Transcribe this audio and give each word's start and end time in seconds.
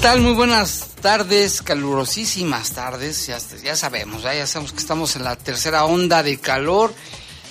Tal? 0.00 0.22
Muy 0.22 0.32
buenas 0.32 0.86
tardes, 1.02 1.60
calurosísimas 1.60 2.70
tardes. 2.70 3.26
Ya, 3.26 3.38
ya 3.62 3.76
sabemos, 3.76 4.22
ya, 4.22 4.46
sabemos 4.46 4.72
que 4.72 4.78
estamos 4.78 5.14
en 5.16 5.24
la 5.24 5.36
tercera 5.36 5.84
onda 5.84 6.22
de 6.22 6.38
calor 6.38 6.94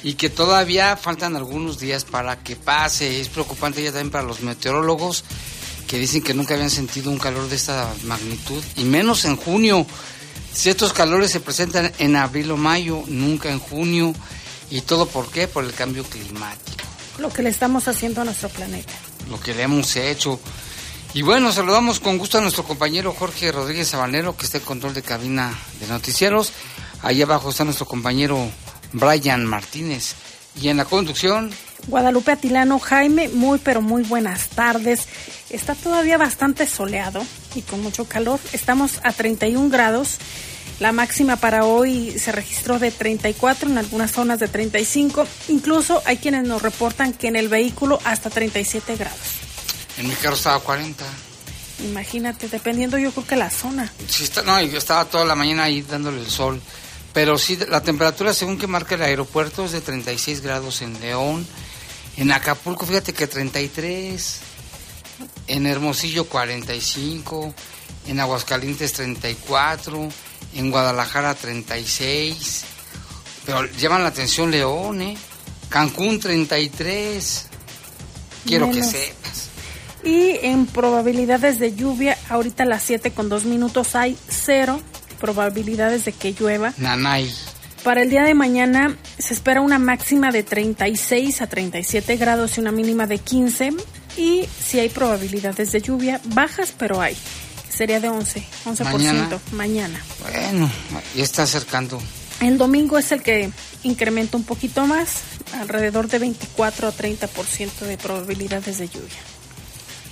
y 0.01 0.15
que 0.15 0.31
todavía 0.31 0.97
faltan 0.97 1.35
algunos 1.35 1.79
días 1.79 2.05
para 2.05 2.41
que 2.41 2.55
pase. 2.55 3.21
Es 3.21 3.29
preocupante 3.29 3.83
ya 3.83 3.91
también 3.91 4.09
para 4.09 4.23
los 4.23 4.41
meteorólogos 4.41 5.25
que 5.87 5.99
dicen 5.99 6.23
que 6.23 6.33
nunca 6.33 6.55
habían 6.55 6.71
sentido 6.71 7.11
un 7.11 7.19
calor 7.19 7.47
de 7.49 7.55
esta 7.55 7.87
magnitud 8.05 8.63
y 8.77 8.83
menos 8.83 9.25
en 9.25 9.35
junio. 9.35 9.85
Si 10.51 10.71
estos 10.71 10.91
calores 10.91 11.29
se 11.29 11.41
presentan 11.41 11.91
en 11.99 12.15
abril 12.15 12.49
o 12.49 12.57
mayo, 12.57 13.03
nunca 13.07 13.51
en 13.51 13.59
junio. 13.59 14.15
¿Y 14.71 14.81
todo 14.81 15.05
por 15.05 15.29
qué? 15.29 15.47
Por 15.47 15.65
el 15.65 15.73
cambio 15.73 16.03
climático. 16.03 16.83
Lo 17.19 17.29
que 17.29 17.43
le 17.43 17.49
estamos 17.49 17.87
haciendo 17.87 18.21
a 18.21 18.25
nuestro 18.25 18.49
planeta. 18.49 18.93
Lo 19.29 19.39
que 19.39 19.53
le 19.53 19.63
hemos 19.63 19.95
hecho. 19.97 20.39
Y 21.13 21.23
bueno, 21.23 21.51
saludamos 21.51 21.99
con 21.99 22.19
gusto 22.19 22.37
a 22.37 22.41
nuestro 22.41 22.63
compañero 22.63 23.15
Jorge 23.17 23.51
Rodríguez 23.51 23.87
Sabanero, 23.87 24.37
que 24.37 24.45
está 24.45 24.59
en 24.59 24.63
control 24.63 24.93
de 24.93 25.01
cabina 25.01 25.57
de 25.79 25.87
noticieros. 25.87 26.53
Ahí 27.01 27.21
abajo 27.23 27.49
está 27.49 27.63
nuestro 27.63 27.87
compañero 27.87 28.37
Brian 28.93 29.43
Martínez. 29.45 30.13
Y 30.61 30.69
en 30.69 30.77
la 30.77 30.85
conducción... 30.85 31.51
Guadalupe 31.87 32.33
Atilano, 32.33 32.77
Jaime, 32.77 33.29
muy 33.29 33.57
pero 33.57 33.81
muy 33.81 34.03
buenas 34.03 34.49
tardes. 34.49 35.07
Está 35.49 35.73
todavía 35.73 36.17
bastante 36.17 36.67
soleado 36.67 37.23
y 37.55 37.61
con 37.61 37.81
mucho 37.81 38.05
calor. 38.05 38.39
Estamos 38.51 38.99
a 39.03 39.11
31 39.11 39.69
grados. 39.69 40.19
La 40.79 40.91
máxima 40.91 41.37
para 41.37 41.65
hoy 41.65 42.17
se 42.19 42.31
registró 42.31 42.77
de 42.77 42.91
34, 42.91 43.69
en 43.69 43.79
algunas 43.79 44.11
zonas 44.11 44.39
de 44.39 44.47
35. 44.47 45.25
Incluso 45.47 46.03
hay 46.05 46.17
quienes 46.17 46.43
nos 46.43 46.61
reportan 46.61 47.13
que 47.13 47.27
en 47.27 47.35
el 47.35 47.47
vehículo 47.47 47.99
hasta 48.05 48.29
37 48.29 48.95
grados. 48.95 49.48
En 49.99 50.07
mi 50.07 50.15
carro 50.15 50.35
estaba 50.35 50.55
a 50.55 50.59
40. 50.59 51.03
Imagínate, 51.83 52.47
dependiendo 52.47 52.97
yo 52.97 53.11
creo 53.11 53.27
que 53.27 53.35
la 53.35 53.49
zona. 53.49 53.91
Sí, 54.07 54.23
está, 54.23 54.41
no, 54.43 54.61
yo 54.61 54.77
estaba 54.77 55.03
toda 55.03 55.25
la 55.25 55.35
mañana 55.35 55.63
ahí 55.63 55.81
dándole 55.81 56.21
el 56.21 56.29
sol. 56.29 56.61
Pero 57.13 57.37
sí, 57.37 57.59
la 57.67 57.81
temperatura 57.81 58.33
según 58.33 58.57
que 58.57 58.65
marca 58.65 58.95
el 58.95 59.01
aeropuerto 59.01 59.65
es 59.65 59.73
de 59.73 59.81
36 59.81 60.39
grados 60.41 60.81
en 60.81 60.97
León. 61.01 61.45
En 62.15 62.31
Acapulco, 62.31 62.85
fíjate 62.85 63.11
que 63.11 63.27
33. 63.27 64.39
En 65.47 65.65
Hermosillo 65.65 66.25
45. 66.25 67.53
En 68.07 68.21
Aguascalientes 68.21 68.93
34. 68.93 70.09
En 70.55 70.71
Guadalajara 70.71 71.35
36. 71.35 72.63
Pero 73.45 73.65
llaman 73.65 74.03
la 74.03 74.09
atención 74.09 74.49
León, 74.49 75.01
¿eh? 75.01 75.17
Cancún 75.67 76.21
33. 76.21 77.47
Quiero 78.45 78.71
que 78.71 78.81
sepas. 78.81 79.48
Y 80.09 80.39
en 80.41 80.65
probabilidades 80.65 81.59
de 81.59 81.75
lluvia, 81.75 82.17
ahorita 82.29 82.63
a 82.63 82.65
las 82.65 82.81
7 82.81 83.11
con 83.11 83.29
2 83.29 83.45
minutos 83.45 83.95
hay 83.95 84.17
cero 84.27 84.81
probabilidades 85.19 86.03
de 86.03 86.13
que 86.13 86.33
llueva. 86.33 86.73
Nanay. 86.77 87.31
Para 87.83 88.01
el 88.01 88.09
día 88.09 88.23
de 88.23 88.33
mañana 88.33 88.97
se 89.19 89.35
espera 89.35 89.61
una 89.61 89.77
máxima 89.77 90.31
de 90.31 90.41
36 90.41 91.43
a 91.43 91.47
37 91.47 92.17
grados 92.17 92.57
y 92.57 92.61
una 92.61 92.71
mínima 92.71 93.05
de 93.05 93.19
15. 93.19 93.73
Y 94.17 94.45
si 94.59 94.79
hay 94.79 94.89
probabilidades 94.89 95.73
de 95.73 95.79
lluvia, 95.79 96.19
bajas, 96.23 96.73
pero 96.75 97.01
hay. 97.01 97.15
Sería 97.69 97.99
de 97.99 98.09
11, 98.09 98.43
11% 98.65 98.85
mañana. 98.91 99.29
mañana. 99.51 100.01
Bueno, 100.23 100.71
ya 101.13 101.23
está 101.23 101.43
acercando. 101.43 102.01
El 102.41 102.57
domingo 102.57 102.97
es 102.97 103.11
el 103.11 103.21
que 103.21 103.51
incrementa 103.83 104.37
un 104.37 104.43
poquito 104.43 104.87
más, 104.87 105.21
alrededor 105.59 106.07
de 106.07 106.17
24 106.17 106.87
a 106.87 106.93
30% 106.93 107.81
de 107.81 107.97
probabilidades 107.99 108.79
de 108.79 108.87
lluvia. 108.87 109.38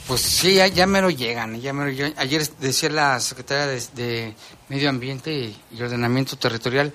Pues 0.08 0.22
sí, 0.22 0.56
ya, 0.74 0.88
me 0.88 1.02
lo 1.02 1.10
llegan, 1.10 1.60
ya 1.60 1.74
me 1.74 1.92
lo 1.92 2.14
Ayer 2.16 2.50
decía 2.60 2.90
la 2.90 3.20
secretaria 3.20 3.66
de, 3.94 4.34
Medio 4.70 4.90
Ambiente 4.90 5.54
y 5.72 5.82
Ordenamiento 5.82 6.38
Territorial 6.38 6.94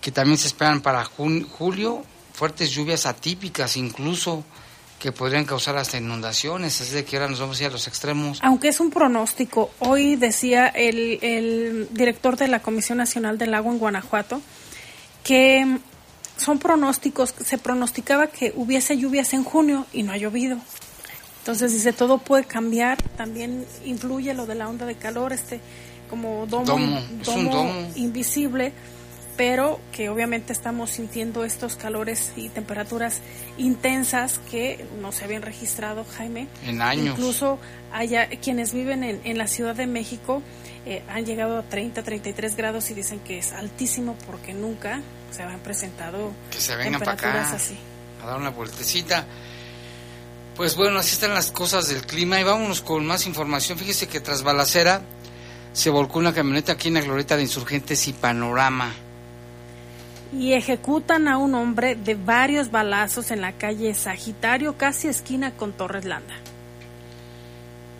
que 0.00 0.12
también 0.12 0.38
se 0.38 0.48
esperan 0.48 0.80
para 0.80 1.04
julio 1.04 2.04
fuertes 2.32 2.70
lluvias 2.70 3.06
atípicas 3.06 3.76
incluso 3.76 4.44
que 4.98 5.12
podrían 5.12 5.44
causar 5.44 5.76
hasta 5.76 5.98
inundaciones, 5.98 6.80
así 6.80 6.94
de 6.94 7.04
que 7.04 7.16
ahora 7.16 7.28
nos 7.28 7.40
vamos 7.40 7.58
a 7.58 7.62
ir 7.62 7.68
a 7.68 7.72
los 7.72 7.88
extremos. 7.88 8.38
Aunque 8.42 8.68
es 8.68 8.80
un 8.80 8.90
pronóstico, 8.90 9.70
hoy 9.80 10.16
decía 10.16 10.68
el 10.68 11.88
director 11.90 12.36
de 12.36 12.48
la 12.48 12.60
Comisión 12.60 12.98
Nacional 12.98 13.36
del 13.36 13.52
Agua 13.54 13.72
en 13.72 13.78
Guanajuato 13.78 14.40
que 15.24 15.78
son 16.36 16.58
pronósticos, 16.58 17.34
se 17.44 17.58
pronosticaba 17.58 18.26
que 18.26 18.52
hubiese 18.54 18.96
lluvias 18.96 19.32
en 19.32 19.42
junio 19.42 19.86
y 19.92 20.02
no 20.02 20.12
ha 20.12 20.18
llovido. 20.18 20.58
Entonces 21.44 21.74
dice, 21.74 21.92
todo 21.92 22.16
puede 22.16 22.44
cambiar, 22.44 23.02
también 23.18 23.66
influye 23.84 24.32
lo 24.32 24.46
de 24.46 24.54
la 24.54 24.66
onda 24.66 24.86
de 24.86 24.94
calor, 24.94 25.30
este 25.34 25.60
como 26.08 26.46
domo, 26.46 27.02
domo, 27.22 27.86
invisible, 27.96 28.72
pero 29.36 29.78
que 29.92 30.08
obviamente 30.08 30.54
estamos 30.54 30.88
sintiendo 30.88 31.44
estos 31.44 31.76
calores 31.76 32.32
y 32.34 32.48
temperaturas 32.48 33.20
intensas 33.58 34.40
que 34.50 34.86
no 35.02 35.12
se 35.12 35.26
habían 35.26 35.42
registrado, 35.42 36.06
Jaime. 36.16 36.48
En 36.64 36.80
años. 36.80 37.18
Incluso 37.18 37.58
haya 37.92 38.26
quienes 38.28 38.72
viven 38.72 39.04
en, 39.04 39.20
en 39.24 39.36
la 39.36 39.46
Ciudad 39.46 39.76
de 39.76 39.86
México 39.86 40.40
eh, 40.86 41.02
han 41.10 41.26
llegado 41.26 41.58
a 41.58 41.62
30, 41.62 42.02
33 42.02 42.56
grados 42.56 42.90
y 42.90 42.94
dicen 42.94 43.20
que 43.20 43.36
es 43.36 43.52
altísimo 43.52 44.16
porque 44.26 44.54
nunca 44.54 45.02
se 45.30 45.42
habían 45.42 45.60
presentado 45.60 46.32
que 46.50 46.58
se 46.58 46.74
vengan 46.74 47.00
para 47.00 47.12
acá 47.12 47.50
así. 47.54 47.76
A 48.22 48.28
dar 48.28 48.38
una 48.38 48.48
vueltecita. 48.48 49.26
Pues 50.56 50.76
bueno, 50.76 51.00
así 51.00 51.14
están 51.14 51.34
las 51.34 51.50
cosas 51.50 51.88
del 51.88 52.06
clima 52.06 52.40
y 52.40 52.44
vámonos 52.44 52.80
con 52.80 53.04
más 53.04 53.26
información. 53.26 53.76
Fíjese 53.76 54.06
que 54.06 54.20
tras 54.20 54.44
balacera 54.44 55.02
se 55.72 55.90
volcó 55.90 56.20
una 56.20 56.32
camioneta 56.32 56.72
aquí 56.72 56.88
en 56.88 56.94
la 56.94 57.00
glorieta 57.00 57.36
de 57.36 57.42
Insurgentes 57.42 58.06
y 58.06 58.12
Panorama. 58.12 58.94
Y 60.32 60.52
ejecutan 60.52 61.26
a 61.26 61.38
un 61.38 61.54
hombre 61.54 61.96
de 61.96 62.14
varios 62.14 62.70
balazos 62.70 63.32
en 63.32 63.40
la 63.40 63.52
calle 63.52 63.94
Sagitario, 63.94 64.78
casi 64.78 65.08
esquina 65.08 65.52
con 65.56 65.72
Torres 65.72 66.04
Landa. 66.04 66.34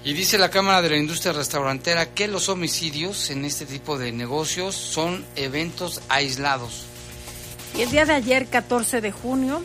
Y 0.05 0.13
dice 0.13 0.39
la 0.39 0.51
Cámara 0.51 0.83
de 0.83 0.91
la 0.91 0.97
Industria 0.97 1.33
Restaurantera 1.33 2.13
que 2.13 2.29
los 2.29 2.49
homicidios 2.49 3.31
en 3.31 3.45
este 3.45 3.67
tipo 3.67 3.99
de 3.99 4.13
negocios 4.13 4.77
son 4.77 5.25
eventos 5.35 6.03
aislados. 6.09 6.85
Y 7.77 7.83
el 7.83 7.91
día 7.91 8.05
de 8.05 8.13
ayer, 8.13 8.47
14 8.47 9.01
de 9.01 9.11
junio, 9.11 9.65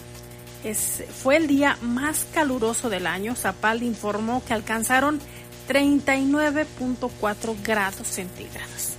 fue 1.24 1.38
el 1.38 1.48
día 1.48 1.78
más 1.82 2.26
caluroso 2.34 2.90
del 2.90 3.08
año. 3.08 3.36
Zapal 3.36 3.84
informó 3.84 4.44
que 4.46 4.54
alcanzaron 4.54 5.20
39.4 5.68 7.56
grados 7.64 8.08
centígrados. 8.08 8.94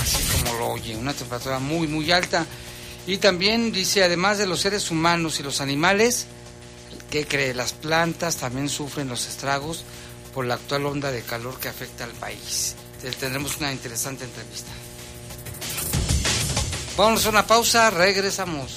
Así 0.00 0.22
como 0.38 0.58
lo 0.58 0.68
oye, 0.68 0.96
una 0.96 1.12
temperatura 1.12 1.58
muy, 1.58 1.86
muy 1.86 2.10
alta. 2.12 2.46
Y 3.06 3.18
también 3.18 3.72
dice, 3.72 4.04
además 4.04 4.38
de 4.38 4.46
los 4.46 4.60
seres 4.60 4.90
humanos 4.90 5.40
y 5.40 5.42
los 5.42 5.60
animales, 5.60 6.26
¿qué 7.10 7.26
cree? 7.26 7.54
Las 7.54 7.72
plantas 7.72 8.36
también 8.36 8.68
sufren 8.68 9.08
los 9.08 9.26
estragos 9.26 9.84
por 10.34 10.46
la 10.46 10.54
actual 10.54 10.86
onda 10.86 11.10
de 11.10 11.22
calor 11.22 11.58
que 11.58 11.68
afecta 11.68 12.04
al 12.04 12.12
país. 12.12 12.74
Tendremos 13.18 13.56
una 13.56 13.72
interesante 13.72 14.24
entrevista. 14.24 14.70
Vamos 16.96 17.24
a 17.26 17.28
una 17.30 17.46
pausa, 17.46 17.90
regresamos. 17.90 18.76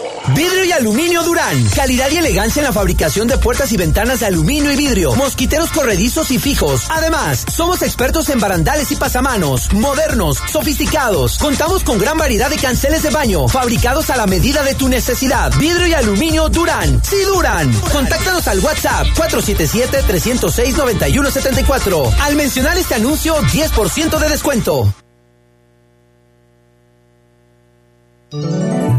Vidrio 0.35 0.65
y 0.65 0.71
aluminio 0.71 1.23
Durán. 1.23 1.67
Calidad 1.75 2.09
y 2.11 2.17
elegancia 2.17 2.61
en 2.61 2.65
la 2.65 2.73
fabricación 2.73 3.27
de 3.27 3.37
puertas 3.37 3.71
y 3.71 3.77
ventanas 3.77 4.21
de 4.21 4.25
aluminio 4.27 4.71
y 4.71 4.75
vidrio. 4.75 5.13
Mosquiteros 5.15 5.71
corredizos 5.71 6.31
y 6.31 6.39
fijos. 6.39 6.85
Además, 6.89 7.45
somos 7.51 7.81
expertos 7.81 8.29
en 8.29 8.39
barandales 8.39 8.91
y 8.91 8.95
pasamanos. 8.95 9.73
Modernos, 9.73 10.37
sofisticados. 10.47 11.37
Contamos 11.37 11.83
con 11.83 11.99
gran 11.99 12.17
variedad 12.17 12.49
de 12.49 12.57
canceles 12.57 13.03
de 13.03 13.09
baño. 13.09 13.47
Fabricados 13.47 14.09
a 14.09 14.17
la 14.17 14.25
medida 14.25 14.63
de 14.63 14.75
tu 14.75 14.89
necesidad. 14.89 15.53
Vidrio 15.57 15.87
y 15.87 15.93
aluminio 15.93 16.49
Durán. 16.49 17.01
Sí, 17.03 17.17
Durán. 17.25 17.71
Contáctanos 17.91 18.47
al 18.47 18.59
WhatsApp 18.59 19.07
477-306-9174. 19.15 22.15
Al 22.21 22.35
mencionar 22.35 22.77
este 22.77 22.95
anuncio, 22.95 23.37
10% 23.37 24.19
de 24.19 24.29
descuento. 24.29 24.93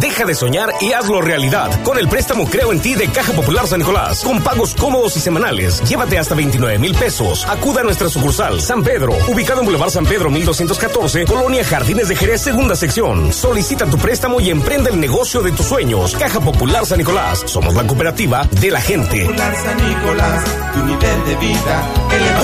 Deja 0.03 0.25
de 0.25 0.35
soñar 0.35 0.73
y 0.81 0.93
hazlo 0.95 1.23
realidad 1.23 1.71
con 1.85 1.97
el 1.97 2.09
préstamo 2.09 2.45
Creo 2.51 2.73
en 2.73 2.81
ti 2.81 2.97
de 2.97 3.07
Caja 3.07 3.33
Popular 3.35 3.69
San 3.69 3.79
Nicolás. 3.79 4.25
Con 4.25 4.43
pagos 4.43 4.75
cómodos 4.75 5.17
y 5.17 5.21
semanales. 5.21 5.81
Llévate 5.89 6.19
hasta 6.19 6.35
29 6.35 6.77
mil 6.81 6.93
pesos. 6.97 7.47
Acuda 7.49 7.83
a 7.83 7.85
nuestra 7.85 8.09
sucursal 8.09 8.61
San 8.61 8.83
Pedro, 8.83 9.15
ubicado 9.29 9.61
en 9.61 9.67
Boulevard 9.67 9.91
San 9.91 10.05
Pedro 10.05 10.29
1214, 10.29 11.25
Colonia 11.25 11.65
Jardines 11.65 12.09
de 12.09 12.17
Jerez, 12.17 12.41
segunda 12.41 12.75
sección. 12.75 13.33
Solicita 13.33 13.87
tu 13.87 13.97
préstamo 13.97 14.41
y 14.41 14.51
emprende 14.51 14.91
el 14.91 14.99
negocio 14.99 15.41
de 15.41 15.53
tus 15.53 15.67
sueños. 15.67 16.17
Caja 16.17 16.41
Popular 16.41 16.85
San 16.85 16.99
Nicolás. 16.99 17.45
Somos 17.47 17.73
la 17.75 17.87
cooperativa 17.87 18.45
de 18.61 18.73
la 18.73 18.81
gente. 18.81 19.21
Popular 19.21 19.55
San 19.55 19.89
Nicolás, 19.89 20.45
tu 20.75 20.85
nivel 20.85 21.25
de 21.27 21.37
vida. 21.37 21.89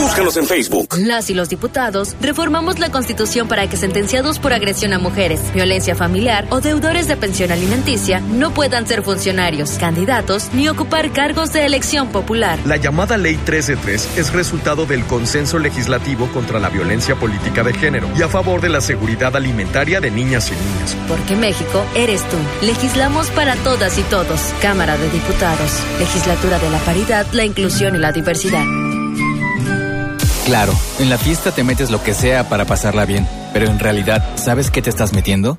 Búscanos 0.00 0.36
en 0.36 0.46
Facebook. 0.46 0.94
Las 0.96 1.28
y 1.28 1.34
los 1.34 1.48
diputados 1.48 2.14
reformamos 2.20 2.78
la 2.78 2.90
Constitución 2.92 3.48
para 3.48 3.68
que 3.68 3.76
sentenciados 3.76 4.38
por 4.38 4.52
agresión 4.52 4.92
a 4.92 5.00
mujeres, 5.00 5.52
violencia 5.52 5.96
familiar 5.96 6.46
o 6.50 6.60
deudores 6.60 7.08
de 7.08 7.14
pensión 7.48 7.52
alimenticia 7.52 8.20
no 8.20 8.52
puedan 8.52 8.86
ser 8.86 9.02
funcionarios, 9.02 9.72
candidatos 9.78 10.50
ni 10.52 10.68
ocupar 10.68 11.12
cargos 11.12 11.52
de 11.52 11.64
elección 11.64 12.08
popular. 12.08 12.58
La 12.64 12.76
llamada 12.76 13.16
Ley 13.16 13.34
133 13.34 14.18
es 14.18 14.32
resultado 14.32 14.86
del 14.86 15.04
consenso 15.04 15.58
legislativo 15.58 16.28
contra 16.28 16.58
la 16.58 16.68
violencia 16.68 17.16
política 17.16 17.62
de 17.62 17.72
género 17.72 18.08
y 18.16 18.22
a 18.22 18.28
favor 18.28 18.60
de 18.60 18.68
la 18.68 18.80
seguridad 18.80 19.34
alimentaria 19.36 20.00
de 20.00 20.10
niñas 20.10 20.50
y 20.50 20.54
niños. 20.54 20.96
Porque 21.08 21.36
México 21.36 21.84
eres 21.94 22.22
tú. 22.28 22.36
Legislamos 22.66 23.30
para 23.30 23.56
todas 23.56 23.98
y 23.98 24.02
todos. 24.02 24.40
Cámara 24.60 24.96
de 24.96 25.10
Diputados. 25.10 25.82
Legislatura 25.98 26.58
de 26.58 26.70
la 26.70 26.78
Paridad, 26.78 27.26
la 27.32 27.44
Inclusión 27.44 27.96
y 27.96 27.98
la 27.98 28.12
Diversidad. 28.12 28.64
Claro, 30.46 30.72
en 30.98 31.10
la 31.10 31.18
fiesta 31.18 31.52
te 31.52 31.62
metes 31.62 31.90
lo 31.90 32.02
que 32.02 32.14
sea 32.14 32.48
para 32.48 32.64
pasarla 32.64 33.04
bien, 33.04 33.28
pero 33.52 33.66
en 33.66 33.78
realidad, 33.78 34.24
¿sabes 34.36 34.70
qué 34.70 34.80
te 34.80 34.88
estás 34.88 35.12
metiendo? 35.12 35.58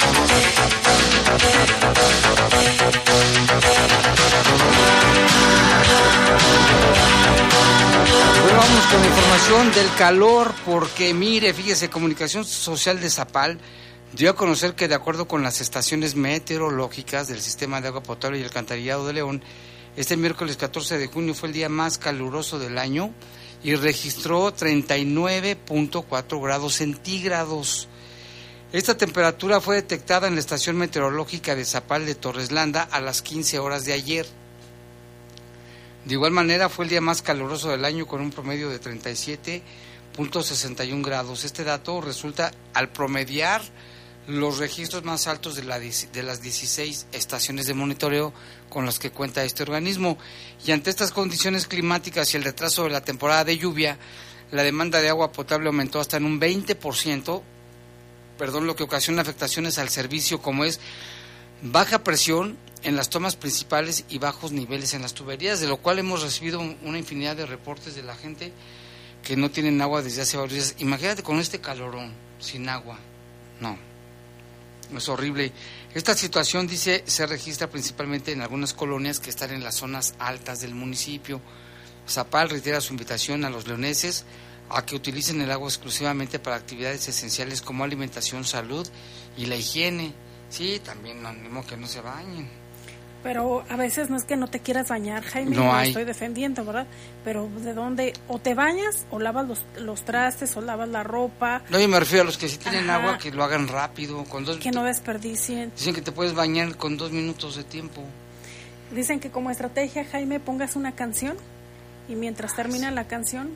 Con 8.91 9.05
información 9.05 9.71
del 9.71 9.93
calor, 9.95 10.53
porque 10.65 11.13
mire, 11.13 11.53
fíjese, 11.53 11.89
Comunicación 11.89 12.43
Social 12.43 12.99
de 12.99 13.09
Zapal 13.09 13.57
dio 14.11 14.31
a 14.31 14.35
conocer 14.35 14.75
que 14.75 14.89
de 14.89 14.95
acuerdo 14.95 15.29
con 15.29 15.43
las 15.43 15.61
estaciones 15.61 16.15
meteorológicas 16.15 17.29
del 17.29 17.39
sistema 17.39 17.79
de 17.79 17.87
agua 17.87 18.03
potable 18.03 18.39
y 18.39 18.43
alcantarillado 18.43 19.07
de 19.07 19.13
León, 19.13 19.43
este 19.95 20.17
miércoles 20.17 20.57
14 20.57 20.97
de 20.97 21.07
junio 21.07 21.33
fue 21.33 21.47
el 21.47 21.53
día 21.53 21.69
más 21.69 21.97
caluroso 21.97 22.59
del 22.59 22.77
año 22.77 23.13
y 23.63 23.75
registró 23.75 24.53
39.4 24.53 26.43
grados 26.43 26.73
centígrados. 26.73 27.87
Esta 28.73 28.97
temperatura 28.97 29.61
fue 29.61 29.75
detectada 29.75 30.27
en 30.27 30.33
la 30.33 30.41
estación 30.41 30.75
meteorológica 30.75 31.55
de 31.55 31.63
Zapal 31.63 32.05
de 32.05 32.15
Torreslanda 32.15 32.83
a 32.91 32.99
las 32.99 33.21
15 33.21 33.59
horas 33.59 33.85
de 33.85 33.93
ayer. 33.93 34.40
De 36.05 36.13
igual 36.15 36.31
manera 36.31 36.69
fue 36.69 36.85
el 36.85 36.89
día 36.89 37.01
más 37.01 37.21
caluroso 37.21 37.69
del 37.69 37.85
año 37.85 38.07
con 38.07 38.21
un 38.21 38.31
promedio 38.31 38.69
de 38.69 38.81
37.61 38.81 41.05
grados. 41.05 41.45
Este 41.45 41.63
dato 41.63 42.01
resulta 42.01 42.51
al 42.73 42.89
promediar 42.89 43.61
los 44.27 44.57
registros 44.57 45.03
más 45.03 45.27
altos 45.27 45.55
de, 45.55 45.63
la, 45.63 45.79
las 46.23 46.41
16 46.41 47.05
estaciones 47.11 47.67
de 47.67 47.75
monitoreo 47.75 48.33
con 48.69 48.85
las 48.85 48.97
que 48.97 49.11
cuenta 49.11 49.43
este 49.43 49.63
organismo. 49.63 50.17
Y 50.65 50.71
ante 50.71 50.89
estas 50.89 51.11
condiciones 51.11 51.67
climáticas 51.67 52.33
y 52.33 52.37
el 52.37 52.43
retraso 52.43 52.83
de 52.83 52.89
la 52.89 53.01
temporada 53.01 53.43
de 53.43 53.57
lluvia, 53.57 53.99
la 54.51 54.63
demanda 54.63 55.01
de 55.01 55.09
agua 55.09 55.31
potable 55.31 55.67
aumentó 55.67 55.99
hasta 55.99 56.17
en 56.17 56.25
un 56.25 56.39
20%, 56.39 57.41
perdón, 58.37 58.65
lo 58.65 58.75
que 58.75 58.83
ocasiona 58.83 59.21
afectaciones 59.21 59.77
al 59.77 59.89
servicio 59.89 60.41
como 60.41 60.65
es 60.65 60.79
baja 61.61 62.03
presión 62.03 62.57
en 62.83 62.95
las 62.95 63.09
tomas 63.09 63.35
principales 63.35 64.05
y 64.09 64.17
bajos 64.17 64.51
niveles 64.51 64.93
en 64.93 65.01
las 65.01 65.13
tuberías, 65.13 65.59
de 65.59 65.67
lo 65.67 65.77
cual 65.77 65.99
hemos 65.99 66.21
recibido 66.21 66.59
una 66.59 66.97
infinidad 66.97 67.35
de 67.35 67.45
reportes 67.45 67.95
de 67.95 68.03
la 68.03 68.15
gente 68.15 68.51
que 69.23 69.35
no 69.35 69.51
tienen 69.51 69.81
agua 69.81 70.01
desde 70.01 70.21
hace 70.21 70.37
varios 70.37 70.53
días. 70.53 70.75
Imagínate 70.79 71.23
con 71.23 71.39
este 71.39 71.61
calorón, 71.61 72.11
sin 72.39 72.67
agua. 72.69 72.97
No, 73.59 73.77
es 74.95 75.09
horrible. 75.09 75.51
Esta 75.93 76.15
situación, 76.15 76.67
dice, 76.67 77.03
se 77.05 77.27
registra 77.27 77.69
principalmente 77.69 78.31
en 78.31 78.41
algunas 78.41 78.73
colonias 78.73 79.19
que 79.19 79.29
están 79.29 79.51
en 79.51 79.63
las 79.63 79.75
zonas 79.75 80.15
altas 80.19 80.61
del 80.61 80.73
municipio. 80.73 81.41
Zapal 82.07 82.49
reitera 82.49 82.81
su 82.81 82.93
invitación 82.93 83.45
a 83.45 83.49
los 83.49 83.67
leoneses 83.67 84.25
a 84.69 84.85
que 84.85 84.95
utilicen 84.95 85.41
el 85.41 85.51
agua 85.51 85.67
exclusivamente 85.67 86.39
para 86.39 86.55
actividades 86.55 87.07
esenciales 87.07 87.61
como 87.61 87.83
alimentación, 87.83 88.43
salud 88.43 88.87
y 89.37 89.45
la 89.45 89.55
higiene. 89.55 90.13
Sí, 90.49 90.81
también 90.83 91.21
no 91.21 91.29
animo 91.29 91.65
que 91.65 91.77
no 91.77 91.87
se 91.87 92.01
bañen. 92.01 92.49
Pero 93.23 93.63
a 93.69 93.75
veces 93.75 94.09
no 94.09 94.17
es 94.17 94.25
que 94.25 94.35
no 94.35 94.47
te 94.47 94.59
quieras 94.61 94.89
bañar, 94.89 95.23
Jaime, 95.23 95.55
no, 95.55 95.65
no 95.65 95.73
hay. 95.75 95.89
estoy 95.89 96.05
defendiendo, 96.05 96.65
¿verdad? 96.65 96.87
Pero 97.23 97.47
de 97.57 97.73
dónde, 97.75 98.13
o 98.27 98.39
te 98.39 98.55
bañas, 98.55 99.05
o 99.11 99.19
lavas 99.19 99.47
los, 99.47 99.63
los 99.77 100.03
trastes, 100.03 100.57
o 100.57 100.61
lavas 100.61 100.89
la 100.89 101.03
ropa. 101.03 101.61
No, 101.69 101.79
yo 101.79 101.87
me 101.87 101.99
refiero 101.99 102.23
a 102.23 102.25
los 102.25 102.39
que 102.39 102.49
sí 102.49 102.57
tienen 102.57 102.89
Ajá. 102.89 102.95
agua, 102.99 103.17
que 103.19 103.29
lo 103.31 103.43
hagan 103.43 103.67
rápido. 103.67 104.23
Con 104.23 104.43
dos, 104.43 104.57
Que 104.57 104.71
no 104.71 104.83
desperdicien. 104.83 105.71
Dicen 105.77 105.93
que 105.93 106.01
te 106.01 106.11
puedes 106.11 106.33
bañar 106.33 106.75
con 106.77 106.97
dos 106.97 107.11
minutos 107.11 107.55
de 107.57 107.63
tiempo. 107.63 108.01
Dicen 108.91 109.19
que 109.19 109.29
como 109.29 109.51
estrategia, 109.51 110.03
Jaime, 110.03 110.39
pongas 110.39 110.75
una 110.75 110.93
canción 110.93 111.37
y 112.09 112.15
mientras 112.15 112.55
termina 112.55 112.89
la 112.89 113.05
canción, 113.07 113.51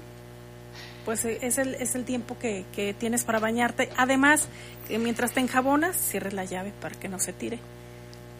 pues 1.05 1.25
eh, 1.25 1.39
es 1.41 1.57
el, 1.57 1.74
es 1.75 1.95
el 1.95 2.05
tiempo 2.05 2.38
que, 2.38 2.65
que 2.75 2.93
tienes 2.93 3.24
para 3.24 3.39
bañarte. 3.39 3.89
Además, 3.98 4.48
que 4.88 5.00
mientras 5.00 5.31
te 5.34 5.39
enjabonas, 5.39 5.98
cierres 5.98 6.34
la 6.34 6.45
llave 6.45 6.72
para 6.79 6.95
que 7.00 7.10
no 7.10 7.17
se 7.19 7.34
tire. 7.34 7.57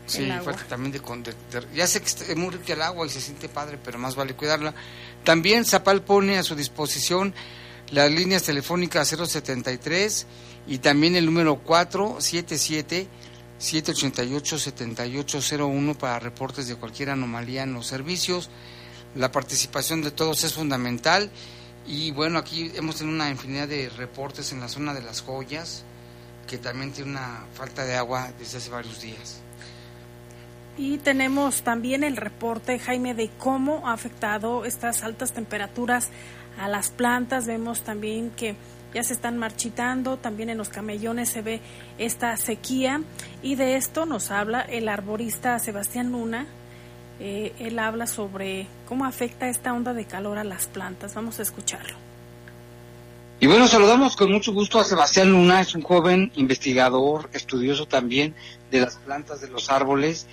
Sí, 0.06 0.30
falta 0.44 0.64
también 0.68 0.92
de, 0.92 1.02
Ya 1.74 1.88
sé 1.88 2.02
que 2.02 2.08
es 2.08 2.38
muy 2.38 2.52
rica 2.52 2.74
el 2.74 2.82
agua 2.82 3.06
y 3.08 3.10
se 3.10 3.22
siente 3.22 3.50
padre, 3.50 3.80
pero 3.84 3.98
más 3.98 4.16
vale 4.16 4.36
cuidarla. 4.36 4.74
También 5.24 5.66
Zapal 5.66 6.04
pone 6.04 6.38
a 6.38 6.44
su 6.44 6.56
disposición 6.56 7.34
las 7.92 8.12
líneas 8.12 8.44
telefónicas 8.44 9.08
073 9.08 10.28
y 10.68 10.78
también 10.80 11.16
el 11.16 11.26
número 11.26 11.58
477 11.58 13.08
788 13.58 14.60
7801 14.60 15.98
para 15.98 16.20
reportes 16.20 16.68
de 16.68 16.76
cualquier 16.76 17.10
anomalía 17.10 17.64
en 17.64 17.74
los 17.74 17.88
servicios. 17.88 18.50
La 19.16 19.32
participación 19.32 20.02
de 20.02 20.12
todos 20.12 20.44
es 20.44 20.54
fundamental 20.54 21.32
y 21.88 22.12
bueno, 22.12 22.38
aquí 22.38 22.72
hemos 22.76 22.98
tenido 22.98 23.16
una 23.16 23.30
infinidad 23.30 23.68
de 23.68 23.90
reportes 23.90 24.52
en 24.52 24.60
la 24.60 24.68
zona 24.68 24.94
de 24.94 25.02
las 25.02 25.22
joyas 25.22 25.84
que 26.48 26.58
también 26.58 26.92
tiene 26.92 27.12
una 27.12 27.46
falta 27.54 27.86
de 27.86 27.96
agua 27.96 28.32
desde 28.38 28.58
hace 28.58 28.70
varios 28.70 29.02
días. 29.02 29.45
Y 30.78 30.98
tenemos 30.98 31.62
también 31.62 32.04
el 32.04 32.18
reporte, 32.18 32.80
Jaime, 32.80 33.14
de 33.14 33.30
cómo 33.38 33.88
ha 33.88 33.94
afectado 33.94 34.66
estas 34.66 35.04
altas 35.04 35.32
temperaturas 35.32 36.10
a 36.60 36.68
las 36.68 36.90
plantas. 36.90 37.48
Vemos 37.48 37.82
también 37.82 38.32
que 38.32 38.56
ya 38.94 39.04
se 39.04 39.14
están 39.14 39.38
marchitando, 39.38 40.18
también 40.18 40.50
en 40.50 40.58
los 40.58 40.70
camellones 40.70 41.30
se 41.30 41.42
ve 41.42 41.62
esta 41.98 42.36
sequía 42.38 43.02
y 43.42 43.56
de 43.56 43.76
esto 43.76 44.06
nos 44.06 44.32
habla 44.32 44.62
el 44.62 44.90
arborista 44.90 45.60
Sebastián 45.60 46.12
Luna. 46.12 46.46
Eh, 47.20 47.54
él 47.60 47.80
habla 47.80 48.08
sobre 48.08 48.68
cómo 48.88 49.06
afecta 49.06 49.48
esta 49.48 49.74
onda 49.74 49.94
de 49.94 50.06
calor 50.06 50.38
a 50.38 50.44
las 50.44 50.68
plantas. 50.68 51.14
Vamos 51.14 51.40
a 51.40 51.44
escucharlo. 51.44 51.96
Y 53.40 53.48
bueno, 53.48 53.68
saludamos 53.68 54.16
con 54.16 54.32
mucho 54.32 54.54
gusto 54.54 54.80
a 54.80 54.86
Sebastián 54.86 55.30
Luna, 55.30 55.60
es 55.60 55.76
un 55.76 55.82
joven 55.82 56.32
investigador, 56.36 57.30
estudioso 57.34 57.86
también 57.86 58.34
de 58.72 58.80
las 58.80 58.96
plantas, 58.96 59.42
de 59.42 59.50
los 59.50 59.70
árboles 59.70 60.26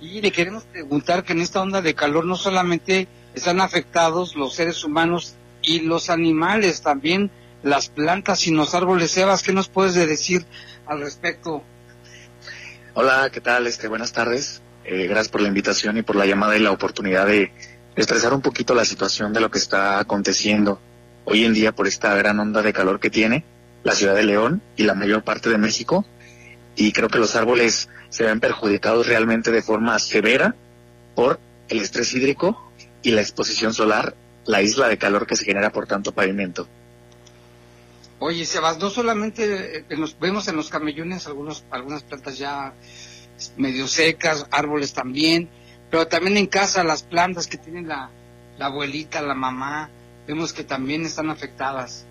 y 0.00 0.20
le 0.20 0.30
queremos 0.30 0.64
preguntar 0.64 1.24
que 1.24 1.32
en 1.32 1.40
esta 1.40 1.60
onda 1.60 1.82
de 1.82 1.94
calor 1.94 2.24
no 2.24 2.36
solamente 2.36 3.08
están 3.34 3.60
afectados 3.60 4.36
los 4.36 4.54
seres 4.54 4.84
humanos 4.84 5.34
y 5.62 5.80
los 5.80 6.10
animales, 6.10 6.82
también 6.82 7.30
las 7.62 7.88
plantas 7.88 8.46
y 8.46 8.52
los 8.52 8.74
árboles. 8.74 9.10
Sebas, 9.10 9.42
¿qué 9.42 9.52
nos 9.52 9.68
puedes 9.68 9.94
decir 9.94 10.44
al 10.86 11.00
respecto? 11.00 11.62
Hola, 12.94 13.30
¿qué 13.32 13.40
tal? 13.40 13.66
Este, 13.66 13.88
buenas 13.88 14.12
tardes. 14.12 14.62
Eh, 14.84 15.06
gracias 15.06 15.28
por 15.28 15.40
la 15.40 15.48
invitación 15.48 15.98
y 15.98 16.02
por 16.02 16.16
la 16.16 16.26
llamada 16.26 16.56
y 16.56 16.60
la 16.60 16.70
oportunidad 16.70 17.26
de 17.26 17.52
expresar 17.96 18.32
un 18.32 18.40
poquito 18.40 18.74
la 18.74 18.84
situación 18.84 19.32
de 19.32 19.40
lo 19.40 19.50
que 19.50 19.58
está 19.58 19.98
aconteciendo 19.98 20.80
hoy 21.24 21.44
en 21.44 21.52
día 21.52 21.72
por 21.72 21.86
esta 21.86 22.14
gran 22.14 22.38
onda 22.40 22.62
de 22.62 22.72
calor 22.72 23.00
que 23.00 23.10
tiene 23.10 23.44
la 23.82 23.92
ciudad 23.92 24.14
de 24.14 24.22
León 24.22 24.62
y 24.76 24.84
la 24.84 24.94
mayor 24.94 25.24
parte 25.24 25.50
de 25.50 25.58
México. 25.58 26.06
Y 26.78 26.92
creo 26.92 27.08
que 27.08 27.18
los 27.18 27.34
árboles 27.34 27.88
se 28.08 28.24
ven 28.24 28.38
perjudicados 28.38 29.08
realmente 29.08 29.50
de 29.50 29.62
forma 29.62 29.98
severa 29.98 30.54
por 31.16 31.40
el 31.68 31.80
estrés 31.80 32.14
hídrico 32.14 32.70
y 33.02 33.10
la 33.10 33.20
exposición 33.20 33.74
solar, 33.74 34.14
la 34.46 34.62
isla 34.62 34.86
de 34.88 34.96
calor 34.96 35.26
que 35.26 35.34
se 35.34 35.44
genera 35.44 35.72
por 35.72 35.88
tanto 35.88 36.12
pavimento. 36.12 36.68
Oye, 38.20 38.46
Sebas, 38.46 38.78
no 38.78 38.90
solamente 38.90 39.84
vemos 40.20 40.46
en 40.46 40.54
los 40.54 40.70
camellones 40.70 41.26
algunos, 41.26 41.64
algunas 41.72 42.04
plantas 42.04 42.38
ya 42.38 42.72
medio 43.56 43.88
secas, 43.88 44.46
árboles 44.52 44.92
también, 44.92 45.48
pero 45.90 46.06
también 46.06 46.36
en 46.36 46.46
casa 46.46 46.84
las 46.84 47.02
plantas 47.02 47.48
que 47.48 47.56
tienen 47.56 47.88
la, 47.88 48.08
la 48.56 48.66
abuelita, 48.66 49.20
la 49.20 49.34
mamá, 49.34 49.90
vemos 50.28 50.52
que 50.52 50.62
también 50.62 51.04
están 51.04 51.28
afectadas. 51.28 52.06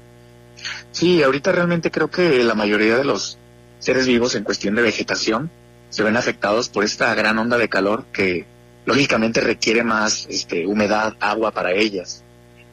Sí, 0.92 1.24
ahorita 1.24 1.54
realmente 1.54 1.90
creo 1.90 2.12
que 2.12 2.44
la 2.44 2.54
mayoría 2.54 2.98
de 2.98 3.06
los 3.06 3.38
seres 3.80 4.08
vivos 4.08 4.36
en 4.36 4.44
cuestión 4.44 4.76
de 4.76 4.82
vegetación 4.82 5.50
se 5.90 6.04
ven 6.04 6.18
afectados 6.18 6.70
por 6.70 6.84
esta 6.84 7.14
gran 7.16 7.38
onda 7.38 7.58
de 7.58 7.70
calor 7.70 8.06
que 8.12 8.46
lógicamente 8.86 9.42
requiere 9.42 9.84
más 9.84 10.28
este, 10.30 10.66
humedad, 10.66 11.16
agua 11.20 11.52
para 11.52 11.72
ellas. 11.72 12.24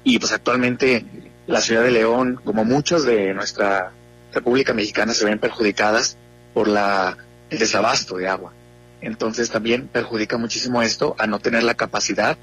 Y 0.03 0.19
pues 0.19 0.33
actualmente 0.33 1.05
la 1.47 1.61
ciudad 1.61 1.83
de 1.83 1.91
León, 1.91 2.41
como 2.45 2.65
muchos 2.65 3.05
de 3.05 3.35
nuestra 3.35 3.93
República 4.33 4.73
Mexicana, 4.75 5.15
se 5.15 5.25
ven 5.25 5.39
perjudicadas 5.39 6.17
por 6.53 6.69
la, 6.69 7.17
el 7.51 7.59
desabasto 7.59 8.17
de 8.17 8.29
agua. 8.29 8.53
Entonces 9.01 9.51
también 9.51 9.89
perjudica 9.89 10.39
muchísimo 10.39 10.83
esto 10.83 11.15
a 11.19 11.27
no 11.27 11.39
tener 11.39 11.63
la 11.63 11.75
capacidad 11.75 12.39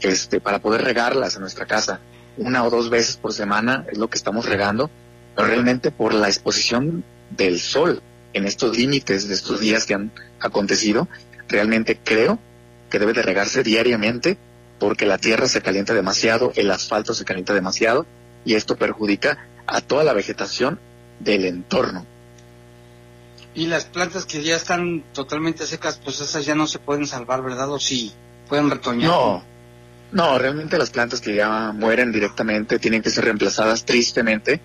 este, 0.00 0.40
para 0.40 0.58
poder 0.58 0.82
regarlas 0.82 1.36
en 1.36 1.42
nuestra 1.42 1.66
casa. 1.66 2.00
Una 2.36 2.64
o 2.64 2.70
dos 2.70 2.90
veces 2.90 3.16
por 3.16 3.32
semana 3.32 3.86
es 3.90 3.98
lo 3.98 4.08
que 4.08 4.18
estamos 4.18 4.46
regando, 4.46 4.90
pero 5.34 5.48
realmente 5.48 5.90
por 5.90 6.12
la 6.12 6.28
exposición 6.28 7.04
del 7.36 7.60
sol 7.60 8.02
en 8.32 8.46
estos 8.46 8.76
límites 8.76 9.28
de 9.28 9.34
estos 9.34 9.60
días 9.60 9.84
que 9.84 9.94
han 9.94 10.12
acontecido, 10.40 11.08
realmente 11.48 11.98
creo 12.02 12.38
que 12.90 12.98
debe 12.98 13.12
de 13.12 13.22
regarse 13.22 13.62
diariamente 13.62 14.38
porque 14.78 15.06
la 15.06 15.18
tierra 15.18 15.48
se 15.48 15.62
calienta 15.62 15.94
demasiado, 15.94 16.52
el 16.56 16.70
asfalto 16.70 17.14
se 17.14 17.24
calienta 17.24 17.54
demasiado 17.54 18.06
y 18.44 18.54
esto 18.54 18.76
perjudica 18.76 19.46
a 19.66 19.80
toda 19.80 20.04
la 20.04 20.12
vegetación 20.12 20.80
del 21.20 21.44
entorno. 21.44 22.04
Y 23.54 23.66
las 23.66 23.84
plantas 23.84 24.24
que 24.24 24.42
ya 24.42 24.56
están 24.56 25.04
totalmente 25.12 25.66
secas, 25.66 26.00
pues 26.02 26.20
esas 26.20 26.44
ya 26.44 26.54
no 26.54 26.66
se 26.66 26.78
pueden 26.78 27.06
salvar, 27.06 27.42
¿verdad? 27.42 27.70
¿O 27.70 27.78
sí? 27.78 28.12
¿Pueden 28.48 28.70
retoñar? 28.70 29.10
No, 29.10 29.44
no, 30.12 30.38
realmente 30.38 30.78
las 30.78 30.90
plantas 30.90 31.20
que 31.20 31.34
ya 31.34 31.72
mueren 31.72 32.12
directamente 32.12 32.78
tienen 32.78 33.02
que 33.02 33.10
ser 33.10 33.24
reemplazadas 33.24 33.84
tristemente. 33.84 34.60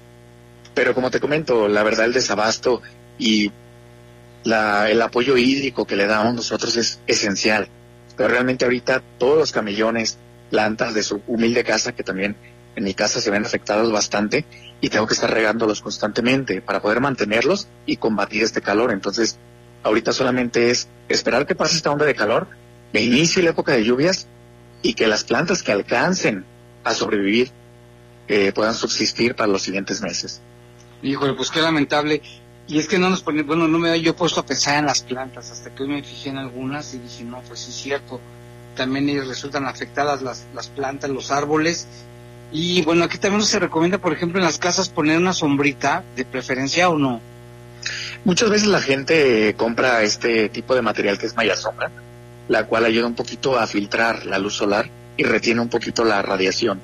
Pero 0.78 0.94
como 0.94 1.10
te 1.10 1.20
comento, 1.20 1.68
la 1.68 1.82
verdad 1.82 2.06
el 2.06 2.14
desabasto 2.14 2.84
y 3.18 3.52
la, 4.44 4.92
el 4.92 5.02
apoyo 5.02 5.36
hídrico 5.36 5.88
que 5.88 5.96
le 5.96 6.06
damos 6.06 6.36
nosotros 6.36 6.78
es 6.78 7.00
esencial. 7.08 7.68
Pero 8.16 8.30
realmente 8.30 8.64
ahorita 8.64 9.02
todos 9.18 9.40
los 9.40 9.52
camellones, 9.52 10.20
plantas 10.52 10.94
de 10.94 11.02
su 11.02 11.20
humilde 11.26 11.64
casa, 11.64 11.94
que 11.94 12.04
también 12.04 12.36
en 12.76 12.84
mi 12.84 12.94
casa 12.94 13.20
se 13.20 13.32
ven 13.32 13.44
afectados 13.44 13.92
bastante, 13.92 14.46
y 14.80 14.90
tengo 14.90 15.08
que 15.08 15.16
estar 15.16 15.34
regándolos 15.34 15.82
constantemente 15.82 16.62
para 16.62 16.80
poder 16.80 17.02
mantenerlos 17.02 17.68
y 17.88 17.98
combatir 17.98 18.44
este 18.44 18.62
calor. 18.62 18.92
Entonces, 18.92 19.40
ahorita 19.82 20.14
solamente 20.14 20.70
es 20.70 20.88
esperar 21.10 21.48
que 21.48 21.56
pase 21.56 21.76
esta 21.76 21.90
onda 21.90 22.06
de 22.06 22.14
calor, 22.14 22.50
que 22.94 23.02
inicie 23.02 23.42
la 23.42 23.50
época 23.50 23.72
de 23.72 23.84
lluvias 23.84 24.28
y 24.84 24.94
que 24.94 25.08
las 25.08 25.24
plantas 25.24 25.64
que 25.64 25.72
alcancen 25.72 26.46
a 26.84 26.94
sobrevivir 26.94 27.50
eh, 28.28 28.52
puedan 28.52 28.76
subsistir 28.76 29.34
para 29.34 29.52
los 29.52 29.64
siguientes 29.64 30.04
meses. 30.04 30.40
Híjole, 31.02 31.34
pues 31.34 31.52
qué 31.52 31.62
lamentable. 31.62 32.22
Y 32.68 32.80
es 32.80 32.88
que 32.88 32.98
no 32.98 33.10
nos 33.10 33.22
pone, 33.22 33.44
bueno, 33.44 33.68
no 33.68 33.80
me 33.80 33.90
había 33.90 34.02
yo 34.02 34.16
puesto 34.16 34.42
a 34.42 34.46
pensar 34.46 34.78
en 34.80 34.86
las 34.88 35.02
plantas, 35.02 35.52
hasta 35.52 35.74
que 35.74 35.84
hoy 35.84 35.90
me 35.90 36.04
fijé 36.04 36.30
en 36.30 36.38
algunas 36.38 36.94
y 36.94 37.00
dije, 37.00 37.24
no, 37.24 37.42
pues 37.48 37.62
sí 37.62 37.70
es 37.70 37.78
cierto, 37.78 38.20
también 38.76 39.08
resultan 39.26 39.66
afectadas 39.66 40.22
las, 40.22 40.46
las 40.54 40.68
plantas, 40.68 41.10
los 41.10 41.32
árboles. 41.32 41.88
Y 42.52 42.82
bueno, 42.82 43.06
aquí 43.06 43.18
también 43.18 43.44
se 43.44 43.60
recomienda, 43.60 44.00
por 44.00 44.12
ejemplo, 44.12 44.40
en 44.40 44.46
las 44.46 44.58
casas 44.58 44.90
poner 44.90 45.18
una 45.18 45.34
sombrita, 45.34 46.04
de 46.16 46.26
preferencia 46.26 46.90
o 46.90 46.98
no. 46.98 47.22
Muchas 48.26 48.50
veces 48.50 48.68
la 48.68 48.82
gente 48.82 49.54
compra 49.56 50.04
este 50.04 50.50
tipo 50.50 50.76
de 50.76 50.82
material 50.82 51.18
que 51.18 51.28
es 51.28 51.36
malla 51.36 51.56
sombra, 51.56 51.90
la 52.50 52.66
cual 52.66 52.84
ayuda 52.84 53.08
un 53.08 53.16
poquito 53.16 53.58
a 53.58 53.66
filtrar 53.68 54.26
la 54.26 54.40
luz 54.40 54.56
solar 54.56 54.90
y 55.16 55.24
retiene 55.24 55.62
un 55.62 55.70
poquito 55.70 56.04
la 56.04 56.22
radiación, 56.22 56.82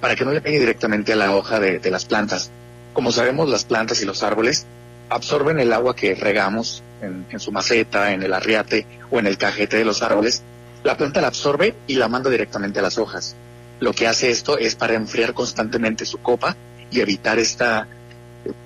para 0.00 0.16
que 0.16 0.24
no 0.24 0.32
le 0.32 0.40
pegue 0.40 0.58
directamente 0.58 1.12
a 1.12 1.16
la 1.16 1.34
hoja 1.34 1.60
de, 1.60 1.78
de 1.78 1.90
las 1.90 2.04
plantas. 2.04 2.50
Como 2.92 3.12
sabemos, 3.12 3.48
las 3.48 3.64
plantas 3.64 4.02
y 4.02 4.04
los 4.04 4.22
árboles 4.22 4.66
absorben 5.08 5.58
el 5.58 5.72
agua 5.72 5.94
que 5.94 6.14
regamos 6.14 6.82
en, 7.02 7.40
su 7.40 7.52
maceta, 7.52 8.12
en 8.12 8.22
el 8.22 8.32
arriate 8.32 8.86
o 9.10 9.18
en 9.18 9.26
el 9.26 9.38
cajete 9.38 9.76
de 9.76 9.84
los 9.84 10.02
árboles, 10.02 10.42
la 10.84 10.96
planta 10.96 11.20
la 11.20 11.28
absorbe 11.28 11.74
y 11.86 11.96
la 11.96 12.08
manda 12.08 12.30
directamente 12.30 12.78
a 12.78 12.82
las 12.82 12.98
hojas. 12.98 13.36
Lo 13.80 13.92
que 13.92 14.06
hace 14.06 14.30
esto 14.30 14.58
es 14.58 14.74
para 14.74 14.94
enfriar 14.94 15.34
constantemente 15.34 16.04
su 16.04 16.18
copa 16.18 16.56
y 16.90 17.00
evitar 17.00 17.38
esta, 17.38 17.86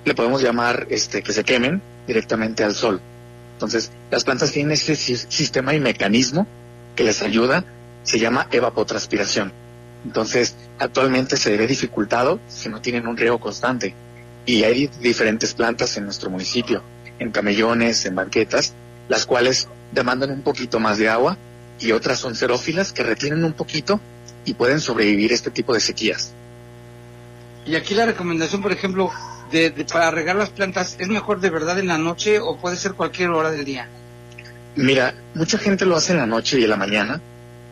le 0.04 0.14
podemos 0.14 0.42
llamar 0.42 0.86
este, 0.90 1.22
que 1.22 1.32
se 1.32 1.44
quemen 1.44 1.82
directamente 2.06 2.64
al 2.64 2.74
sol. 2.74 3.00
Entonces, 3.54 3.90
las 4.10 4.24
plantas 4.24 4.52
tienen 4.52 4.72
este 4.72 4.96
sistema 4.96 5.74
y 5.74 5.80
mecanismo 5.80 6.46
que 6.96 7.04
les 7.04 7.22
ayuda, 7.22 7.64
se 8.02 8.18
llama 8.18 8.48
evapotranspiración. 8.50 9.52
Entonces, 10.04 10.56
actualmente 10.78 11.36
se 11.36 11.56
ve 11.56 11.66
dificultado 11.66 12.40
si 12.48 12.68
no 12.68 12.80
tienen 12.80 13.06
un 13.06 13.16
riego 13.16 13.38
constante 13.38 13.94
y 14.46 14.64
hay 14.64 14.90
diferentes 15.00 15.54
plantas 15.54 15.96
en 15.96 16.04
nuestro 16.04 16.30
municipio, 16.30 16.82
en 17.18 17.30
camellones, 17.30 18.04
en 18.04 18.14
banquetas, 18.14 18.74
las 19.08 19.26
cuales 19.26 19.68
demandan 19.92 20.30
un 20.30 20.42
poquito 20.42 20.80
más 20.80 20.98
de 20.98 21.08
agua 21.08 21.36
y 21.78 21.92
otras 21.92 22.18
son 22.18 22.34
xerófilas 22.34 22.92
que 22.92 23.02
retienen 23.02 23.44
un 23.44 23.52
poquito 23.52 24.00
y 24.44 24.54
pueden 24.54 24.80
sobrevivir 24.80 25.32
este 25.32 25.50
tipo 25.50 25.72
de 25.74 25.80
sequías. 25.80 26.32
Y 27.66 27.76
aquí 27.76 27.94
la 27.94 28.06
recomendación, 28.06 28.60
por 28.60 28.72
ejemplo, 28.72 29.10
de, 29.50 29.70
para 29.90 30.10
regar 30.10 30.36
las 30.36 30.50
plantas, 30.50 30.96
¿es 30.98 31.08
mejor 31.08 31.40
de 31.40 31.50
verdad 31.50 31.78
en 31.78 31.88
la 31.88 31.98
noche 31.98 32.38
o 32.38 32.56
puede 32.56 32.76
ser 32.76 32.92
cualquier 32.92 33.30
hora 33.30 33.50
del 33.50 33.64
día? 33.64 33.88
Mira, 34.76 35.14
mucha 35.34 35.56
gente 35.56 35.86
lo 35.86 35.96
hace 35.96 36.12
en 36.12 36.18
la 36.18 36.26
noche 36.26 36.60
y 36.60 36.64
en 36.64 36.70
la 36.70 36.76
mañana. 36.76 37.20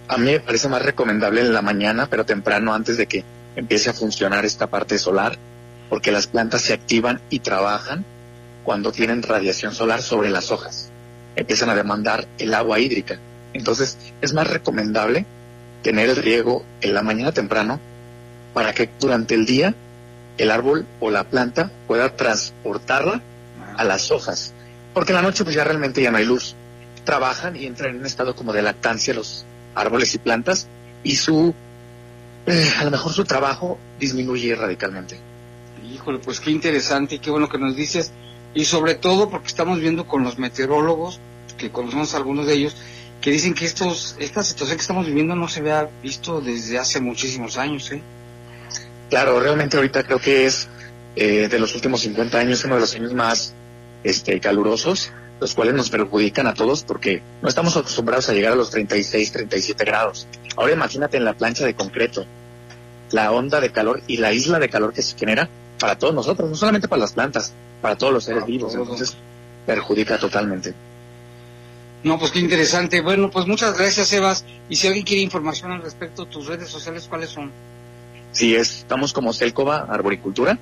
A 0.08 0.16
mí 0.16 0.32
me 0.32 0.40
parece 0.40 0.68
más 0.68 0.82
recomendable 0.82 1.42
en 1.42 1.52
la 1.52 1.62
mañana, 1.62 2.06
pero 2.08 2.24
temprano 2.24 2.72
antes 2.72 2.96
de 2.96 3.06
que 3.06 3.24
empiece 3.56 3.90
a 3.90 3.92
funcionar 3.92 4.44
esta 4.44 4.68
parte 4.68 4.98
solar 4.98 5.36
porque 5.92 6.10
las 6.10 6.26
plantas 6.26 6.62
se 6.62 6.72
activan 6.72 7.20
y 7.28 7.40
trabajan 7.40 8.06
cuando 8.64 8.92
tienen 8.92 9.22
radiación 9.22 9.74
solar 9.74 10.00
sobre 10.00 10.30
las 10.30 10.50
hojas. 10.50 10.90
empiezan 11.36 11.68
a 11.68 11.74
demandar 11.74 12.26
el 12.38 12.54
agua 12.54 12.78
hídrica. 12.78 13.18
Entonces 13.52 13.98
es 14.22 14.32
más 14.32 14.46
recomendable 14.46 15.26
tener 15.82 16.08
el 16.08 16.16
riego 16.16 16.64
en 16.80 16.94
la 16.94 17.02
mañana 17.02 17.32
temprano 17.32 17.78
para 18.54 18.72
que 18.72 18.88
durante 19.00 19.34
el 19.34 19.44
día 19.44 19.74
el 20.38 20.50
árbol 20.50 20.86
o 20.98 21.10
la 21.10 21.24
planta 21.24 21.70
pueda 21.86 22.16
transportarla 22.16 23.20
a 23.76 23.84
las 23.84 24.10
hojas. 24.10 24.54
Porque 24.94 25.12
en 25.12 25.16
la 25.16 25.22
noche 25.22 25.44
pues 25.44 25.54
ya 25.54 25.64
realmente 25.64 26.00
ya 26.00 26.10
no 26.10 26.16
hay 26.16 26.24
luz. 26.24 26.54
Trabajan 27.04 27.54
y 27.54 27.66
entran 27.66 27.90
en 27.90 28.00
un 28.00 28.06
estado 28.06 28.34
como 28.34 28.54
de 28.54 28.62
lactancia 28.62 29.12
los 29.12 29.44
árboles 29.74 30.14
y 30.14 30.18
plantas 30.18 30.68
y 31.02 31.16
su, 31.16 31.52
eh, 32.46 32.70
a 32.78 32.84
lo 32.84 32.90
mejor 32.90 33.12
su 33.12 33.26
trabajo 33.26 33.78
disminuye 34.00 34.54
radicalmente. 34.54 35.31
Pues 36.04 36.40
qué 36.40 36.50
interesante 36.50 37.16
y 37.16 37.18
qué 37.18 37.30
bueno 37.30 37.48
que 37.48 37.58
nos 37.58 37.76
dices. 37.76 38.12
Y 38.54 38.64
sobre 38.64 38.94
todo 38.94 39.30
porque 39.30 39.48
estamos 39.48 39.80
viendo 39.80 40.06
con 40.06 40.24
los 40.24 40.38
meteorólogos, 40.38 41.20
que 41.56 41.70
conocemos 41.70 42.14
a 42.14 42.18
algunos 42.18 42.46
de 42.46 42.54
ellos, 42.54 42.76
que 43.20 43.30
dicen 43.30 43.54
que 43.54 43.64
estos, 43.64 44.16
esta 44.18 44.42
situación 44.42 44.76
que 44.76 44.82
estamos 44.82 45.06
viviendo 45.06 45.36
no 45.36 45.48
se 45.48 45.60
había 45.60 45.88
visto 46.02 46.40
desde 46.40 46.78
hace 46.78 47.00
muchísimos 47.00 47.56
años. 47.56 47.90
¿eh? 47.92 48.02
Claro, 49.08 49.40
realmente 49.40 49.76
ahorita 49.76 50.02
creo 50.02 50.18
que 50.18 50.46
es 50.46 50.68
eh, 51.14 51.48
de 51.48 51.58
los 51.58 51.74
últimos 51.74 52.00
50 52.00 52.38
años 52.38 52.64
uno 52.64 52.74
de 52.74 52.80
los 52.80 52.94
años 52.94 53.14
más 53.14 53.54
este, 54.02 54.40
calurosos, 54.40 55.12
los 55.40 55.54
cuales 55.54 55.74
nos 55.74 55.88
perjudican 55.88 56.46
a 56.46 56.54
todos 56.54 56.82
porque 56.82 57.22
no 57.40 57.48
estamos 57.48 57.76
acostumbrados 57.76 58.28
a 58.28 58.32
llegar 58.32 58.52
a 58.52 58.56
los 58.56 58.70
36, 58.70 59.32
37 59.32 59.84
grados. 59.84 60.26
Ahora 60.56 60.72
imagínate 60.72 61.16
en 61.16 61.24
la 61.24 61.34
plancha 61.34 61.64
de 61.64 61.74
concreto, 61.74 62.26
la 63.12 63.30
onda 63.30 63.60
de 63.60 63.70
calor 63.70 64.02
y 64.06 64.16
la 64.16 64.32
isla 64.32 64.58
de 64.58 64.68
calor 64.68 64.92
que 64.92 65.02
se 65.02 65.16
genera 65.16 65.48
para 65.82 65.98
todos 65.98 66.14
nosotros, 66.14 66.48
no 66.48 66.54
solamente 66.54 66.86
para 66.86 67.00
las 67.00 67.12
plantas, 67.12 67.52
para 67.80 67.96
todos 67.96 68.12
los 68.12 68.22
seres 68.22 68.46
vivos. 68.46 68.72
Entonces, 68.72 69.16
perjudica 69.66 70.16
totalmente. 70.16 70.74
No, 72.04 72.20
pues 72.20 72.30
qué 72.30 72.38
interesante. 72.38 73.00
Bueno, 73.00 73.32
pues 73.32 73.48
muchas 73.48 73.76
gracias, 73.76 74.12
Evas. 74.12 74.44
Y 74.68 74.76
si 74.76 74.86
alguien 74.86 75.04
quiere 75.04 75.22
información 75.22 75.72
al 75.72 75.82
respecto, 75.82 76.26
tus 76.26 76.46
redes 76.46 76.68
sociales, 76.68 77.08
¿cuáles 77.08 77.30
son? 77.30 77.50
Sí, 78.30 78.54
estamos 78.54 79.12
como 79.12 79.32
Celcova 79.32 79.88
Arboricultura 79.88 80.56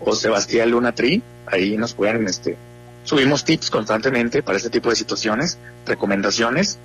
o 0.00 0.14
Sebastián 0.14 0.70
Luna 0.70 0.92
Tree. 0.92 1.20
Ahí 1.44 1.76
nos 1.76 1.92
pueden, 1.92 2.26
este, 2.26 2.56
subimos 3.04 3.44
tips 3.44 3.68
constantemente 3.68 4.42
para 4.42 4.56
este 4.56 4.70
tipo 4.70 4.88
de 4.88 4.96
situaciones, 4.96 5.58
recomendaciones. 5.84 6.78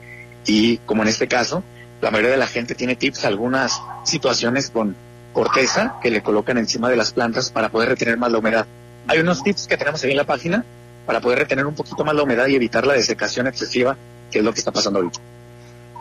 Y 0.46 0.80
como 0.80 1.04
en 1.04 1.08
este 1.08 1.30
caso, 1.30 1.64
la 2.02 2.12
mayoría 2.12 2.32
de 2.32 2.38
la 2.38 2.48
gente 2.48 2.76
tiene 2.76 2.98
tips, 2.98 3.24
algunas 3.24 3.82
situaciones 4.04 4.72
con 4.72 5.07
corteza 5.38 6.00
que 6.02 6.10
le 6.10 6.24
colocan 6.24 6.58
encima 6.58 6.90
de 6.90 6.96
las 6.96 7.14
plantas 7.14 7.52
para 7.52 7.70
poder 7.70 7.90
retener 7.90 8.18
más 8.18 8.32
la 8.32 8.40
humedad. 8.40 8.66
Hay 9.08 9.20
unos 9.20 9.44
tips 9.44 9.68
que 9.68 9.78
tenemos 9.78 10.04
ahí 10.04 10.10
en 10.10 10.18
la 10.18 10.24
página 10.24 10.66
para 11.06 11.22
poder 11.22 11.38
retener 11.38 11.68
un 11.68 11.76
poquito 11.76 12.04
más 12.04 12.16
la 12.16 12.24
humedad 12.24 12.48
y 12.48 12.56
evitar 12.56 12.88
la 12.88 12.94
desecación 12.94 13.46
excesiva, 13.46 13.96
que 14.32 14.40
es 14.40 14.44
lo 14.44 14.52
que 14.52 14.58
está 14.58 14.72
pasando 14.72 14.98
ahorita. 14.98 15.20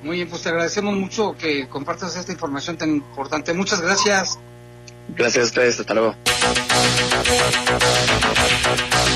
Muy 0.02 0.16
bien, 0.16 0.30
pues 0.30 0.40
te 0.40 0.48
agradecemos 0.48 0.96
mucho 0.96 1.36
que 1.36 1.68
compartas 1.68 2.16
esta 2.16 2.32
información 2.32 2.78
tan 2.78 2.88
importante. 2.88 3.52
Muchas 3.52 3.82
gracias. 3.82 4.38
Gracias 5.14 5.44
a 5.44 5.46
ustedes, 5.48 5.80
hasta 5.80 5.92
luego. 5.92 6.14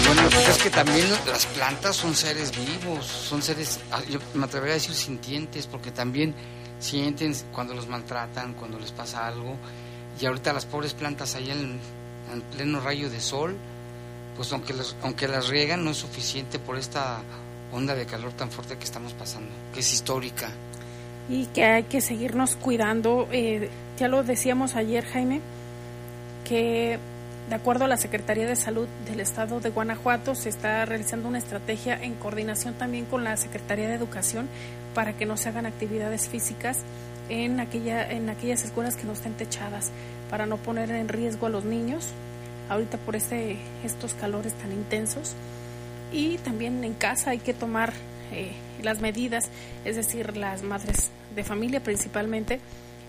Bueno, 0.04 0.22
pues 0.30 0.48
es 0.48 0.62
que 0.62 0.68
también 0.68 1.06
las 1.26 1.46
plantas 1.46 1.96
son 1.96 2.14
seres 2.14 2.52
vivos, 2.52 3.06
son 3.06 3.40
seres, 3.40 3.80
ah, 3.90 4.02
yo 4.06 4.18
me 4.34 4.44
atrevería 4.44 4.74
a 4.74 4.76
decir 4.76 4.94
sintientes, 4.94 5.66
porque 5.66 5.90
también 5.90 6.34
sienten 6.78 7.34
cuando 7.52 7.72
los 7.72 7.88
maltratan, 7.88 8.52
cuando 8.52 8.78
les 8.78 8.92
pasa 8.92 9.26
algo, 9.26 9.56
y 10.20 10.26
ahorita 10.26 10.52
las 10.52 10.66
pobres 10.66 10.94
plantas 10.94 11.34
ahí 11.34 11.50
en, 11.50 11.80
pleno 12.56 12.80
rayo 12.80 13.10
de 13.10 13.20
sol, 13.20 13.56
pues 14.36 14.52
aunque, 14.52 14.74
aunque 15.02 15.26
las 15.26 15.48
riegan 15.48 15.84
no 15.84 15.90
es 15.90 15.96
suficiente 15.96 16.58
por 16.58 16.78
esta 16.78 17.22
onda 17.72 17.94
de 17.94 18.06
calor 18.06 18.32
tan 18.32 18.50
fuerte 18.50 18.76
que 18.76 18.84
estamos 18.84 19.14
pasando, 19.14 19.48
que 19.74 19.80
es 19.80 19.92
histórica. 19.92 20.48
Y 21.28 21.46
que 21.46 21.64
hay 21.64 21.82
que 21.84 22.00
seguirnos 22.00 22.56
cuidando. 22.56 23.28
Eh, 23.32 23.68
ya 23.98 24.08
lo 24.08 24.22
decíamos 24.22 24.76
ayer, 24.76 25.04
Jaime, 25.04 25.40
que 26.44 26.98
de 27.48 27.54
acuerdo 27.56 27.84
a 27.84 27.88
la 27.88 27.96
Secretaría 27.96 28.46
de 28.46 28.54
Salud 28.54 28.86
del 29.06 29.18
Estado 29.18 29.58
de 29.58 29.70
Guanajuato, 29.70 30.36
se 30.36 30.48
está 30.48 30.84
realizando 30.84 31.28
una 31.28 31.38
estrategia 31.38 32.00
en 32.00 32.14
coordinación 32.14 32.74
también 32.74 33.06
con 33.06 33.24
la 33.24 33.36
Secretaría 33.36 33.88
de 33.88 33.94
Educación 33.94 34.48
para 34.94 35.16
que 35.16 35.26
no 35.26 35.36
se 35.36 35.48
hagan 35.48 35.66
actividades 35.66 36.28
físicas 36.28 36.78
en, 37.30 37.60
aquella, 37.60 38.10
en 38.10 38.28
aquellas 38.28 38.64
escuelas 38.64 38.96
que 38.96 39.04
no 39.04 39.12
estén 39.12 39.34
techadas, 39.34 39.90
para 40.28 40.46
no 40.46 40.58
poner 40.58 40.90
en 40.90 41.08
riesgo 41.08 41.46
a 41.46 41.48
los 41.48 41.64
niños, 41.64 42.08
ahorita 42.68 42.98
por 42.98 43.16
este, 43.16 43.56
estos 43.84 44.14
calores 44.14 44.52
tan 44.54 44.72
intensos. 44.72 45.32
Y 46.12 46.38
también 46.38 46.84
en 46.84 46.94
casa 46.94 47.30
hay 47.30 47.38
que 47.38 47.54
tomar 47.54 47.92
eh, 48.32 48.52
las 48.82 49.00
medidas, 49.00 49.48
es 49.84 49.96
decir, 49.96 50.36
las 50.36 50.62
madres 50.62 51.10
de 51.34 51.44
familia 51.44 51.82
principalmente, 51.82 52.60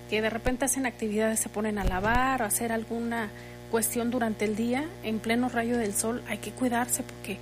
que 0.10 0.22
de 0.22 0.30
repente 0.30 0.66
hacen 0.66 0.86
actividades, 0.86 1.40
se 1.40 1.50
ponen 1.50 1.80
a 1.80 1.84
lavar 1.84 2.44
o 2.44 2.46
hacer 2.46 2.72
alguna 2.72 3.30
cuestión 3.72 4.12
durante 4.12 4.46
el 4.46 4.56
día 4.56 4.86
en 5.04 5.20
pleno 5.20 5.50
rayo 5.50 5.78
del 5.78 5.96
sol, 5.96 6.22
hay 6.28 6.38
que 6.38 6.52
cuidarse 6.52 7.04
porque 7.04 7.38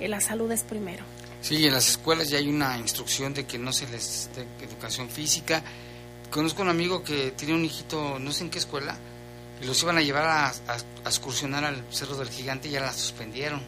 eh, 0.00 0.08
la 0.08 0.20
salud 0.20 0.50
es 0.50 0.62
primero. 0.62 1.04
Sí, 1.42 1.66
en 1.66 1.72
las 1.72 1.88
escuelas 1.88 2.28
ya 2.30 2.38
hay 2.38 2.48
una 2.48 2.76
instrucción 2.78 3.32
de 3.32 3.44
que 3.44 3.58
no 3.58 3.72
se 3.72 3.86
les 3.88 4.28
dé 4.34 4.46
educación 4.64 5.08
física 5.08 5.62
Conozco 6.30 6.62
un 6.62 6.68
amigo 6.68 7.02
que 7.02 7.32
tiene 7.32 7.54
un 7.54 7.64
hijito, 7.64 8.18
no 8.20 8.30
sé 8.30 8.44
en 8.44 8.50
qué 8.50 8.58
escuela, 8.58 8.96
y 9.60 9.66
los 9.66 9.82
iban 9.82 9.98
a 9.98 10.00
llevar 10.00 10.24
a, 10.24 10.52
excursionar 11.04 11.64
al 11.64 11.84
Cerro 11.90 12.16
del 12.16 12.28
Gigante 12.28 12.68
y 12.68 12.72
ya 12.72 12.80
la 12.80 12.92
suspendieron. 12.92 13.60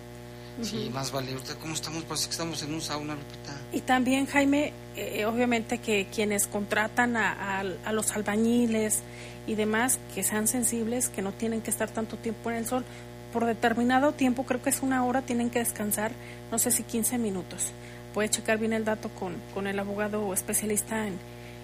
Sí, 0.61 0.91
más 0.93 1.11
vale. 1.11 1.35
¿Cómo 1.61 1.75
estamos? 1.75 2.05
Parece 2.05 2.27
que 2.27 2.33
estamos 2.33 2.63
en 2.63 2.75
un 2.75 2.83
sauna, 2.83 3.15
Lupita. 3.15 3.59
Y 3.73 3.81
también, 3.81 4.27
Jaime, 4.27 4.73
eh, 4.97 5.25
obviamente 5.25 5.79
que 5.79 6.07
quienes 6.15 6.47
contratan 6.47 7.17
a, 7.17 7.61
a, 7.61 7.93
los 7.93 8.11
albañiles 8.13 9.03
y 9.47 9.55
demás, 9.55 9.99
que 10.15 10.23
sean 10.23 10.47
sensibles, 10.47 11.09
que 11.09 11.23
no 11.23 11.33
tienen 11.33 11.63
que 11.63 11.71
estar 11.71 11.91
tanto 11.91 12.17
tiempo 12.19 12.51
en 12.51 12.57
el 12.59 12.67
sol, 12.67 12.85
por 13.33 13.47
determinado 13.47 14.13
tiempo, 14.13 14.45
creo 14.45 14.63
que 14.63 14.71
es 14.71 14.83
una 14.83 15.05
hora, 15.05 15.23
tienen 15.23 15.49
que 15.49 15.59
descansar, 15.59 16.13
no 16.51 16.59
sé 16.59 16.71
si 16.71 16.83
15 16.83 17.17
minutos. 17.17 17.73
Puede 18.13 18.29
checar 18.29 18.59
bien 18.59 18.75
el 18.75 18.85
dato 18.85 19.09
con, 19.09 19.37
con 19.55 19.67
el 19.67 19.79
abogado 19.79 20.35
especialista 20.35 21.07
en, 21.07 21.19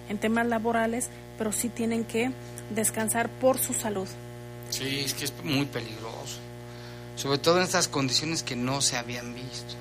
en 0.09 0.17
temas 0.17 0.47
laborales, 0.47 1.09
pero 1.37 1.51
sí 1.51 1.69
tienen 1.69 2.03
que 2.03 2.31
descansar 2.69 3.29
por 3.29 3.57
su 3.57 3.73
salud. 3.73 4.07
Sí, 4.69 5.01
es 5.05 5.13
que 5.13 5.25
es 5.25 5.33
muy 5.43 5.65
peligroso, 5.65 6.39
sobre 7.15 7.37
todo 7.37 7.57
en 7.57 7.63
estas 7.63 7.87
condiciones 7.87 8.43
que 8.43 8.55
no 8.55 8.81
se 8.81 8.97
habían 8.97 9.33
visto. 9.33 9.75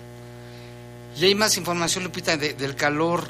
Y 1.16 1.24
hay 1.24 1.34
más 1.34 1.56
información, 1.56 2.04
Lupita, 2.04 2.36
del 2.36 2.76
calor. 2.76 3.24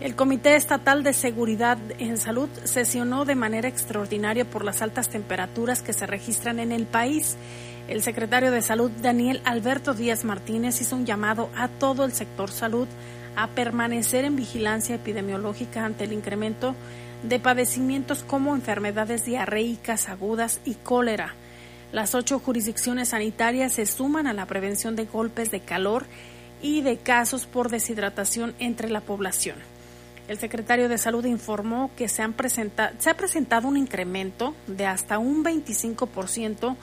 El 0.00 0.14
Comité 0.14 0.56
Estatal 0.56 1.02
de 1.02 1.12
Seguridad 1.12 1.78
en 1.98 2.18
Salud 2.18 2.50
sesionó 2.64 3.24
de 3.24 3.34
manera 3.34 3.68
extraordinaria 3.68 4.44
por 4.44 4.64
las 4.64 4.82
altas 4.82 5.08
temperaturas 5.08 5.80
que 5.80 5.92
se 5.92 6.06
registran 6.06 6.58
en 6.58 6.72
el 6.72 6.86
país. 6.86 7.36
El 7.88 8.02
secretario 8.02 8.50
de 8.50 8.62
Salud, 8.62 8.90
Daniel 9.00 9.40
Alberto 9.44 9.94
Díaz 9.94 10.24
Martínez, 10.24 10.80
hizo 10.80 10.96
un 10.96 11.06
llamado 11.06 11.48
a 11.56 11.68
todo 11.68 12.04
el 12.04 12.12
sector 12.12 12.50
salud 12.50 12.88
a 13.36 13.48
permanecer 13.48 14.24
en 14.24 14.36
vigilancia 14.36 14.96
epidemiológica 14.96 15.84
ante 15.84 16.04
el 16.04 16.12
incremento 16.12 16.74
de 17.22 17.38
padecimientos 17.38 18.24
como 18.24 18.54
enfermedades 18.54 19.24
diarreicas 19.24 20.08
agudas 20.08 20.60
y 20.64 20.74
cólera. 20.74 21.34
Las 21.92 22.14
ocho 22.14 22.38
jurisdicciones 22.38 23.08
sanitarias 23.10 23.74
se 23.74 23.86
suman 23.86 24.26
a 24.26 24.32
la 24.32 24.46
prevención 24.46 24.96
de 24.96 25.04
golpes 25.04 25.50
de 25.50 25.60
calor 25.60 26.06
y 26.62 26.82
de 26.82 26.98
casos 26.98 27.46
por 27.46 27.70
deshidratación 27.70 28.54
entre 28.58 28.88
la 28.90 29.00
población. 29.00 29.56
El 30.28 30.38
secretario 30.38 30.88
de 30.88 30.98
Salud 30.98 31.24
informó 31.24 31.90
que 31.96 32.08
se, 32.08 32.22
han 32.22 32.34
ha 32.34 33.14
presentado 33.14 33.68
un 33.68 33.76
incremento 33.76 34.54
de 34.66 34.86
hasta 34.86 35.18
un 35.18 35.44
25% 35.44 36.76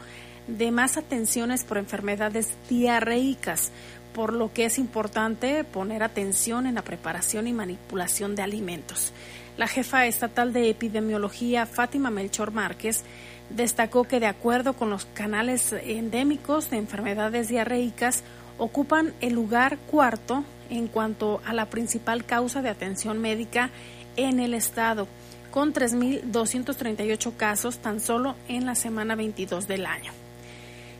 de 0.47 0.71
más 0.71 0.97
atenciones 0.97 1.63
por 1.63 1.77
enfermedades 1.77 2.49
diarreicas, 2.69 3.71
por 4.13 4.33
lo 4.33 4.53
que 4.53 4.65
es 4.65 4.77
importante 4.77 5.63
poner 5.63 6.03
atención 6.03 6.67
en 6.67 6.75
la 6.75 6.81
preparación 6.83 7.47
y 7.47 7.53
manipulación 7.53 8.35
de 8.35 8.43
alimentos. 8.43 9.11
La 9.57 9.67
jefa 9.67 10.05
estatal 10.05 10.53
de 10.53 10.69
epidemiología, 10.69 11.65
Fátima 11.65 12.09
Melchor 12.09 12.51
Márquez, 12.51 13.03
destacó 13.49 14.05
que 14.05 14.19
de 14.19 14.27
acuerdo 14.27 14.73
con 14.73 14.89
los 14.89 15.05
canales 15.05 15.73
endémicos 15.73 16.69
de 16.69 16.77
enfermedades 16.77 17.49
diarreicas, 17.49 18.23
ocupan 18.57 19.13
el 19.21 19.33
lugar 19.33 19.77
cuarto 19.77 20.43
en 20.69 20.87
cuanto 20.87 21.41
a 21.45 21.53
la 21.53 21.69
principal 21.69 22.25
causa 22.25 22.61
de 22.61 22.69
atención 22.69 23.19
médica 23.19 23.69
en 24.15 24.39
el 24.39 24.53
estado, 24.53 25.07
con 25.51 25.73
3.238 25.73 27.35
casos 27.35 27.77
tan 27.77 27.99
solo 27.99 28.35
en 28.47 28.65
la 28.65 28.75
semana 28.75 29.15
22 29.15 29.67
del 29.67 29.85
año 29.85 30.22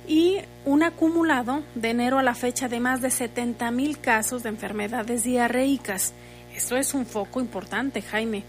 y 0.08 0.40
un 0.66 0.84
acumulado 0.84 1.64
de 1.76 1.90
enero 1.90 2.20
a 2.20 2.24
la 2.24 2.36
fecha 2.36 2.68
de 2.68 2.80
más 2.80 3.02
de 3.02 3.10
70 3.10 3.72
mil 3.72 4.00
casos 4.00 4.44
de 4.44 4.50
enfermedades 4.50 5.24
diarreicas. 5.24 6.14
Eso 6.56 6.76
es 6.76 6.94
un 6.94 7.06
foco 7.06 7.42
importante, 7.42 8.02
Jaime. 8.02 8.44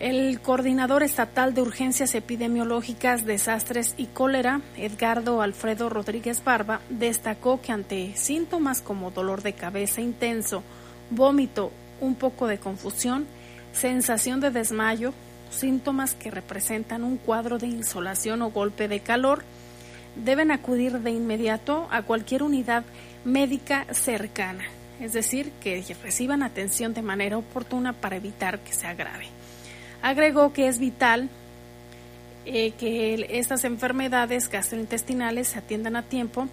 El 0.00 0.40
coordinador 0.40 1.04
estatal 1.04 1.54
de 1.54 1.62
urgencias 1.62 2.14
epidemiológicas, 2.16 3.24
desastres 3.24 3.94
y 3.96 4.06
cólera, 4.06 4.60
Edgardo 4.76 5.40
Alfredo 5.40 5.88
Rodríguez 5.88 6.42
Barba, 6.42 6.80
destacó 6.90 7.60
que 7.60 7.72
ante 7.72 8.16
síntomas 8.16 8.80
como 8.80 9.12
dolor 9.12 9.42
de 9.42 9.52
cabeza 9.52 10.00
intenso, 10.00 10.64
vómito, 11.10 11.70
un 12.00 12.16
poco 12.16 12.48
de 12.48 12.58
confusión, 12.58 13.26
sensación 13.72 14.40
de 14.40 14.50
desmayo, 14.50 15.14
síntomas 15.50 16.14
que 16.14 16.30
representan 16.30 17.04
un 17.04 17.16
cuadro 17.16 17.58
de 17.58 17.68
insolación 17.68 18.42
o 18.42 18.50
golpe 18.50 18.88
de 18.88 19.00
calor, 19.00 19.44
deben 20.16 20.50
acudir 20.50 21.00
de 21.00 21.10
inmediato 21.10 21.88
a 21.90 22.02
cualquier 22.02 22.42
unidad 22.42 22.84
médica 23.24 23.86
cercana, 23.92 24.64
es 25.00 25.12
decir, 25.12 25.50
que 25.60 25.84
reciban 26.02 26.42
atención 26.42 26.94
de 26.94 27.02
manera 27.02 27.38
oportuna 27.38 27.92
para 27.92 28.16
evitar 28.16 28.60
que 28.60 28.72
se 28.72 28.86
agrave. 28.86 29.26
Agregó 30.02 30.52
que 30.52 30.68
es 30.68 30.78
vital 30.78 31.30
eh, 32.46 32.72
que 32.72 33.26
estas 33.30 33.64
enfermedades 33.64 34.50
gastrointestinales 34.50 35.48
se 35.48 35.58
atiendan 35.58 35.96
a 35.96 36.02
tiempo, 36.02 36.48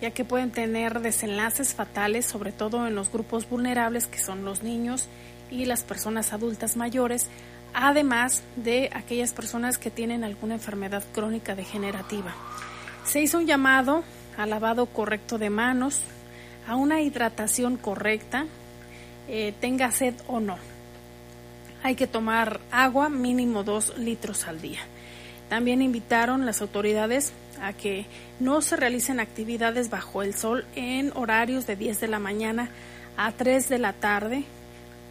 ya 0.00 0.10
que 0.10 0.24
pueden 0.24 0.50
tener 0.50 1.00
desenlaces 1.00 1.74
fatales, 1.74 2.26
sobre 2.26 2.52
todo 2.52 2.86
en 2.86 2.94
los 2.94 3.12
grupos 3.12 3.48
vulnerables 3.48 4.08
que 4.08 4.18
son 4.18 4.44
los 4.44 4.62
niños 4.62 5.08
y 5.50 5.64
las 5.64 5.84
personas 5.84 6.32
adultas 6.32 6.76
mayores, 6.76 7.28
además 7.72 8.42
de 8.56 8.90
aquellas 8.92 9.32
personas 9.32 9.78
que 9.78 9.90
tienen 9.90 10.24
alguna 10.24 10.54
enfermedad 10.54 11.04
crónica 11.14 11.54
degenerativa. 11.54 12.34
Se 13.06 13.20
hizo 13.20 13.38
un 13.38 13.46
llamado 13.46 14.02
al 14.36 14.50
lavado 14.50 14.86
correcto 14.86 15.38
de 15.38 15.48
manos, 15.48 16.02
a 16.66 16.74
una 16.74 17.00
hidratación 17.00 17.76
correcta, 17.76 18.46
eh, 19.28 19.54
tenga 19.60 19.92
sed 19.92 20.14
o 20.26 20.40
no. 20.40 20.56
Hay 21.84 21.94
que 21.94 22.08
tomar 22.08 22.60
agua 22.72 23.08
mínimo 23.08 23.62
dos 23.62 23.96
litros 23.96 24.48
al 24.48 24.60
día. 24.60 24.80
También 25.48 25.82
invitaron 25.82 26.44
las 26.46 26.60
autoridades 26.60 27.32
a 27.62 27.72
que 27.72 28.06
no 28.40 28.60
se 28.60 28.74
realicen 28.74 29.20
actividades 29.20 29.88
bajo 29.88 30.24
el 30.24 30.34
sol 30.34 30.66
en 30.74 31.12
horarios 31.14 31.64
de 31.68 31.76
10 31.76 32.00
de 32.00 32.08
la 32.08 32.18
mañana 32.18 32.70
a 33.16 33.30
3 33.30 33.68
de 33.68 33.78
la 33.78 33.92
tarde 33.92 34.44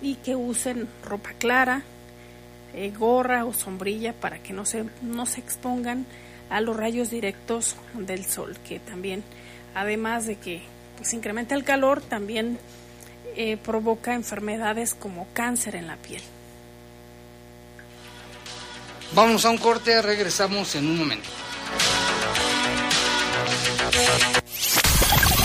y 0.01 0.15
que 0.15 0.36
usen 0.36 0.89
ropa 1.05 1.31
clara, 1.39 1.84
eh, 2.73 2.91
gorra 2.91 3.45
o 3.45 3.53
sombrilla 3.53 4.12
para 4.12 4.39
que 4.39 4.51
no 4.51 4.65
se, 4.65 4.86
no 5.01 5.25
se 5.25 5.39
expongan 5.39 6.05
a 6.49 6.62
los 6.62 6.75
rayos 6.75 7.10
directos 7.10 7.75
del 7.93 8.25
sol, 8.25 8.55
que 8.67 8.79
también, 8.79 9.23
además 9.73 10.25
de 10.25 10.36
que 10.38 10.62
pues, 10.97 11.13
incrementa 11.13 11.55
el 11.55 11.63
calor, 11.63 12.01
también 12.01 12.60
eh, 13.36 13.58
provoca 13.58 14.13
enfermedades 14.13 14.93
como 14.93 15.27
cáncer 15.34 15.75
en 15.75 15.88
la 15.88 15.97
piel. 15.97 16.21
Vamos 19.13 19.45
a 19.45 19.49
un 19.49 19.58
corte, 19.58 20.01
regresamos 20.01 20.75
en 20.75 20.88
un 20.88 20.97
momento. 20.97 21.29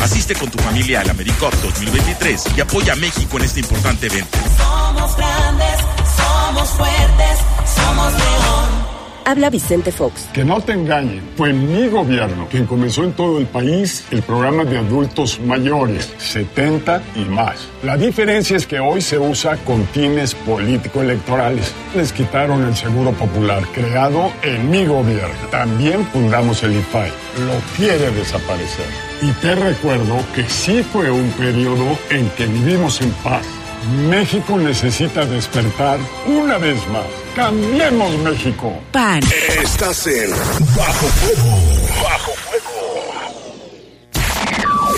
Asiste 0.00 0.34
con 0.34 0.50
tu 0.50 0.58
familia 0.58 1.00
al 1.00 1.10
AmeriCup 1.10 1.52
2023 1.62 2.44
y 2.56 2.60
apoya 2.60 2.92
a 2.92 2.96
México 2.96 3.36
en 3.38 3.44
este 3.44 3.60
importante 3.60 4.06
evento. 4.06 4.38
Somos 4.56 5.16
grandes, 5.16 5.76
somos 6.16 6.68
fuertes, 6.70 7.38
somos 7.74 8.12
León. 8.12 8.95
Habla 9.26 9.50
Vicente 9.50 9.90
Fox. 9.90 10.28
Que 10.32 10.44
no 10.44 10.60
te 10.60 10.70
engañen, 10.70 11.20
fue 11.36 11.52
mi 11.52 11.88
gobierno 11.88 12.46
quien 12.48 12.64
comenzó 12.64 13.02
en 13.02 13.12
todo 13.12 13.40
el 13.40 13.46
país 13.46 14.04
el 14.12 14.22
programa 14.22 14.64
de 14.64 14.78
adultos 14.78 15.40
mayores, 15.40 16.14
70 16.18 17.02
y 17.16 17.24
más. 17.24 17.56
La 17.82 17.96
diferencia 17.96 18.56
es 18.56 18.68
que 18.68 18.78
hoy 18.78 19.02
se 19.02 19.18
usa 19.18 19.56
con 19.64 19.84
fines 19.88 20.32
político-electorales. 20.32 21.72
Les 21.96 22.12
quitaron 22.12 22.62
el 22.62 22.76
Seguro 22.76 23.10
Popular, 23.14 23.64
creado 23.74 24.30
en 24.42 24.70
mi 24.70 24.86
gobierno. 24.86 25.34
También 25.50 26.06
fundamos 26.06 26.62
el 26.62 26.76
IFAI. 26.76 27.10
Lo 27.46 27.76
quiere 27.76 28.12
desaparecer. 28.12 28.86
Y 29.22 29.32
te 29.40 29.56
recuerdo 29.56 30.18
que 30.36 30.44
sí 30.48 30.84
fue 30.84 31.10
un 31.10 31.28
periodo 31.32 31.98
en 32.10 32.28
que 32.30 32.46
vivimos 32.46 33.00
en 33.00 33.10
paz. 33.24 33.44
México 33.86 34.58
necesita 34.58 35.24
despertar 35.24 35.98
una 36.26 36.58
vez 36.58 36.76
más. 36.88 37.06
Cambiemos 37.34 38.14
México. 38.18 38.70
PAN. 38.92 39.22
Estás 39.62 40.06
en 40.06 40.28
Bajo 40.30 41.06
Fuego. 41.06 41.56
Bajo 42.02 42.32
Fuego. 42.32 42.66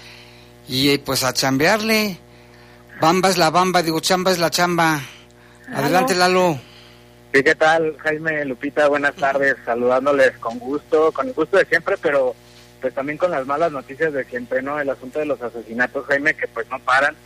y 0.68 0.88
eh, 0.88 0.98
pues 0.98 1.22
a 1.22 1.32
chambearle. 1.32 2.18
Bamba 3.00 3.28
es 3.28 3.36
la 3.36 3.50
bamba, 3.50 3.80
digo, 3.84 4.00
chamba 4.00 4.32
es 4.32 4.38
la 4.38 4.50
chamba. 4.50 5.00
Adelante, 5.72 6.16
Lalo. 6.16 6.73
Sí, 7.34 7.42
¿qué 7.42 7.56
tal, 7.56 7.96
Jaime, 7.98 8.44
Lupita? 8.44 8.86
Buenas 8.86 9.16
tardes, 9.16 9.56
saludándoles 9.64 10.38
con 10.38 10.56
gusto, 10.60 11.10
con 11.10 11.26
el 11.26 11.32
gusto 11.32 11.56
de 11.56 11.64
siempre, 11.64 11.96
pero 12.00 12.32
pues 12.80 12.94
también 12.94 13.18
con 13.18 13.32
las 13.32 13.44
malas 13.44 13.72
noticias 13.72 14.12
de 14.12 14.22
siempre, 14.22 14.62
¿no? 14.62 14.78
El 14.78 14.88
asunto 14.88 15.18
de 15.18 15.26
los 15.26 15.42
asesinatos, 15.42 16.06
Jaime, 16.06 16.34
que 16.34 16.46
pues 16.46 16.70
no 16.70 16.78
paran. 16.78 17.16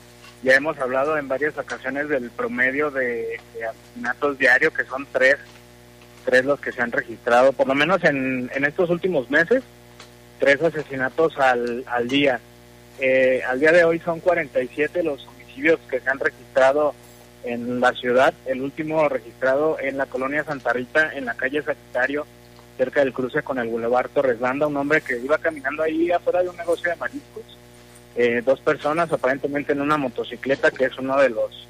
Ya 0.42 0.54
hemos 0.54 0.78
hablado 0.78 1.18
en 1.18 1.28
varias 1.28 1.58
ocasiones 1.58 2.08
del 2.08 2.30
promedio 2.30 2.90
de, 2.90 3.38
asesinatos 3.68 4.38
diarios, 4.38 4.72
que 4.72 4.86
son 4.86 5.06
tres, 5.12 5.36
tres 6.24 6.46
los 6.46 6.58
que 6.58 6.72
se 6.72 6.80
han 6.80 6.90
registrado, 6.90 7.52
por 7.52 7.66
lo 7.66 7.74
menos 7.74 8.02
en, 8.02 8.50
en 8.54 8.64
estos 8.64 8.88
últimos 8.88 9.30
meses, 9.30 9.62
tres 10.38 10.62
asesinatos 10.62 11.36
al, 11.36 11.84
al 11.86 12.08
día. 12.08 12.40
Eh, 12.98 13.42
al 13.46 13.60
día 13.60 13.72
de 13.72 13.84
hoy 13.84 13.98
son 13.98 14.20
47 14.20 15.02
los 15.02 15.26
homicidios 15.26 15.78
que 15.90 16.00
se 16.00 16.08
han 16.08 16.18
registrado 16.18 16.94
en 17.48 17.80
la 17.80 17.92
ciudad. 17.92 18.34
El 18.46 18.62
último 18.62 19.08
registrado 19.08 19.78
en 19.80 19.96
la 19.96 20.06
colonia 20.06 20.44
Santa 20.44 20.72
Rita, 20.72 21.12
en 21.14 21.24
la 21.24 21.34
calle 21.34 21.62
Sagitario, 21.62 22.26
cerca 22.76 23.00
del 23.00 23.12
cruce 23.12 23.42
con 23.42 23.58
el 23.58 23.68
Boulevard 23.68 24.10
Torres 24.10 24.40
Landa, 24.40 24.66
un 24.66 24.76
hombre 24.76 25.00
que 25.00 25.18
iba 25.18 25.38
caminando 25.38 25.82
ahí 25.82 26.10
afuera 26.10 26.42
de 26.42 26.48
un 26.48 26.56
negocio 26.56 26.90
de 26.90 26.96
mariscos. 26.96 27.58
Eh, 28.16 28.42
dos 28.44 28.60
personas 28.60 29.12
aparentemente 29.12 29.72
en 29.72 29.80
una 29.80 29.96
motocicleta, 29.96 30.70
que 30.70 30.86
es 30.86 30.98
uno 30.98 31.16
de 31.18 31.30
los 31.30 31.66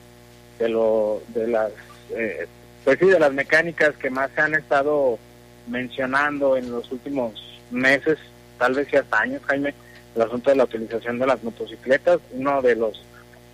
de 0.58 0.68
lo 0.68 1.22
de 1.28 1.46
las 1.46 1.70
eh, 2.10 2.46
pues 2.84 2.98
sí 2.98 3.06
de 3.06 3.20
las 3.20 3.32
mecánicas 3.32 3.96
que 3.96 4.10
más 4.10 4.30
se 4.34 4.40
han 4.40 4.54
estado 4.54 5.18
mencionando 5.66 6.56
en 6.56 6.70
los 6.70 6.90
últimos 6.90 7.34
meses, 7.70 8.18
tal 8.58 8.74
vez 8.74 8.90
ya 8.90 9.00
hasta 9.00 9.20
años, 9.20 9.42
Jaime, 9.44 9.74
el 10.14 10.22
asunto 10.22 10.50
de 10.50 10.56
la 10.56 10.64
utilización 10.64 11.18
de 11.18 11.26
las 11.26 11.42
motocicletas. 11.42 12.18
Uno 12.32 12.62
de 12.62 12.74
los 12.76 13.00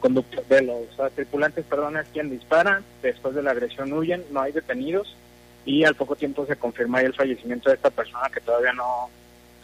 conductores, 0.05 0.47
de 0.51 0.61
los 0.61 1.01
ah, 1.01 1.09
tripulantes, 1.15 1.65
perdón, 1.65 1.97
es 1.97 2.07
quien 2.09 2.29
dispara. 2.29 2.83
Después 3.01 3.35
de 3.35 3.43
la 3.43 3.53
agresión 3.53 3.91
huyen, 3.91 4.23
no 4.31 4.43
hay 4.43 4.53
detenidos 4.53 5.17
y 5.65 5.85
al 5.85 5.95
poco 5.95 6.15
tiempo 6.15 6.45
se 6.45 6.57
confirma 6.57 7.01
el 7.01 7.15
fallecimiento 7.15 7.71
de 7.71 7.77
esta 7.77 7.89
persona 7.89 8.29
que 8.29 8.43
todavía 8.43 8.75
no 8.75 9.09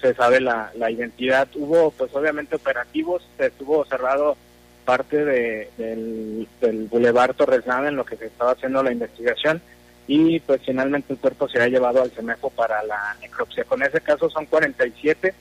se 0.01 0.15
sabe 0.15 0.41
la, 0.41 0.73
la 0.77 0.91
identidad. 0.91 1.47
Hubo, 1.55 1.91
pues 1.91 2.15
obviamente, 2.15 2.57
operativos, 2.57 3.23
se 3.37 3.49
estuvo 3.49 3.85
cerrado 3.85 4.39
parte 4.87 5.27
de, 5.27 5.69
del, 5.77 6.49
del 6.59 6.87
Boulevard 6.87 7.35
Torres 7.35 7.67
Nada 7.67 7.89
en 7.89 7.97
lo 7.97 8.07
que 8.07 8.17
se 8.17 8.25
estaba 8.25 8.53
haciendo 8.53 8.83
la 8.83 8.93
investigación 8.93 9.61
y 10.07 10.41
pues 10.41 10.63
finalmente 10.65 11.13
el 11.13 11.19
cuerpo 11.19 11.51
se 11.51 11.61
ha 11.61 11.69
llevado 11.69 12.01
al 12.03 12.13
CEMEFO 12.13 12.49
para 12.49 12.83
la 12.85 13.15
necropsia. 13.21 13.65
Con 13.65 13.83
ese 13.83 14.01
caso 14.01 14.31
son 14.31 14.47
47 14.47 15.35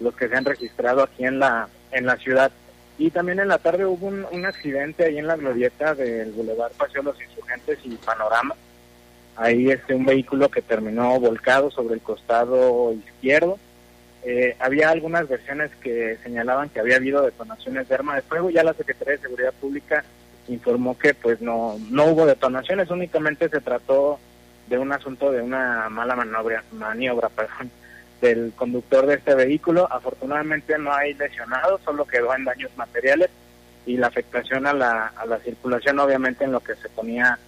los 0.00 0.14
que 0.14 0.28
se 0.28 0.36
han 0.36 0.44
registrado 0.44 1.02
aquí 1.02 1.24
en 1.24 1.38
la 1.38 1.68
en 1.90 2.04
la 2.04 2.16
ciudad. 2.16 2.52
Y 2.98 3.10
también 3.10 3.40
en 3.40 3.48
la 3.48 3.58
tarde 3.58 3.86
hubo 3.86 4.06
un, 4.06 4.26
un 4.30 4.46
accidente 4.46 5.04
ahí 5.04 5.18
en 5.18 5.26
la 5.26 5.36
glorieta 5.36 5.94
del 5.94 6.32
Boulevard 6.32 6.72
Paseo 6.72 7.02
de 7.02 7.10
los 7.10 7.22
Insurgentes 7.22 7.78
y 7.84 7.96
Panorama. 7.96 8.54
Ahí 9.36 9.70
este 9.70 9.94
un 9.94 10.04
vehículo 10.04 10.50
que 10.50 10.62
terminó 10.62 11.18
volcado 11.18 11.70
sobre 11.70 11.94
el 11.94 12.00
costado 12.00 12.92
izquierdo. 12.92 13.58
Eh, 14.24 14.56
había 14.60 14.90
algunas 14.90 15.26
versiones 15.26 15.70
que 15.82 16.16
señalaban 16.22 16.68
que 16.68 16.80
había 16.80 16.96
habido 16.96 17.22
detonaciones 17.22 17.88
de 17.88 17.94
arma 17.94 18.14
de 18.14 18.22
fuego. 18.22 18.50
Ya 18.50 18.62
la 18.62 18.74
Secretaría 18.74 19.14
de 19.14 19.22
Seguridad 19.22 19.54
Pública 19.54 20.04
informó 20.48 20.98
que 20.98 21.14
pues 21.14 21.40
no 21.40 21.78
no 21.90 22.06
hubo 22.06 22.26
detonaciones, 22.26 22.90
únicamente 22.90 23.48
se 23.48 23.60
trató 23.60 24.18
de 24.68 24.78
un 24.78 24.92
asunto 24.92 25.30
de 25.30 25.40
una 25.40 25.88
mala 25.88 26.16
maniobra, 26.16 26.64
maniobra 26.72 27.28
perdón, 27.28 27.70
del 28.22 28.52
conductor 28.56 29.04
de 29.04 29.16
este 29.16 29.34
vehículo. 29.34 29.86
Afortunadamente 29.92 30.78
no 30.78 30.94
hay 30.94 31.12
lesionados, 31.12 31.82
solo 31.84 32.06
quedó 32.06 32.34
en 32.34 32.44
daños 32.44 32.70
materiales 32.76 33.28
y 33.84 33.96
la 33.98 34.06
afectación 34.06 34.66
a 34.66 34.72
la, 34.72 35.08
a 35.08 35.26
la 35.26 35.38
circulación 35.40 35.98
obviamente 35.98 36.44
en 36.44 36.52
lo 36.52 36.60
que 36.60 36.76
se 36.76 36.88
ponía 36.88 37.38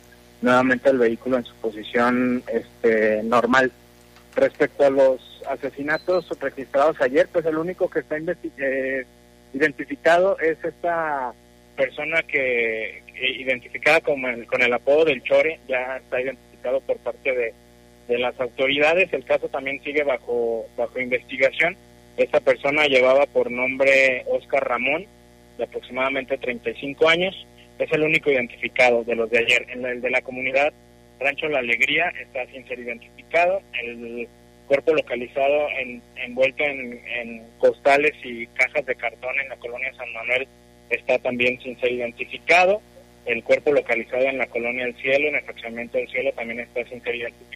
nuevamente 0.43 0.91
el 0.91 0.99
vehículo 0.99 1.39
en 1.39 1.45
su 1.45 1.55
posición 1.55 2.43
este 2.53 3.23
normal. 3.23 3.73
Respecto 4.35 4.85
a 4.85 4.91
los 4.91 5.43
asesinatos 5.49 6.29
registrados 6.41 7.01
ayer, 7.01 7.29
pues 7.33 7.47
el 7.47 7.57
único 7.57 7.89
que 7.89 8.01
está 8.01 8.17
eh, 8.17 9.07
identificado 9.55 10.39
es 10.41 10.59
esta 10.65 11.33
persona 11.77 12.23
que, 12.25 13.03
identificada 13.39 14.01
como 14.01 14.27
con 14.47 14.63
el 14.63 14.73
apodo 14.73 15.05
del 15.05 15.23
Chore, 15.23 15.61
ya 15.69 15.99
está 15.99 16.21
identificado 16.21 16.81
por 16.81 16.97
parte 16.99 17.33
de, 17.33 17.55
de 18.09 18.19
las 18.19 18.39
autoridades. 18.41 19.13
El 19.13 19.25
caso 19.25 19.49
también 19.49 19.83
sigue 19.83 20.03
bajo, 20.03 20.67
bajo 20.77 21.01
investigación. 21.01 21.77
Esta 22.17 22.41
persona 22.41 22.87
llevaba 22.87 23.27
por 23.27 23.51
nombre 23.51 24.25
Oscar 24.29 24.67
Ramón, 24.67 25.07
de 25.59 25.65
aproximadamente 25.65 26.39
35 26.39 27.09
años. 27.09 27.47
Es 27.79 27.91
el 27.93 28.03
único 28.03 28.31
identificado 28.31 29.03
de 29.05 29.17
los 29.17 29.31
de 29.31 29.39
ayer. 29.39 29.67
El 29.71 30.01
de 30.01 30.11
la 30.11 30.23
comunidad 30.23 30.73
Rancho 31.21 31.49
La 31.49 31.59
Alegría 31.59 32.13
está 32.21 32.47
sin 32.53 32.67
ser 32.69 32.79
identificado. 32.79 33.61
El 33.83 34.29
cuerpo 34.69 34.95
localizado 34.95 35.69
en, 35.79 36.03
envuelto 36.17 36.65
en, 36.65 37.01
en 37.07 37.43
costales 37.59 38.13
y 38.23 38.47
cajas 38.49 38.87
de 38.87 38.95
cartón 38.95 39.39
en 39.41 39.49
la 39.49 39.57
colonia 39.57 39.93
San 39.95 40.13
Manuel 40.13 40.47
está 40.91 41.19
también 41.19 41.61
sin 41.61 41.79
ser 41.81 41.93
identificado. 41.93 42.81
El 43.27 43.43
cuerpo 43.43 43.73
localizado 43.73 44.25
en 44.25 44.39
la 44.39 44.47
colonia 44.47 44.85
El 44.85 44.95
Cielo, 44.97 45.29
en 45.29 45.37
el 45.37 45.43
fraccionamiento 45.43 45.99
del 45.99 46.09
Cielo, 46.09 46.33
también 46.33 46.61
está 46.61 46.85
sin 46.85 47.03
ser 47.03 47.15
identificado. 47.15 47.54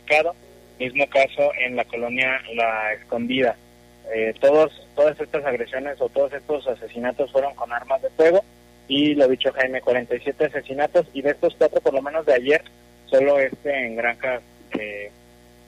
Mismo 0.79 1.09
caso 1.09 1.51
en 1.59 1.77
la 1.77 1.85
colonia 1.85 2.41
La 2.55 2.93
Escondida. 2.93 3.57
Eh, 4.15 4.33
todos, 4.41 4.71
todas 4.95 5.19
estas 5.21 5.45
agresiones 5.45 6.01
o 6.01 6.09
todos 6.09 6.33
estos 6.33 6.67
asesinatos 6.67 7.31
fueron 7.33 7.55
con 7.55 7.73
armas 7.73 8.01
de 8.01 8.11
fuego 8.11 8.45
y 8.89 9.15
lo 9.15 9.29
dicho 9.29 9.53
Jaime, 9.53 9.83
47 9.83 10.47
asesinatos 10.47 11.07
y 11.13 11.21
de 11.21 11.31
estos 11.31 11.55
cuatro, 11.59 11.81
por 11.81 11.93
lo 11.93 12.01
menos 12.01 12.25
de 12.25 12.35
ayer, 12.35 12.65
solo 13.07 13.39
este 13.39 13.87
en 13.87 13.97
granjas, 13.97 14.43
eh, 14.79 15.13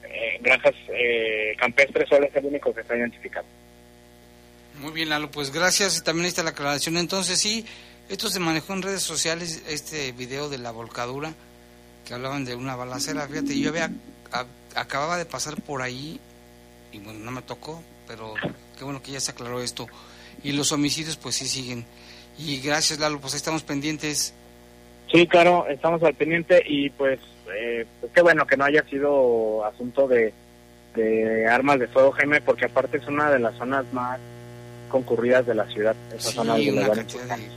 eh, 0.05 0.39
granjas 0.41 0.75
eh, 0.89 1.55
campestres 1.59 2.09
solo 2.09 2.27
es 2.27 2.35
el 2.35 2.47
único 2.47 2.75
que 2.75 2.81
está 2.81 2.97
identificado. 2.97 3.47
Muy 4.81 4.93
bien, 4.93 5.11
Lalo, 5.11 5.31
pues 5.31 5.53
gracias. 5.53 5.99
Y 5.99 6.03
también 6.03 6.27
está 6.27 6.43
la 6.43 6.51
aclaración. 6.51 6.97
Entonces, 6.97 7.39
sí, 7.39 7.67
esto 8.09 8.31
se 8.31 8.41
manejó 8.41 8.73
en 8.73 8.83
redes 8.83 9.03
sociales, 9.03 9.63
este 9.69 10.13
video 10.13 10.49
de 10.49 10.57
la 10.57 10.71
volcadura, 10.71 11.35
que 12.07 12.15
hablaban 12.15 12.47
de 12.47 12.55
una 12.55 12.77
balacera. 12.77 13.29
Fíjate, 13.29 13.59
yo 13.61 13.69
había, 13.69 13.91
acababa 14.75 15.17
de 15.19 15.25
pasar 15.27 15.61
por 15.63 15.83
ahí, 15.83 16.21
y 16.93 16.99
bueno, 16.99 17.19
no 17.21 17.31
me 17.31 17.43
tocó, 17.43 17.83
pero 18.07 18.35
qué 18.79 18.85
bueno 18.85 19.03
que 19.03 19.13
ya 19.13 19.21
se 19.21 19.31
aclaró 19.33 19.61
esto. 19.63 19.87
Y 20.43 20.53
los 20.53 20.73
homicidios, 20.73 21.17
pues 21.17 21.35
sí 21.37 21.47
siguen. 21.47 21.85
Y 22.39 22.61
gracias, 22.61 22.99
Lalo, 22.99 23.21
pues 23.21 23.35
ahí 23.35 23.39
estamos 23.39 23.63
pendientes. 23.63 24.33
Sí, 25.13 25.27
claro, 25.27 25.67
estamos 25.69 26.03
al 26.03 26.15
pendiente 26.15 26.63
y 26.67 26.89
pues, 26.91 27.19
eh, 27.55 27.85
pues 28.01 28.13
qué 28.15 28.23
bueno 28.23 28.47
que 28.47 28.57
no 28.57 28.65
haya 28.65 28.83
sido 28.89 29.65
asunto 29.65 30.07
de, 30.09 30.33
de 30.95 31.47
armas 31.49 31.81
de 31.81 31.89
fuego, 31.89 32.13
Jaime, 32.13 32.41
porque 32.41 32.67
aparte 32.67 32.97
es 32.99 33.07
una 33.09 33.31
de 33.31 33.41
las 33.41 33.57
zonas 33.59 33.85
más 33.93 34.19
concurridas 34.89 35.47
de 35.47 35.55
la 35.55 35.67
ciudad. 35.67 35.95
Esa 36.17 36.31
Sí, 36.31 36.35
zona 36.37 36.55
una 36.55 36.91
cantidad 36.91 37.37
de 37.37 37.49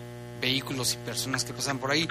vehículos 0.41 0.95
y 0.95 0.97
personas 1.05 1.45
que 1.45 1.53
pasan 1.53 1.77
por 1.79 1.91
ahí. 1.91 2.07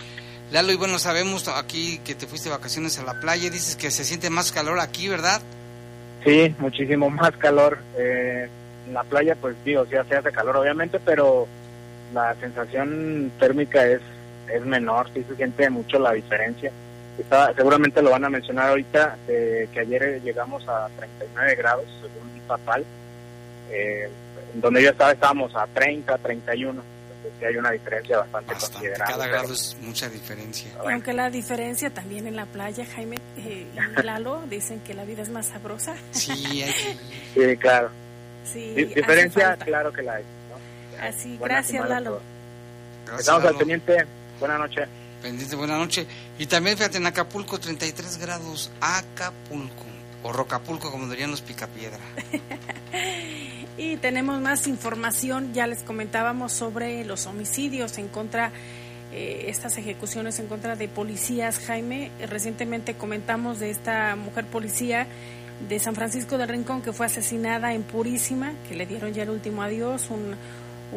Lalo, 0.53 0.71
y 0.71 0.77
bueno, 0.77 0.99
sabemos 0.99 1.49
aquí 1.49 1.99
que 2.05 2.15
te 2.15 2.27
fuiste 2.27 2.51
de 2.51 2.55
vacaciones 2.55 2.99
a 2.99 3.05
la 3.05 3.19
playa, 3.21 3.49
dices 3.49 3.75
que 3.75 3.91
se 3.91 4.05
siente 4.05 4.29
más 4.29 4.53
calor 4.53 4.81
aquí, 4.81 5.09
¿verdad? 5.09 5.41
Sí, 6.23 6.55
muchísimo 6.59 7.09
más 7.09 7.35
calor. 7.38 7.79
Eh, 7.97 8.49
en 8.87 8.93
la 8.93 9.03
playa, 9.03 9.35
pues 9.35 9.57
digo, 9.65 9.87
sí 9.87 9.93
se 10.09 10.17
hace 10.17 10.31
calor 10.31 10.59
obviamente, 10.59 11.01
pero 11.01 11.49
la 12.12 12.35
sensación 12.35 13.33
térmica 13.41 13.87
es, 13.87 14.03
es 14.53 14.62
menor, 14.67 15.09
sí 15.15 15.25
se 15.27 15.37
siente 15.37 15.71
mucho 15.71 15.99
la 15.99 16.12
diferencia. 16.12 16.71
Está, 17.19 17.55
seguramente 17.55 18.03
lo 18.03 18.11
van 18.11 18.27
a 18.27 18.31
mencionar 18.31 18.69
ahorita, 18.69 19.17
eh, 19.29 19.69
que 19.73 19.81
ayer 19.81 20.21
llegamos 20.23 20.69
a 20.69 20.91
39 20.99 21.55
grados, 21.55 21.87
según 22.03 22.29
Papal, 22.47 22.85
eh, 23.71 24.11
donde 24.57 24.83
yo 24.83 24.91
estaba 24.91 25.12
estábamos 25.12 25.57
a 25.57 25.67
30, 25.67 26.19
31, 26.19 26.73
entonces 26.73 26.91
sí 27.39 27.45
hay 27.45 27.57
una 27.57 27.71
diferencia 27.71 28.19
bastante, 28.19 28.53
considerable. 28.55 29.05
Cada 29.07 29.25
pero- 29.25 29.33
grado 29.39 29.53
es 29.53 29.77
mucha 29.81 30.09
diferencia. 30.09 30.71
Y 30.87 30.93
aunque 30.93 31.13
la 31.13 31.31
diferencia 31.31 31.91
también 31.91 32.27
en 32.27 32.37
la 32.37 32.47
playa, 32.47 32.85
Jaime 32.95 33.17
eh, 33.39 33.67
y 33.99 34.03
Lalo 34.03 34.43
dicen 34.51 34.81
que 34.81 34.95
la 34.95 35.05
vida 35.05 35.23
es 35.23 35.31
más 35.31 35.47
sabrosa. 35.47 35.95
Sí, 36.13 36.63
hay 36.63 36.73
Sí, 37.35 37.57
claro. 37.59 37.91
Sí, 38.45 38.73
diferencia, 38.75 39.57
claro 39.57 39.93
que 39.93 40.03
la 40.03 40.15
hay. 40.15 40.25
¿no? 40.25 41.03
Así, 41.07 41.37
Buenas 41.37 41.67
gracias 41.69 41.89
Lalo. 41.89 42.21
Gracias, 43.05 43.21
Estamos 43.21 43.41
al 43.41 43.47
Lalo. 43.47 43.59
pendiente. 43.59 44.07
Buenas 44.41 44.59
noches. 44.59 44.89
Pendiente, 45.23 45.55
buena 45.55 45.79
noche. 45.79 46.07
Y 46.39 46.47
también, 46.47 46.77
fíjate, 46.77 46.97
en 46.99 47.07
Acapulco, 47.07 47.61
33 47.61 48.17
grados. 48.19 48.73
Acapulco. 48.81 49.85
O 50.25 50.33
Rocapulco, 50.33 50.91
como 50.91 51.09
dirían 51.09 51.31
los 51.31 51.41
Picapiedra. 51.43 51.99
Y 53.79 53.97
tenemos 53.97 54.41
más 54.41 54.67
información, 54.67 55.55
ya 55.55 55.67
les 55.67 55.83
comentábamos 55.83 56.53
sobre 56.53 57.05
los 57.05 57.27
homicidios 57.27 57.97
en 57.99 58.09
contra, 58.09 58.53
eh, 59.13 59.47
estas 59.49 59.79
ejecuciones 59.79 60.39
en 60.41 60.47
contra 60.47 60.77
de 60.77 60.89
policías, 60.89 61.59
Jaime. 61.59 62.11
Recientemente 62.29 62.95
comentamos 62.95 63.59
de 63.61 63.71
esta 63.71 64.15
mujer 64.17 64.45
policía 64.47 65.07
de 65.69 65.79
San 65.79 65.95
Francisco 65.95 66.37
del 66.39 66.49
Rincón 66.49 66.83
que 66.83 66.93
fue 66.93 67.07
asesinada 67.07 67.73
en 67.73 67.83
Purísima, 67.83 68.53
que 68.69 68.75
le 68.75 68.85
dieron 68.87 69.13
ya 69.15 69.23
el 69.23 69.31
último 69.31 69.63
adiós, 69.63 70.09
un- 70.11 70.35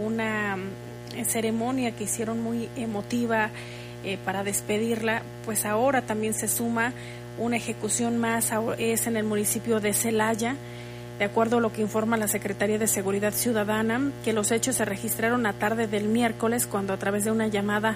una 0.04 0.58
mm, 0.58 1.24
ceremonia 1.26 1.92
que 1.96 2.04
hicieron 2.06 2.42
muy 2.42 2.68
emotiva 2.76 3.52
eh, 4.04 4.18
para 4.26 4.44
despedirla. 4.44 5.24
Pues 5.46 5.66
ahora 5.66 6.02
también 6.02 6.34
se 6.34 6.48
suma 6.50 6.92
una 7.38 7.56
ejecución 7.56 8.18
más, 8.18 8.52
es 8.78 9.08
en 9.08 9.16
el 9.18 9.24
municipio 9.24 9.80
de 9.80 9.94
Celaya. 9.94 10.56
De 11.20 11.26
acuerdo 11.26 11.58
a 11.58 11.62
lo 11.62 11.72
que 11.72 11.82
informa 11.82 12.18
la 12.18 12.28
Secretaría 12.28 12.78
de 12.78 12.88
Seguridad 12.88 13.34
Ciudadana, 13.34 14.12
que 14.26 14.34
los 14.34 14.52
hechos 14.52 14.76
se 14.76 14.86
registraron 14.86 15.46
a 15.46 15.54
tarde 15.54 15.88
del 15.88 16.10
miércoles 16.10 16.68
cuando 16.68 16.92
a 16.94 16.98
través 16.98 17.24
de 17.24 17.32
una 17.32 17.48
llamada 17.48 17.96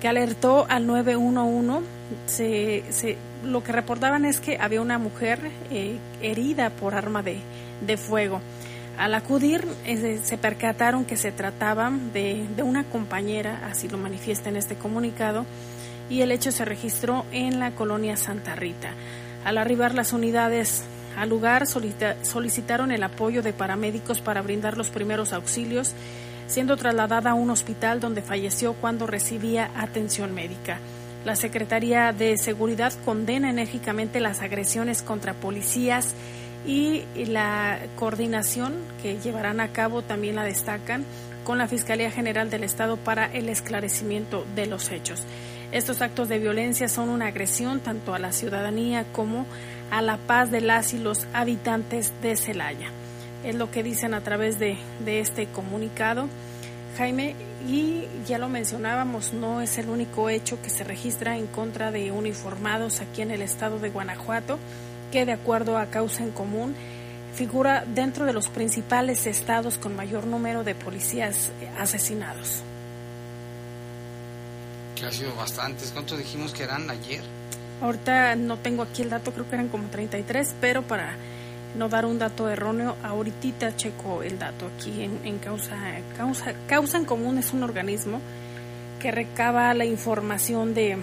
que 0.00 0.08
alertó 0.08 0.66
al 0.68 0.86
911, 0.86 1.84
se, 2.26 2.84
se- 2.90 3.16
lo 3.44 3.62
que 3.62 3.70
reportaban 3.72 4.24
es 4.24 4.40
que 4.40 4.58
había 4.60 4.80
una 4.80 4.98
mujer 4.98 5.38
eh, 5.70 5.98
herida 6.20 6.70
por 6.70 6.94
arma 6.94 7.22
de, 7.22 7.96
fuego. 7.96 8.40
Al 8.98 9.14
acudir, 9.14 9.64
se 10.24 10.38
percataron 10.38 11.04
que 11.04 11.16
se 11.16 11.30
trataba 11.30 11.92
de, 12.12 12.44
de 12.56 12.62
una 12.64 12.82
compañera, 12.82 13.60
así 13.70 13.88
lo 13.88 13.98
manifiesta 13.98 14.48
en 14.48 14.56
este 14.56 14.74
comunicado, 14.74 15.46
y 16.10 16.22
el 16.22 16.32
hecho 16.32 16.50
se 16.50 16.64
registró 16.64 17.24
en 17.30 17.60
la 17.60 17.70
colonia 17.72 18.16
Santa 18.16 18.56
Rita. 18.56 18.90
Al 19.44 19.58
arribar 19.58 19.94
las 19.94 20.12
unidades 20.12 20.82
al 21.18 21.28
lugar, 21.28 21.66
solicitaron 21.66 22.92
el 22.92 23.02
apoyo 23.02 23.42
de 23.42 23.52
paramédicos 23.52 24.20
para 24.20 24.40
brindar 24.40 24.78
los 24.78 24.90
primeros 24.90 25.32
auxilios, 25.32 25.94
siendo 26.46 26.76
trasladada 26.76 27.30
a 27.30 27.34
un 27.34 27.50
hospital 27.50 28.00
donde 28.00 28.22
falleció 28.22 28.74
cuando 28.74 29.06
recibía 29.06 29.70
atención 29.76 30.34
médica. 30.34 30.78
La 31.24 31.34
Secretaría 31.34 32.12
de 32.12 32.38
Seguridad 32.38 32.92
condena 33.04 33.50
enérgicamente 33.50 34.20
las 34.20 34.40
agresiones 34.40 35.02
contra 35.02 35.34
policías 35.34 36.14
y 36.66 37.04
la 37.16 37.80
coordinación 37.96 38.74
que 39.02 39.18
llevarán 39.18 39.60
a 39.60 39.72
cabo 39.72 40.02
también 40.02 40.36
la 40.36 40.44
destacan 40.44 41.04
con 41.44 41.58
la 41.58 41.66
Fiscalía 41.66 42.10
General 42.10 42.50
del 42.50 42.62
Estado 42.62 42.96
para 42.96 43.26
el 43.26 43.48
esclarecimiento 43.48 44.46
de 44.54 44.66
los 44.66 44.90
hechos. 44.92 45.24
Estos 45.72 46.00
actos 46.00 46.28
de 46.28 46.38
violencia 46.38 46.88
son 46.88 47.08
una 47.10 47.26
agresión 47.26 47.80
tanto 47.80 48.14
a 48.14 48.18
la 48.18 48.32
ciudadanía 48.32 49.04
como 49.12 49.44
a 49.90 50.02
la 50.02 50.16
paz 50.16 50.50
de 50.50 50.60
las 50.60 50.92
y 50.94 50.98
los 50.98 51.26
habitantes 51.32 52.12
de 52.22 52.36
Celaya. 52.36 52.90
Es 53.44 53.54
lo 53.54 53.70
que 53.70 53.82
dicen 53.82 54.14
a 54.14 54.22
través 54.22 54.58
de, 54.58 54.78
de 55.04 55.20
este 55.20 55.46
comunicado. 55.46 56.28
Jaime, 56.96 57.36
y 57.68 58.06
ya 58.26 58.38
lo 58.38 58.48
mencionábamos, 58.48 59.32
no 59.32 59.60
es 59.60 59.78
el 59.78 59.88
único 59.88 60.30
hecho 60.30 60.60
que 60.60 60.70
se 60.70 60.84
registra 60.84 61.36
en 61.36 61.46
contra 61.46 61.92
de 61.92 62.10
uniformados 62.10 63.00
aquí 63.00 63.22
en 63.22 63.30
el 63.30 63.42
estado 63.42 63.78
de 63.78 63.90
Guanajuato, 63.90 64.58
que 65.12 65.24
de 65.24 65.32
acuerdo 65.32 65.78
a 65.78 65.86
causa 65.86 66.24
en 66.24 66.32
común 66.32 66.74
figura 67.34 67.84
dentro 67.86 68.24
de 68.24 68.32
los 68.32 68.48
principales 68.48 69.26
estados 69.26 69.78
con 69.78 69.94
mayor 69.94 70.26
número 70.26 70.64
de 70.64 70.74
policías 70.74 71.52
asesinados 71.78 72.62
que 74.98 75.06
ha 75.06 75.12
sido 75.12 75.34
bastantes. 75.34 75.90
¿Cuántos 75.92 76.18
dijimos 76.18 76.52
que 76.52 76.64
eran 76.64 76.90
ayer? 76.90 77.22
Ahorita 77.80 78.34
no 78.36 78.58
tengo 78.58 78.82
aquí 78.82 79.02
el 79.02 79.10
dato, 79.10 79.32
creo 79.32 79.48
que 79.48 79.54
eran 79.54 79.68
como 79.68 79.88
33, 79.88 80.54
pero 80.60 80.82
para 80.82 81.16
no 81.76 81.88
dar 81.88 82.06
un 82.06 82.18
dato 82.18 82.48
erróneo, 82.48 82.96
ahorita 83.02 83.76
checo 83.76 84.22
el 84.22 84.38
dato 84.38 84.66
aquí 84.66 85.02
en, 85.02 85.38
causa, 85.38 85.76
causa, 86.16 86.54
causa 86.66 86.96
en 86.96 87.04
común 87.04 87.38
es 87.38 87.52
un 87.52 87.62
organismo 87.62 88.20
que 88.98 89.10
recaba 89.12 89.72
la 89.74 89.84
información 89.84 90.74
de, 90.74 90.96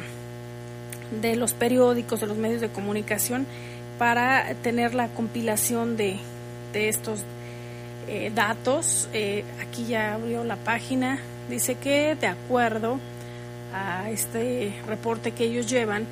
de 1.21 1.35
los 1.35 1.53
periódicos, 1.53 2.19
de 2.19 2.27
los 2.27 2.37
medios 2.37 2.61
de 2.61 2.69
comunicación, 2.69 3.45
para 3.97 4.53
tener 4.55 4.93
la 4.93 5.07
compilación 5.07 5.95
de, 5.95 6.19
de 6.73 6.89
estos 6.89 7.23
eh, 8.07 8.31
datos. 8.35 9.09
Eh, 9.13 9.45
aquí 9.61 9.85
ya 9.85 10.15
abrió 10.15 10.43
la 10.43 10.57
página, 10.57 11.19
dice 11.49 11.75
que 11.75 12.15
de 12.15 12.27
acuerdo 12.27 12.99
a 13.73 14.09
este 14.09 14.73
reporte 14.87 15.31
que 15.31 15.45
ellos 15.45 15.69
llevan, 15.69 16.05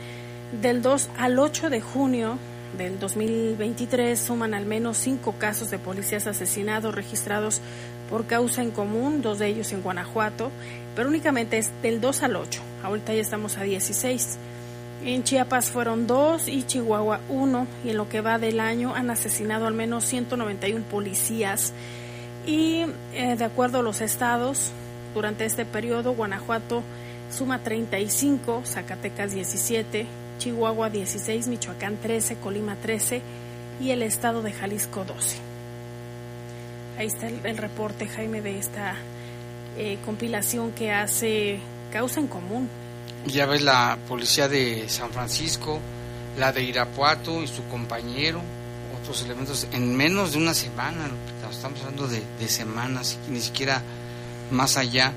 del 0.62 0.82
2 0.82 1.10
al 1.18 1.40
8 1.40 1.70
de 1.70 1.82
junio 1.82 2.38
del 2.78 3.00
2023 3.00 4.20
suman 4.20 4.54
al 4.54 4.66
menos 4.66 4.98
cinco 4.98 5.36
casos 5.38 5.70
de 5.70 5.80
policías 5.80 6.28
asesinados 6.28 6.94
registrados 6.94 7.62
por 8.10 8.26
causa 8.26 8.62
en 8.62 8.72
común, 8.72 9.22
dos 9.22 9.40
de 9.40 9.48
ellos 9.48 9.72
en 9.74 9.82
Guanajuato, 9.82 10.52
pero 10.96 11.10
únicamente 11.10 11.58
es 11.58 11.72
del 11.82 12.02
2 12.02 12.24
al 12.24 12.36
8. 12.36 12.62
Ahorita 12.84 13.14
ya 13.14 13.22
estamos 13.22 13.58
a 13.58 13.64
16. 13.64 14.38
En 15.06 15.24
Chiapas 15.24 15.70
fueron 15.70 16.08
dos 16.08 16.48
y 16.48 16.64
Chihuahua 16.64 17.22
uno, 17.30 17.68
y 17.84 17.90
en 17.90 17.98
lo 17.98 18.10
que 18.10 18.22
va 18.22 18.40
del 18.40 18.60
año 18.60 18.94
han 18.96 19.10
asesinado 19.10 19.68
al 19.68 19.74
menos 19.74 20.06
191 20.06 20.86
policías. 20.86 21.74
Y 22.46 22.86
eh, 23.14 23.36
de 23.38 23.44
acuerdo 23.44 23.80
a 23.80 23.82
los 23.82 24.02
estados, 24.02 24.72
durante 25.14 25.46
este 25.46 25.66
periodo, 25.66 26.14
Guanajuato 26.14 26.84
suma 27.30 27.60
35, 27.60 28.64
Zacatecas 28.66 29.34
17, 29.34 30.06
Chihuahua 30.44 30.90
16, 30.90 31.48
Michoacán 31.48 31.96
13, 31.96 32.36
Colima 32.36 32.76
13 32.76 33.22
y 33.80 33.92
el 33.92 34.02
estado 34.02 34.42
de 34.42 34.52
Jalisco 34.52 35.06
12. 35.06 35.38
Ahí 36.98 37.08
está 37.08 37.30
el, 37.30 37.58
reporte, 37.58 38.08
Jaime, 38.08 38.42
de 38.42 38.60
esta 38.60 38.96
eh, 39.78 39.98
compilación 40.04 40.74
que 40.74 40.92
hace 40.92 41.60
Causa 41.94 42.20
en 42.20 42.28
Común. 42.28 42.68
Ya 43.26 43.46
ves 43.46 43.62
la 43.62 43.98
policía 44.10 44.50
de 44.50 44.90
San 44.90 45.12
Francisco, 45.12 45.80
la 46.38 46.52
de 46.52 46.62
Irapuato 46.64 47.42
y 47.42 47.48
su 47.48 47.64
compañero, 47.70 48.42
otros 49.02 49.24
elementos, 49.24 49.66
en 49.72 49.96
menos 49.96 50.34
de 50.34 50.40
una 50.40 50.54
semana, 50.54 51.10
estamos 51.50 51.80
hablando 51.80 52.10
de, 52.10 52.22
de 52.38 52.50
semanas, 52.50 53.18
ni 53.30 53.40
siquiera 53.40 53.82
más 54.52 54.76
allá. 54.76 55.14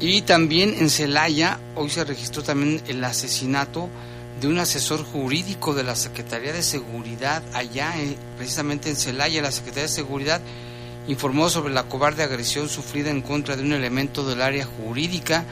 Y 0.00 0.22
también 0.22 0.76
en 0.78 0.88
Celaya, 0.88 1.60
hoy 1.74 1.90
se 1.90 2.04
registró 2.04 2.42
también 2.42 2.80
el 2.88 3.04
asesinato 3.04 3.90
de 4.40 4.48
un 4.48 4.58
asesor 4.58 5.04
jurídico 5.04 5.74
de 5.74 5.84
la 5.84 5.96
Secretaría 5.96 6.52
de 6.52 6.62
Seguridad 6.62 7.42
allá, 7.52 7.94
eh, 7.98 8.16
precisamente 8.36 8.90
en 8.90 8.96
Celaya, 8.96 9.42
la 9.42 9.52
Secretaría 9.52 9.84
de 9.84 9.88
Seguridad 9.88 10.40
informó 11.06 11.48
sobre 11.50 11.72
la 11.72 11.84
cobarde 11.84 12.22
agresión 12.22 12.68
sufrida 12.68 13.10
en 13.10 13.22
contra 13.22 13.56
de 13.56 13.62
un 13.62 13.72
elemento 13.72 14.26
del 14.26 14.40
área 14.40 14.64
jurídica 14.64 15.44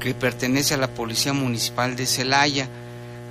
que 0.00 0.14
pertenece 0.14 0.74
a 0.74 0.78
la 0.78 0.88
Policía 0.88 1.32
Municipal 1.32 1.96
de 1.96 2.06
Celaya. 2.06 2.68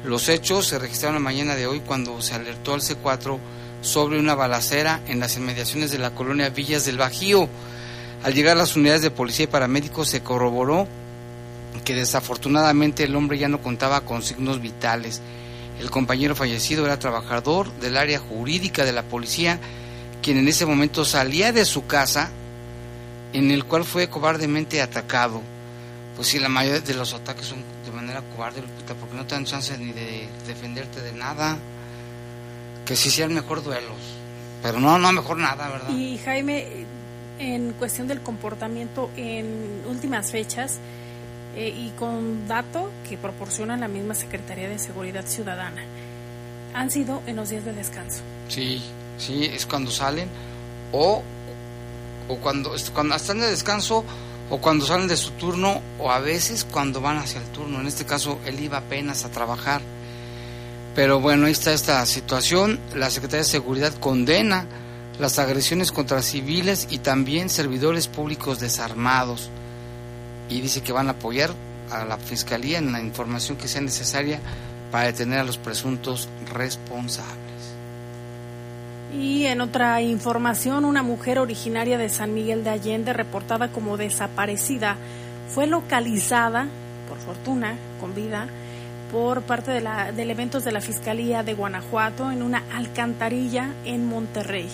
Los 0.03 0.27
hechos 0.27 0.67
se 0.67 0.79
registraron 0.79 1.15
la 1.15 1.21
mañana 1.21 1.55
de 1.55 1.67
hoy 1.67 1.79
cuando 1.79 2.21
se 2.21 2.33
alertó 2.33 2.73
al 2.73 2.81
C4 2.81 3.39
sobre 3.81 4.19
una 4.19 4.35
balacera 4.35 5.01
en 5.07 5.19
las 5.19 5.37
inmediaciones 5.37 5.91
de 5.91 5.99
la 5.99 6.11
colonia 6.11 6.49
Villas 6.49 6.85
del 6.85 6.97
Bajío. 6.97 7.47
Al 8.23 8.33
llegar 8.33 8.57
las 8.57 8.75
unidades 8.75 9.01
de 9.01 9.11
policía 9.11 9.45
y 9.45 9.47
paramédicos 9.47 10.09
se 10.09 10.21
corroboró 10.21 10.87
que 11.83 11.95
desafortunadamente 11.95 13.03
el 13.03 13.15
hombre 13.15 13.37
ya 13.37 13.47
no 13.47 13.61
contaba 13.61 14.01
con 14.01 14.21
signos 14.21 14.61
vitales. 14.61 15.21
El 15.79 15.89
compañero 15.89 16.35
fallecido 16.35 16.85
era 16.85 16.99
trabajador 16.99 17.71
del 17.79 17.97
área 17.97 18.19
jurídica 18.19 18.85
de 18.85 18.93
la 18.93 19.03
policía, 19.03 19.59
quien 20.21 20.37
en 20.37 20.47
ese 20.47 20.65
momento 20.65 21.03
salía 21.03 21.51
de 21.51 21.65
su 21.65 21.85
casa, 21.87 22.31
en 23.33 23.51
el 23.51 23.65
cual 23.65 23.83
fue 23.83 24.07
cobardemente 24.09 24.81
atacado. 24.81 25.41
Pues 26.15 26.27
sí, 26.27 26.39
la 26.39 26.49
mayoría 26.49 26.81
de 26.81 26.93
los 26.93 27.13
ataques 27.13 27.47
son 27.47 27.63
de 27.85 27.91
manera 27.91 28.21
cobarde, 28.35 28.61
porque 28.99 29.15
no 29.15 29.25
te 29.25 29.35
dan 29.35 29.45
chance 29.45 29.77
ni 29.77 29.91
de 29.91 30.27
defenderte 30.47 31.01
de 31.01 31.11
nada. 31.13 31.57
Que 32.85 32.95
sí 32.95 33.09
sean 33.09 33.33
mejor 33.33 33.63
duelos. 33.63 33.97
Pero 34.61 34.79
no, 34.79 34.97
no 34.97 35.11
mejor 35.11 35.37
nada, 35.37 35.69
¿verdad? 35.69 35.89
Y 35.89 36.17
Jaime, 36.19 36.85
en 37.39 37.73
cuestión 37.73 38.07
del 38.07 38.21
comportamiento 38.21 39.09
en 39.17 39.81
últimas 39.89 40.31
fechas 40.31 40.79
eh, 41.55 41.69
y 41.69 41.89
con 41.91 42.47
dato 42.47 42.91
que 43.07 43.17
proporciona 43.17 43.77
la 43.77 43.87
misma 43.87 44.15
Secretaría 44.15 44.69
de 44.69 44.79
Seguridad 44.79 45.25
Ciudadana. 45.25 45.83
Han 46.73 46.89
sido 46.89 47.21
en 47.27 47.35
los 47.35 47.49
días 47.49 47.65
de 47.65 47.73
descanso. 47.73 48.21
Sí, 48.49 48.81
sí, 49.17 49.45
es 49.45 49.65
cuando 49.65 49.91
salen 49.91 50.27
o, 50.91 51.21
o 52.27 52.37
cuando, 52.37 52.71
cuando 52.93 53.15
están 53.15 53.39
de 53.39 53.47
descanso 53.47 54.03
o 54.49 54.57
cuando 54.59 54.85
salen 54.85 55.07
de 55.07 55.17
su 55.17 55.31
turno 55.31 55.81
o 55.99 56.11
a 56.11 56.19
veces 56.19 56.65
cuando 56.65 57.01
van 57.01 57.17
hacia 57.17 57.39
el 57.39 57.47
turno. 57.47 57.79
En 57.79 57.87
este 57.87 58.05
caso, 58.05 58.39
él 58.45 58.59
iba 58.59 58.79
apenas 58.79 59.25
a 59.25 59.29
trabajar. 59.29 59.81
Pero 60.95 61.19
bueno, 61.19 61.45
ahí 61.45 61.51
está 61.51 61.73
esta 61.73 62.05
situación. 62.05 62.79
La 62.95 63.09
Secretaría 63.09 63.43
de 63.43 63.49
Seguridad 63.49 63.93
condena 63.95 64.67
las 65.19 65.39
agresiones 65.39 65.91
contra 65.91 66.21
civiles 66.21 66.87
y 66.89 66.99
también 66.99 67.49
servidores 67.49 68.07
públicos 68.07 68.59
desarmados. 68.59 69.49
Y 70.49 70.61
dice 70.61 70.81
que 70.81 70.91
van 70.91 71.07
a 71.07 71.11
apoyar 71.11 71.51
a 71.91 72.05
la 72.05 72.17
Fiscalía 72.17 72.77
en 72.77 72.91
la 72.91 72.99
información 72.99 73.57
que 73.57 73.67
sea 73.67 73.81
necesaria 73.81 74.39
para 74.91 75.05
detener 75.05 75.39
a 75.39 75.43
los 75.43 75.57
presuntos 75.57 76.29
responsables. 76.51 77.43
Y 79.13 79.45
en 79.45 79.61
otra 79.61 80.01
información, 80.01 80.85
una 80.85 81.03
mujer 81.03 81.37
originaria 81.37 81.97
de 81.97 82.09
San 82.09 82.33
Miguel 82.33 82.63
de 82.63 82.71
Allende, 82.71 83.13
reportada 83.13 83.69
como 83.69 83.97
desaparecida, 83.97 84.97
fue 85.49 85.67
localizada, 85.67 86.67
por 87.07 87.19
fortuna, 87.19 87.75
con 87.99 88.15
vida, 88.15 88.47
por 89.11 89.43
parte 89.43 89.69
de, 89.69 89.81
la, 89.81 90.11
de 90.11 90.23
elementos 90.23 90.63
de 90.63 90.71
la 90.71 90.81
Fiscalía 90.81 91.43
de 91.43 91.53
Guanajuato 91.53 92.31
en 92.31 92.41
una 92.41 92.63
alcantarilla 92.73 93.71
en 93.85 94.07
Monterrey. 94.07 94.67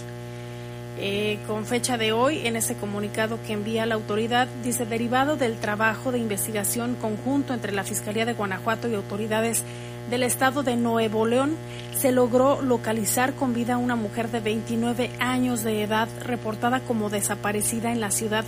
Eh, 1.02 1.40
con 1.48 1.66
fecha 1.66 1.98
de 1.98 2.12
hoy, 2.12 2.46
en 2.46 2.58
ese 2.58 2.76
comunicado 2.76 3.40
que 3.48 3.54
envía 3.54 3.86
la 3.86 3.96
autoridad, 3.96 4.50
dice, 4.65 4.86
derivado 4.86 5.38
del 5.38 5.58
trabajo 5.58 6.12
de 6.12 6.19
investigación 6.19 6.96
conjunto 6.96 7.54
entre 7.54 7.71
la 7.71 7.86
Fiscalía 7.86 8.26
de 8.26 8.34
Guanajuato 8.34 8.90
y 8.90 8.96
autoridades 8.96 9.63
del 10.10 10.23
estado 10.23 10.62
de 10.62 10.76
Nuevo 10.76 11.26
León, 11.26 11.56
se 11.98 12.12
logró 12.12 12.62
localizar 12.62 13.34
con 13.34 13.54
vida 13.54 13.76
a 13.76 13.78
una 13.78 13.96
mujer 13.96 14.30
de 14.30 14.42
29 14.42 15.12
años 15.19 15.63
de 15.63 15.84
edad 15.84 16.10
reportada 16.21 16.82
como 16.82 17.10
desaparecida 17.10 17.94
en 17.94 18.02
la 18.02 18.12
ciudad 18.12 18.44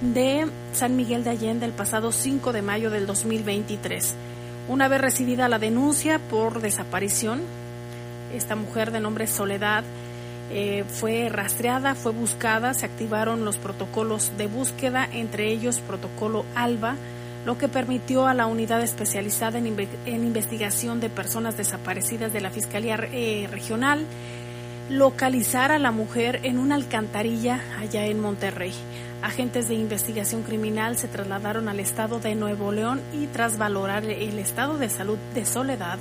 de 0.00 0.46
San 0.72 0.96
Miguel 0.96 1.22
de 1.22 1.30
Allende 1.30 1.66
el 1.66 1.72
pasado 1.72 2.12
5 2.12 2.54
de 2.54 2.62
mayo 2.62 2.88
del 2.88 3.06
2023. 3.06 4.14
Una 4.68 4.88
vez 4.88 5.02
recibida 5.02 5.50
la 5.50 5.58
denuncia 5.58 6.18
por 6.18 6.62
desaparición, 6.62 7.42
esta 8.34 8.56
mujer 8.56 8.90
de 8.90 9.00
nombre 9.00 9.26
Soledad 9.26 9.84
eh, 10.50 10.84
fue 10.88 11.28
rastreada, 11.28 11.94
fue 11.94 12.12
buscada, 12.12 12.74
se 12.74 12.86
activaron 12.86 13.44
los 13.44 13.56
protocolos 13.56 14.32
de 14.36 14.46
búsqueda, 14.46 15.08
entre 15.12 15.48
ellos 15.48 15.80
protocolo 15.80 16.44
ALBA, 16.54 16.96
lo 17.46 17.56
que 17.56 17.68
permitió 17.68 18.26
a 18.26 18.34
la 18.34 18.46
unidad 18.46 18.82
especializada 18.82 19.58
en, 19.58 19.66
investigación 20.06 21.00
de 21.00 21.08
personas 21.08 21.56
desaparecidas 21.56 22.32
de 22.32 22.40
la 22.40 22.50
Fiscalía 22.50 22.98
eh, 23.12 23.48
Regional 23.50 24.04
localizar 24.90 25.70
a 25.70 25.78
la 25.78 25.92
mujer 25.92 26.40
en 26.42 26.58
una 26.58 26.74
alcantarilla 26.74 27.60
allá 27.78 28.06
en 28.06 28.18
Monterrey. 28.18 28.72
Agentes 29.22 29.68
de 29.68 29.74
investigación 29.74 30.42
criminal 30.42 30.96
se 30.96 31.06
trasladaron 31.06 31.68
al 31.68 31.78
estado 31.78 32.18
de 32.18 32.34
Nuevo 32.34 32.72
León 32.72 33.00
y 33.12 33.26
tras 33.28 33.56
valorar 33.56 34.04
el 34.04 34.38
estado 34.40 34.78
de 34.78 34.88
salud 34.88 35.18
de 35.32 35.44
Soledad, 35.44 35.98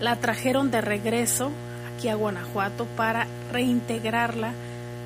la 0.00 0.16
trajeron 0.16 0.72
de 0.72 0.80
regreso 0.80 1.52
aquí 1.96 2.08
a 2.08 2.14
Guanajuato 2.14 2.86
para 2.96 3.26
reintegrarla 3.52 4.52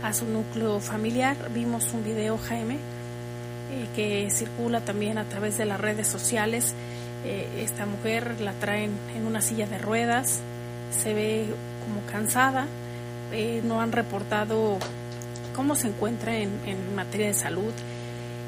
a 0.03 0.13
su 0.13 0.27
núcleo 0.27 0.81
familiar. 0.81 1.37
Vimos 1.55 1.93
un 1.95 2.03
video, 2.03 2.37
Jaime, 2.37 2.75
eh, 2.75 3.87
que 3.95 4.29
circula 4.31 4.81
también 4.81 5.19
a 5.19 5.25
través 5.25 5.57
de 5.57 5.67
las 5.67 5.81
redes 5.81 6.09
sociales. 6.09 6.75
Eh, 7.25 7.47
esta 7.59 7.87
mujer 7.87 8.41
la 8.41 8.53
traen 8.55 8.91
en 9.15 9.27
una 9.27 9.41
silla 9.41 9.67
de 9.67 9.79
ruedas, 9.79 10.41
se 10.91 11.15
ve 11.15 11.47
como 11.85 12.05
cansada, 12.11 12.67
eh, 13.33 13.61
no 13.65 13.81
han 13.81 13.93
reportado 13.93 14.79
cómo 15.55 15.77
se 15.77 15.89
encuentra 15.89 16.37
en, 16.37 16.51
materia 16.97 17.29
de 17.29 17.35
salud. 17.35 17.73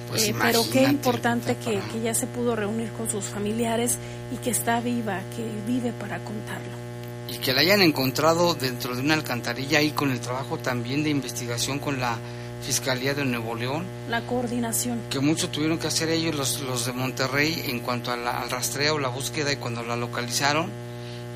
Pues 0.09 0.31
pero 0.43 0.63
qué 0.71 0.83
importante 0.83 1.57
que, 1.57 1.81
que 1.93 2.01
ya 2.03 2.13
se 2.13 2.27
pudo 2.27 2.57
reunir 2.57 2.91
con 2.93 3.09
sus 3.09 3.25
familiares 3.27 3.99
y 4.31 4.37
que 4.37 4.51
está 4.51 4.81
viva, 4.81 5.21
que 5.37 5.73
vive 5.73 5.93
para 5.93 6.19
contarlo 6.19 6.82
y 7.33 7.39
que 7.39 7.55
la 7.55 7.63
hayan 7.63 7.81
encontrado 7.81 8.55
dentro 8.55 8.95
de 8.95 9.01
una 9.01 9.15
alcantarilla 9.15 9.81
y 9.81 9.93
con 9.93 10.11
el 10.11 10.21
trabajo 10.21 10.59
también 10.59 11.03
de 11.03 11.09
investigación 11.09 11.79
con 11.79 11.99
la 11.99 12.19
Fiscalía 12.63 13.15
de 13.15 13.25
Nuevo 13.25 13.55
León. 13.55 13.87
La 14.09 14.21
coordinación. 14.21 15.01
Que 15.09 15.19
mucho 15.19 15.49
tuvieron 15.49 15.79
que 15.79 15.87
hacer 15.87 16.11
ellos, 16.11 16.35
los, 16.35 16.61
los 16.61 16.85
de 16.85 16.93
Monterrey, 16.93 17.65
en 17.69 17.81
cuanto 17.81 18.13
al 18.13 18.51
rastreo, 18.51 18.99
la 18.99 19.09
búsqueda 19.09 19.51
y 19.51 19.57
cuando 19.57 19.83
la 19.83 19.97
localizaron. 19.97 20.71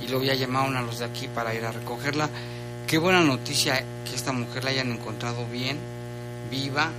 Y 0.05 0.09
luego 0.09 0.25
ya 0.25 0.35
llamaron 0.35 0.77
a 0.77 0.83
los 0.83 0.99
de 0.99 1.07
aquí 1.07 1.29
para 1.29 1.55
ir 1.55 1.65
a 1.65 1.73
recogerla. 1.73 2.29
Qué 2.87 2.99
buena 2.99 3.23
noticia 3.23 3.83
que 4.05 4.15
esta 4.15 4.33
mujer 4.33 4.65
la 4.65 4.71
hayan 4.71 4.93
encontrado 4.93 5.47
bien, 5.47 5.79
viva. 6.51 6.91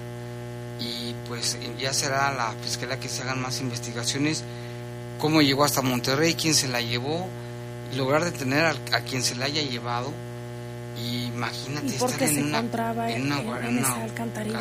Y 0.79 1.13
pues 1.27 1.55
ya 1.79 1.93
será 1.93 2.33
la 2.33 2.51
fiscalía 2.63 2.99
que 2.99 3.09
se 3.09 3.21
hagan 3.21 3.41
más 3.41 3.61
investigaciones. 3.61 4.43
Cómo 5.19 5.43
llegó 5.43 5.63
hasta 5.63 5.83
Monterrey, 5.83 6.33
quién 6.33 6.55
se 6.55 6.67
la 6.67 6.81
llevó 6.81 7.29
lograr 7.95 8.23
detener 8.23 8.65
a, 8.65 8.75
a 8.91 9.01
quien 9.01 9.23
se 9.23 9.35
la 9.35 9.45
haya 9.45 9.61
llevado. 9.61 10.11
Y 10.99 11.25
imagínate 11.25 11.88
estar 11.95 12.23
en, 12.23 12.45
una, 12.45 12.59
en, 13.09 13.31
una, 13.77 14.03
alcantarilla. 14.03 14.59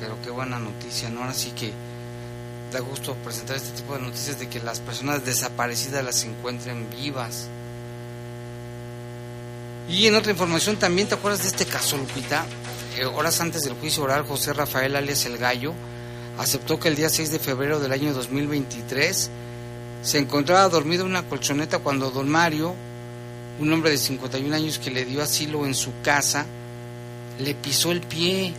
Pero 0.00 0.16
qué 0.22 0.30
buena 0.30 0.58
noticia, 0.58 1.10
¿no? 1.10 1.20
Ahora 1.20 1.34
sí 1.34 1.50
que 1.50 1.70
da 2.72 2.80
gusto 2.80 3.14
presentar 3.16 3.56
este 3.56 3.70
tipo 3.72 3.94
de 3.94 4.00
noticias 4.00 4.38
de 4.38 4.48
que 4.48 4.58
las 4.60 4.80
personas 4.80 5.24
desaparecidas 5.24 6.02
las 6.02 6.24
encuentren 6.24 6.88
vivas. 6.90 7.48
Y 9.88 10.06
en 10.06 10.14
otra 10.14 10.32
información 10.32 10.76
también, 10.76 11.08
¿te 11.08 11.14
acuerdas 11.14 11.42
de 11.42 11.48
este 11.48 11.66
caso, 11.66 11.98
Lupita? 11.98 12.46
Eh, 12.96 13.04
horas 13.04 13.40
antes 13.40 13.62
del 13.62 13.74
juicio 13.74 14.02
oral, 14.02 14.24
José 14.26 14.54
Rafael 14.54 14.96
alias 14.96 15.26
El 15.26 15.36
Gallo 15.36 15.74
aceptó 16.38 16.78
que 16.80 16.88
el 16.88 16.96
día 16.96 17.08
6 17.08 17.30
de 17.30 17.38
febrero 17.38 17.78
del 17.78 17.92
año 17.92 18.12
2023 18.12 19.30
se 20.02 20.18
encontraba 20.18 20.68
dormido 20.68 21.04
en 21.04 21.12
una 21.12 21.22
colchoneta 21.22 21.78
cuando 21.78 22.10
don 22.10 22.28
Mario, 22.28 22.74
un 23.60 23.72
hombre 23.72 23.92
de 23.92 23.98
51 23.98 24.54
años 24.54 24.78
que 24.80 24.90
le 24.90 25.04
dio 25.04 25.22
asilo 25.22 25.64
en 25.64 25.74
su 25.74 25.92
casa, 26.02 26.44
le 27.38 27.54
pisó 27.54 27.92
el 27.92 28.00
pie. 28.00 28.52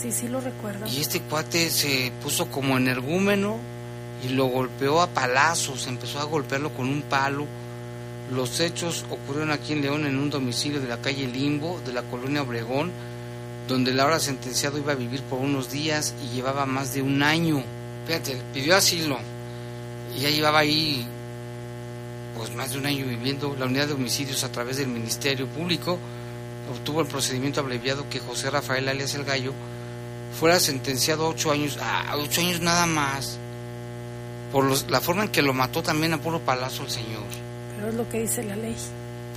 Sí, 0.00 0.10
sí 0.10 0.28
lo 0.28 0.40
recuerdo. 0.40 0.86
Y 0.86 1.00
este 1.00 1.20
cuate 1.20 1.70
se 1.70 2.10
puso 2.22 2.50
como 2.50 2.78
energúmeno 2.78 3.58
y 4.24 4.30
lo 4.30 4.46
golpeó 4.46 5.02
a 5.02 5.08
palazos, 5.08 5.86
empezó 5.86 6.20
a 6.20 6.24
golpearlo 6.24 6.70
con 6.70 6.88
un 6.88 7.02
palo. 7.02 7.46
Los 8.32 8.60
hechos 8.60 9.04
ocurrieron 9.10 9.50
aquí 9.50 9.74
en 9.74 9.82
León 9.82 10.06
en 10.06 10.18
un 10.18 10.30
domicilio 10.30 10.80
de 10.80 10.88
la 10.88 11.02
calle 11.02 11.26
Limbo, 11.26 11.80
de 11.84 11.92
la 11.92 12.02
colonia 12.02 12.42
Obregón, 12.42 12.92
donde 13.68 13.90
el 13.90 14.00
ahora 14.00 14.20
sentenciado 14.20 14.78
iba 14.78 14.92
a 14.92 14.96
vivir 14.96 15.20
por 15.22 15.38
unos 15.38 15.70
días 15.70 16.14
y 16.24 16.34
llevaba 16.34 16.64
más 16.64 16.94
de 16.94 17.02
un 17.02 17.22
año. 17.22 17.62
Fíjate, 18.06 18.40
pidió 18.54 18.74
asilo 18.74 19.18
y 20.16 20.20
ya 20.20 20.30
llevaba 20.30 20.60
ahí 20.60 21.06
pues 22.36 22.54
más 22.54 22.72
de 22.72 22.78
un 22.78 22.86
año 22.86 23.06
viviendo. 23.06 23.54
La 23.58 23.66
unidad 23.66 23.88
de 23.88 23.94
homicidios 23.94 24.44
a 24.44 24.52
través 24.52 24.76
del 24.76 24.88
Ministerio 24.88 25.46
Público 25.46 25.98
obtuvo 26.70 27.00
el 27.00 27.06
procedimiento 27.06 27.60
abreviado 27.60 28.08
que 28.08 28.20
José 28.20 28.50
Rafael 28.50 28.88
alias 28.88 29.14
El 29.14 29.24
Gallo 29.24 29.52
fuera 30.38 30.60
sentenciado 30.60 31.26
a 31.26 31.28
ocho 31.30 31.50
años, 31.50 31.78
a 31.78 32.14
ocho 32.16 32.40
años 32.40 32.60
nada 32.60 32.86
más, 32.86 33.38
por 34.52 34.90
la 34.90 35.00
forma 35.00 35.24
en 35.24 35.28
que 35.30 35.42
lo 35.42 35.52
mató 35.52 35.82
también 35.82 36.14
a 36.14 36.18
puro 36.18 36.40
palazo 36.40 36.84
el 36.84 36.90
señor. 36.90 37.24
Pero 37.76 37.88
es 37.88 37.94
lo 37.94 38.08
que 38.08 38.20
dice 38.20 38.42
la 38.44 38.56
ley. 38.56 38.76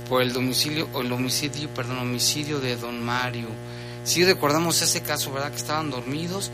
Por 0.08 0.22
el 0.22 0.32
domicilio, 0.32 0.88
o 0.92 1.00
el 1.00 1.12
homicidio, 1.12 1.68
perdón, 1.70 1.98
homicidio 1.98 2.60
de 2.60 2.76
don 2.76 3.02
Mario. 3.02 3.48
Sí 4.04 4.24
recordamos 4.24 4.82
ese 4.82 5.00
caso, 5.00 5.32
¿verdad? 5.32 5.50
Que 5.50 5.56
estaban 5.56 5.90
dormidos 5.90 6.50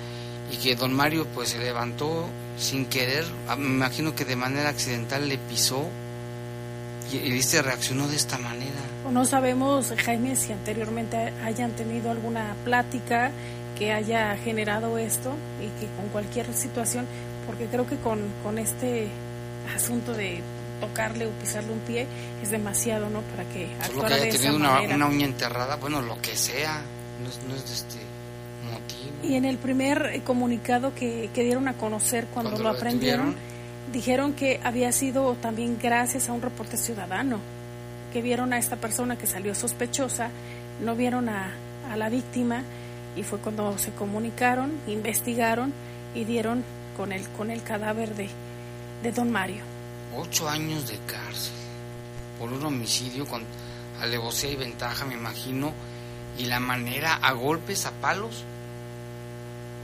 y 0.52 0.56
que 0.56 0.76
don 0.76 0.94
Mario 0.94 1.26
pues 1.34 1.50
se 1.50 1.58
levantó 1.58 2.28
sin 2.58 2.86
querer, 2.86 3.24
ah, 3.48 3.56
me 3.56 3.66
imagino 3.66 4.14
que 4.14 4.24
de 4.24 4.36
manera 4.36 4.68
accidental 4.68 5.28
le 5.28 5.38
pisó 5.38 5.88
y, 7.12 7.16
y 7.16 7.40
reaccionó 7.40 8.08
de 8.08 8.16
esta 8.16 8.38
manera. 8.38 8.80
No 9.10 9.24
sabemos, 9.24 9.94
Jaime, 10.04 10.36
si 10.36 10.52
anteriormente 10.52 11.32
hayan 11.44 11.72
tenido 11.72 12.10
alguna 12.10 12.54
plática 12.64 13.30
que 13.78 13.92
haya 13.92 14.36
generado 14.36 14.98
esto 14.98 15.34
y 15.60 15.80
que 15.80 15.86
con 15.94 16.08
cualquier 16.08 16.52
situación, 16.52 17.06
porque 17.46 17.66
creo 17.66 17.86
que 17.86 17.96
con, 17.96 18.20
con 18.42 18.58
este 18.58 19.08
asunto 19.74 20.12
de 20.12 20.42
tocarle 20.80 21.26
o 21.26 21.30
pisarle 21.30 21.72
un 21.72 21.80
pie 21.80 22.06
es 22.42 22.50
demasiado, 22.50 23.08
¿no? 23.08 23.22
Para 23.22 23.44
que 23.44 23.68
actuara 23.80 24.16
que 24.16 24.22
haya 24.22 24.32
tenido 24.32 24.56
una, 24.56 24.80
una, 24.82 25.06
uña 25.06 25.26
enterrada, 25.26 25.76
bueno, 25.76 26.02
lo 26.02 26.20
que 26.20 26.36
sea, 26.36 26.82
no 27.22 27.48
no 27.48 27.54
es 27.54 27.66
de 27.68 27.74
este 27.74 28.17
y 29.22 29.34
en 29.34 29.44
el 29.44 29.58
primer 29.58 30.10
eh, 30.12 30.22
comunicado 30.22 30.94
que, 30.94 31.30
dieron 31.34 31.68
a 31.68 31.74
conocer 31.74 32.26
cuando, 32.32 32.58
lo, 32.58 32.68
aprendieron, 32.68 33.34
dijeron 33.92 34.32
que 34.32 34.60
había 34.62 34.92
sido 34.92 35.34
también 35.34 35.78
gracias 35.80 36.28
a 36.28 36.32
un 36.32 36.42
reporte 36.42 36.76
ciudadano, 36.76 37.38
que 38.12 38.22
vieron 38.22 38.52
a 38.52 38.58
esta 38.58 38.76
persona 38.76 39.16
que 39.16 39.26
salió 39.26 39.54
sospechosa, 39.54 40.30
no 40.82 40.94
vieron 40.94 41.28
a, 41.28 41.52
a 41.90 41.96
la 41.96 42.08
víctima 42.08 42.62
y 43.16 43.22
fue 43.22 43.38
cuando 43.38 43.76
se 43.78 43.90
comunicaron, 43.92 44.72
investigaron 44.86 45.72
y 46.14 46.24
dieron 46.24 46.64
con 46.96 47.12
el, 47.12 47.28
con 47.30 47.50
el 47.50 47.62
cadáver 47.62 48.14
de, 48.14 48.28
de 49.02 49.12
don 49.12 49.30
Mario. 49.30 49.62
Ocho 50.16 50.48
años 50.48 50.88
de 50.88 50.96
cárcel 51.06 51.52
por 52.38 52.52
un 52.52 52.64
homicidio 52.64 53.26
con 53.26 53.42
alevosía 54.00 54.50
y 54.50 54.56
ventaja, 54.56 55.04
me 55.04 55.14
imagino, 55.14 55.72
y 56.38 56.44
la 56.44 56.60
manera 56.60 57.14
a 57.14 57.32
golpes, 57.32 57.84
a 57.86 57.90
palos, 57.92 58.44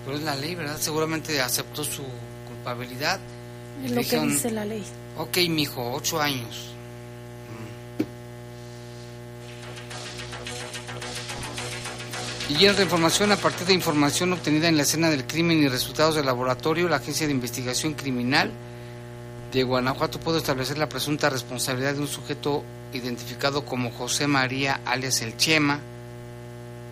pero 0.04 0.16
es 0.16 0.22
la 0.22 0.36
ley, 0.36 0.54
¿verdad? 0.54 0.76
Seguramente 0.78 1.40
aceptó 1.40 1.82
su 1.84 2.02
culpabilidad. 2.48 3.18
Es 3.84 3.90
lo 3.90 4.02
que 4.02 4.20
dice 4.20 4.50
la 4.50 4.64
ley. 4.64 4.84
Ok, 5.16 5.38
mijo, 5.48 5.92
ocho 5.92 6.20
años. 6.20 6.70
Mm. 12.50 12.54
Y 12.58 12.66
en 12.66 12.80
información, 12.80 13.32
a 13.32 13.36
partir 13.36 13.66
de 13.66 13.72
información 13.72 14.32
obtenida 14.32 14.68
en 14.68 14.76
la 14.76 14.82
escena 14.82 15.08
del 15.10 15.26
crimen 15.26 15.58
y 15.58 15.68
resultados 15.68 16.14
del 16.14 16.26
laboratorio, 16.26 16.88
la 16.88 16.96
Agencia 16.96 17.26
de 17.26 17.32
Investigación 17.32 17.94
Criminal 17.94 18.50
de 19.52 19.62
Guanajuato 19.62 20.18
pudo 20.18 20.38
establecer 20.38 20.78
la 20.78 20.88
presunta 20.88 21.30
responsabilidad 21.30 21.94
de 21.94 22.00
un 22.00 22.08
sujeto 22.08 22.64
identificado 22.92 23.64
como 23.64 23.92
José 23.92 24.26
María 24.26 24.80
alias 24.84 25.22
El 25.22 25.36
Chema, 25.36 25.80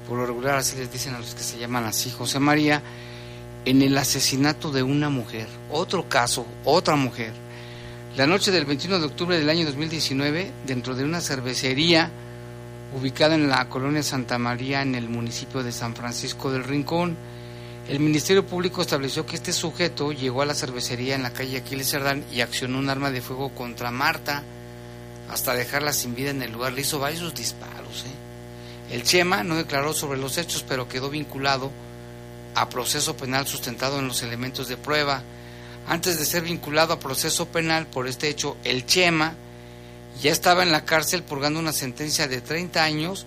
por 0.08 0.18
lo 0.18 0.26
regular 0.26 0.56
así 0.56 0.76
les 0.76 0.92
dicen 0.92 1.14
a 1.14 1.18
los 1.18 1.34
que 1.34 1.42
se 1.42 1.58
llaman 1.58 1.84
así, 1.84 2.10
José 2.10 2.38
María, 2.38 2.82
en 3.64 3.82
el 3.82 3.96
asesinato 3.96 4.70
de 4.70 4.82
una 4.82 5.08
mujer. 5.08 5.46
Otro 5.70 6.08
caso, 6.08 6.46
otra 6.64 6.96
mujer. 6.96 7.32
La 8.16 8.26
noche 8.26 8.50
del 8.50 8.66
21 8.66 8.98
de 8.98 9.06
octubre 9.06 9.38
del 9.38 9.48
año 9.48 9.64
2019, 9.64 10.50
dentro 10.66 10.94
de 10.94 11.04
una 11.04 11.20
cervecería 11.20 12.10
ubicada 12.94 13.34
en 13.34 13.48
la 13.48 13.68
colonia 13.68 14.02
Santa 14.02 14.38
María, 14.38 14.82
en 14.82 14.94
el 14.94 15.08
municipio 15.08 15.62
de 15.62 15.72
San 15.72 15.96
Francisco 15.96 16.50
del 16.50 16.64
Rincón, 16.64 17.16
el 17.88 18.00
Ministerio 18.00 18.46
Público 18.46 18.82
estableció 18.82 19.26
que 19.26 19.36
este 19.36 19.52
sujeto 19.52 20.12
llegó 20.12 20.42
a 20.42 20.46
la 20.46 20.54
cervecería 20.54 21.14
en 21.14 21.22
la 21.22 21.32
calle 21.32 21.58
Aquiles 21.58 21.90
Cerdán 21.90 22.24
y 22.32 22.40
accionó 22.40 22.78
un 22.78 22.90
arma 22.90 23.10
de 23.10 23.22
fuego 23.22 23.54
contra 23.54 23.90
Marta 23.90 24.42
hasta 25.30 25.54
dejarla 25.54 25.92
sin 25.92 26.14
vida 26.14 26.30
en 26.30 26.42
el 26.42 26.52
lugar. 26.52 26.74
Le 26.74 26.82
hizo 26.82 26.98
varios 26.98 27.34
disparos. 27.34 28.04
¿eh? 28.06 28.31
El 28.90 29.02
Chema 29.04 29.42
no 29.42 29.56
declaró 29.56 29.92
sobre 29.92 30.18
los 30.18 30.38
hechos, 30.38 30.64
pero 30.68 30.88
quedó 30.88 31.08
vinculado 31.10 31.70
a 32.54 32.68
proceso 32.68 33.16
penal 33.16 33.46
sustentado 33.46 33.98
en 33.98 34.08
los 34.08 34.22
elementos 34.22 34.68
de 34.68 34.76
prueba. 34.76 35.22
Antes 35.88 36.18
de 36.18 36.26
ser 36.26 36.42
vinculado 36.42 36.92
a 36.92 37.00
proceso 37.00 37.46
penal 37.46 37.86
por 37.86 38.06
este 38.06 38.28
hecho, 38.28 38.56
el 38.64 38.86
Chema 38.86 39.34
ya 40.20 40.30
estaba 40.30 40.62
en 40.62 40.72
la 40.72 40.84
cárcel 40.84 41.22
purgando 41.22 41.58
una 41.58 41.72
sentencia 41.72 42.28
de 42.28 42.40
30 42.40 42.82
años 42.82 43.26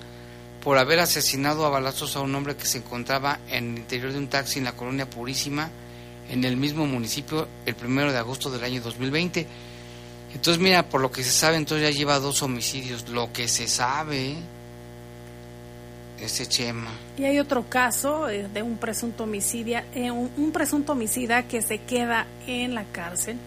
por 0.63 0.77
haber 0.77 0.99
asesinado 0.99 1.65
a 1.65 1.69
balazos 1.69 2.15
a 2.15 2.21
un 2.21 2.33
hombre 2.33 2.55
que 2.55 2.65
se 2.65 2.79
encontraba 2.79 3.39
en 3.49 3.71
el 3.71 3.77
interior 3.79 4.11
de 4.11 4.17
un 4.17 4.27
taxi 4.29 4.59
en 4.59 4.65
la 4.65 4.75
colonia 4.75 5.09
Purísima, 5.09 5.69
en 6.29 6.43
el 6.43 6.57
mismo 6.57 6.87
municipio, 6.87 7.47
el 7.65 7.75
primero 7.75 8.11
de 8.11 8.17
agosto 8.17 8.49
del 8.49 8.63
año 8.63 8.81
2020. 8.81 9.45
Entonces, 10.33 10.61
mira, 10.61 10.89
por 10.89 11.01
lo 11.01 11.11
que 11.11 11.23
se 11.23 11.31
sabe, 11.31 11.57
entonces 11.57 11.87
ya 11.87 11.95
lleva 11.95 12.19
dos 12.19 12.41
homicidios. 12.41 13.07
Lo 13.09 13.31
que 13.31 13.47
se 13.47 13.67
sabe, 13.67 14.31
¿eh? 14.31 14.37
Y 17.17 17.25
hay 17.25 17.39
otro 17.39 17.65
caso 17.67 18.29
eh, 18.29 18.47
de 18.53 18.61
un 18.61 18.77
presunto 18.77 19.23
homicidia, 19.23 19.85
eh, 19.93 20.11
un 20.11 20.51
presunto 20.53 20.93
homicida 20.93 21.43
que 21.43 21.61
se 21.61 21.79
queda 21.79 22.25
en 22.47 22.73
la 22.73 22.85
cárcel, 22.85 23.37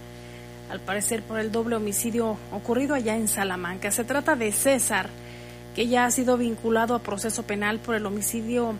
al 0.71 0.81
parecer 0.81 1.23
por 1.23 1.39
el 1.39 1.51
doble 1.51 1.77
homicidio 1.77 2.37
ocurrido 2.53 2.95
allá 2.95 3.17
en 3.17 3.29
Salamanca. 3.29 3.91
Se 3.91 4.05
trata 4.05 4.37
de 4.37 4.53
César, 4.53 5.09
que 5.75 5.87
ya 5.87 6.05
ha 6.05 6.11
sido 6.11 6.37
vinculado 6.37 6.95
a 6.95 6.99
proceso 6.99 7.45
penal 7.45 7.79
por 7.79 7.95
el 7.95 8.05
homicidio, 8.05 8.75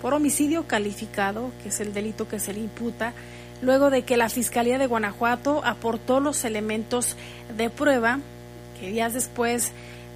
por 0.00 0.14
homicidio 0.14 0.66
calificado, 0.66 1.50
que 1.62 1.68
es 1.68 1.80
el 1.80 1.92
delito 1.92 2.28
que 2.28 2.40
se 2.40 2.54
le 2.54 2.60
imputa, 2.60 3.12
luego 3.60 3.90
de 3.90 4.02
que 4.02 4.16
la 4.16 4.28
Fiscalía 4.28 4.78
de 4.78 4.86
Guanajuato 4.86 5.62
aportó 5.64 6.20
los 6.20 6.44
elementos 6.44 7.16
de 7.56 7.70
prueba 7.70 8.20
que 8.78 8.90
días 8.90 9.14
después 9.14 9.72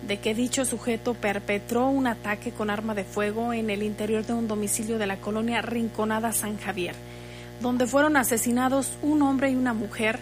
de 0.07 0.19
que 0.19 0.35
dicho 0.35 0.65
sujeto 0.65 1.15
perpetró 1.15 1.89
un 1.89 2.07
ataque 2.07 2.53
con 2.53 2.71
arma 2.71 2.95
de 2.95 3.05
fuego 3.05 3.53
en 3.53 3.71
el 3.71 3.83
interior 3.83 4.25
de 4.25 4.33
un 4.33 4.49
domicilio 4.49 4.99
de 4.99 5.07
la 5.07 5.17
colonia 5.17 5.63
Rinconada 5.63 6.33
San 6.33 6.59
Javier, 6.59 6.95
donde 7.61 7.87
fueron 7.87 8.17
asesinados 8.17 8.93
un 9.03 9.23
hombre 9.23 9.51
y 9.51 9.57
una 9.57 9.75
mujer 9.75 10.19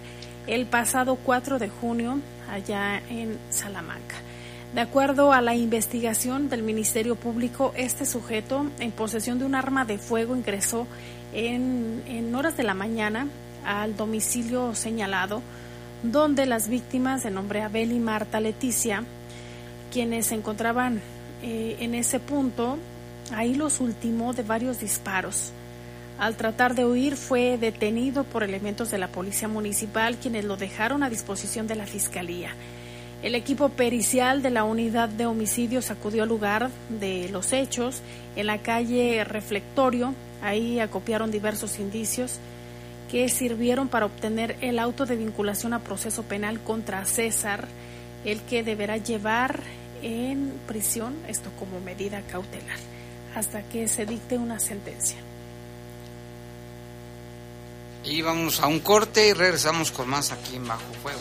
el 0.46 0.66
pasado 0.66 1.16
4 1.16 1.58
de 1.58 1.68
junio 1.68 2.20
allá 2.50 3.02
en 3.10 3.38
Salamanca. 3.50 4.16
De 4.74 4.80
acuerdo 4.80 5.32
a 5.32 5.40
la 5.40 5.54
investigación 5.54 6.48
del 6.48 6.62
Ministerio 6.62 7.14
Público, 7.16 7.72
este 7.76 8.04
sujeto 8.04 8.66
en 8.78 8.92
posesión 8.92 9.38
de 9.38 9.44
un 9.44 9.54
arma 9.54 9.84
de 9.84 9.98
fuego 9.98 10.36
ingresó 10.36 10.86
en, 11.32 12.02
en 12.06 12.34
horas 12.34 12.56
de 12.56 12.62
la 12.62 12.74
mañana 12.74 13.28
al 13.64 13.96
domicilio 13.96 14.74
señalado, 14.74 15.42
donde 16.02 16.46
las 16.46 16.68
víctimas 16.68 17.22
de 17.22 17.30
nombre 17.30 17.62
Abel 17.62 17.92
y 17.92 17.98
Marta 17.98 18.40
Leticia 18.40 19.04
quienes 19.92 20.26
se 20.26 20.34
encontraban 20.34 21.00
eh, 21.42 21.76
en 21.80 21.94
ese 21.94 22.20
punto, 22.20 22.78
ahí 23.32 23.54
los 23.54 23.80
ultimó 23.80 24.32
de 24.32 24.42
varios 24.42 24.80
disparos. 24.80 25.52
Al 26.18 26.36
tratar 26.36 26.74
de 26.74 26.86
huir 26.86 27.16
fue 27.16 27.58
detenido 27.58 28.24
por 28.24 28.42
elementos 28.42 28.90
de 28.90 28.98
la 28.98 29.08
policía 29.08 29.48
municipal 29.48 30.16
quienes 30.16 30.44
lo 30.44 30.56
dejaron 30.56 31.02
a 31.02 31.10
disposición 31.10 31.66
de 31.66 31.76
la 31.76 31.86
fiscalía. 31.86 32.54
El 33.22 33.34
equipo 33.34 33.68
pericial 33.70 34.42
de 34.42 34.50
la 34.50 34.64
unidad 34.64 35.08
de 35.08 35.26
homicidios 35.26 35.90
acudió 35.90 36.22
al 36.22 36.28
lugar 36.28 36.70
de 36.88 37.28
los 37.30 37.52
hechos 37.52 38.00
en 38.34 38.46
la 38.46 38.58
calle 38.58 39.24
Reflectorio. 39.24 40.14
Ahí 40.42 40.80
acopiaron 40.80 41.30
diversos 41.30 41.78
indicios 41.78 42.38
que 43.10 43.28
sirvieron 43.28 43.88
para 43.88 44.06
obtener 44.06 44.56
el 44.60 44.78
auto 44.78 45.06
de 45.06 45.16
vinculación 45.16 45.72
a 45.72 45.80
proceso 45.80 46.22
penal 46.24 46.60
contra 46.60 47.04
César, 47.04 47.68
el 48.26 48.42
que 48.42 48.62
deberá 48.62 48.96
llevar 48.96 49.62
en 50.02 50.52
prisión, 50.66 51.16
esto 51.28 51.50
como 51.58 51.80
medida 51.80 52.20
cautelar, 52.22 52.76
hasta 53.34 53.62
que 53.62 53.88
se 53.88 54.04
dicte 54.04 54.36
una 54.36 54.58
sentencia. 54.58 55.16
Y 58.04 58.22
vamos 58.22 58.60
a 58.60 58.66
un 58.66 58.80
corte 58.80 59.28
y 59.28 59.32
regresamos 59.32 59.90
con 59.90 60.08
más 60.08 60.32
aquí 60.32 60.56
en 60.56 60.66
Bajo 60.66 60.92
Fuego. 61.02 61.20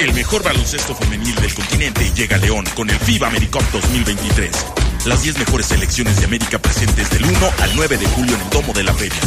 El 0.00 0.14
mejor 0.14 0.42
baloncesto 0.44 0.94
femenil 0.94 1.34
del 1.36 1.54
continente 1.54 2.10
llega 2.14 2.36
a 2.36 2.38
León 2.38 2.64
con 2.76 2.88
el 2.88 2.96
FIBA 2.96 3.28
AmeriCup 3.28 3.62
2023. 3.72 4.87
Las 5.08 5.22
10 5.22 5.38
mejores 5.38 5.64
selecciones 5.68 6.18
de 6.18 6.26
América 6.26 6.58
presentes 6.58 7.08
del 7.08 7.24
1 7.24 7.38
al 7.62 7.76
9 7.76 7.96
de 7.96 8.06
julio 8.08 8.34
en 8.34 8.42
el 8.42 8.50
Domo 8.50 8.74
de 8.74 8.84
la 8.84 8.92
Feria. 8.92 9.18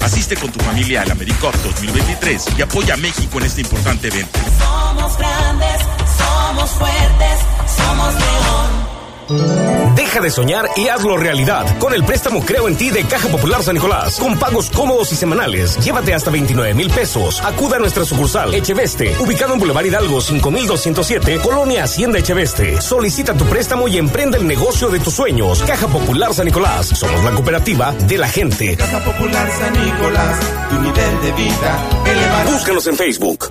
Asiste 0.00 0.38
con 0.38 0.50
tu 0.50 0.58
familia 0.60 1.02
al 1.02 1.10
AmeriCup 1.10 1.54
2023 1.64 2.46
y 2.56 2.62
apoya 2.62 2.94
a 2.94 2.96
México 2.96 3.36
en 3.36 3.44
este 3.44 3.60
importante 3.60 4.08
evento. 4.08 4.38
Somos 4.58 5.18
grandes, 5.18 5.82
somos 6.16 6.70
fuertes, 6.70 7.40
somos 7.76 8.14
León. 8.14 8.97
Deja 9.28 10.20
de 10.20 10.30
soñar 10.30 10.66
y 10.76 10.88
hazlo 10.88 11.16
realidad 11.18 11.78
con 11.78 11.92
el 11.92 12.02
préstamo 12.02 12.44
Creo 12.44 12.66
en 12.66 12.76
ti 12.76 12.90
de 12.90 13.04
Caja 13.04 13.28
Popular 13.28 13.62
San 13.62 13.74
Nicolás. 13.74 14.18
Con 14.18 14.38
pagos 14.38 14.70
cómodos 14.70 15.12
y 15.12 15.16
semanales. 15.16 15.76
Llévate 15.84 16.14
hasta 16.14 16.30
29 16.30 16.72
mil 16.74 16.90
pesos. 16.90 17.42
Acuda 17.44 17.76
a 17.76 17.78
nuestra 17.78 18.04
sucursal 18.04 18.54
Echeveste, 18.54 19.16
ubicado 19.18 19.52
en 19.52 19.58
Boulevard 19.58 19.84
Hidalgo 19.84 20.20
5207, 20.20 21.40
Colonia 21.42 21.84
Hacienda 21.84 22.18
Echeveste. 22.18 22.80
Solicita 22.80 23.34
tu 23.34 23.44
préstamo 23.44 23.86
y 23.88 23.98
emprende 23.98 24.38
el 24.38 24.46
negocio 24.46 24.88
de 24.88 25.00
tus 25.00 25.14
sueños. 25.14 25.62
Caja 25.66 25.88
Popular 25.88 26.32
San 26.32 26.46
Nicolás. 26.46 26.86
Somos 26.86 27.22
la 27.22 27.32
cooperativa 27.32 27.92
de 27.92 28.18
la 28.18 28.28
gente. 28.28 28.76
Caja 28.76 29.04
Popular 29.04 29.50
San 29.58 29.72
Nicolás, 29.84 30.38
tu 30.70 30.80
nivel 30.80 31.20
de 31.20 31.32
vida 31.32 31.84
elevará. 32.06 32.50
Búscanos 32.50 32.86
en 32.86 32.96
Facebook. 32.96 33.50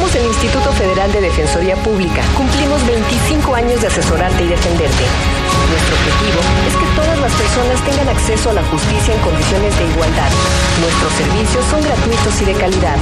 Somos 0.00 0.16
el 0.16 0.24
Instituto 0.28 0.72
Federal 0.72 1.12
de 1.12 1.20
Defensoría 1.20 1.76
Pública. 1.76 2.22
Cumplimos 2.34 2.80
25 2.86 3.54
años 3.54 3.82
de 3.82 3.88
asesorarte 3.88 4.44
y 4.44 4.48
defenderte. 4.48 5.04
Nuestro 5.68 5.92
objetivo 5.92 6.40
es 6.64 6.74
que 6.80 6.88
todas 6.96 7.20
las 7.20 7.32
personas 7.36 7.84
tengan 7.84 8.08
acceso 8.08 8.48
a 8.48 8.54
la 8.54 8.64
justicia 8.64 9.12
en 9.12 9.20
condiciones 9.20 9.76
de 9.76 9.84
igualdad. 9.92 10.30
Nuestros 10.80 11.12
servicios 11.20 11.64
son 11.68 11.82
gratuitos 11.84 12.32
y 12.40 12.44
de 12.46 12.54
calidad. 12.54 12.96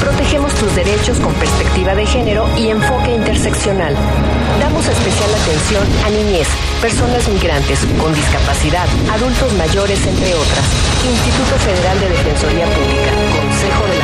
Protegemos 0.00 0.52
tus 0.54 0.74
derechos 0.74 1.20
con 1.20 1.32
perspectiva 1.34 1.94
de 1.94 2.04
género 2.04 2.50
y 2.58 2.70
enfoque 2.70 3.14
interseccional. 3.14 3.94
Damos 4.58 4.88
especial 4.88 5.30
atención 5.38 5.86
a 6.02 6.10
niñez, 6.10 6.48
personas 6.82 7.28
migrantes, 7.28 7.78
con 8.02 8.12
discapacidad, 8.12 8.88
adultos 9.14 9.52
mayores, 9.54 10.04
entre 10.04 10.34
otras. 10.34 10.66
Instituto 10.98 11.54
Federal 11.62 12.00
de 12.00 12.08
Defensoría 12.10 12.66
Pública. 12.74 13.10
Consejo 13.38 13.86
de 13.86 13.98
la. 14.02 14.03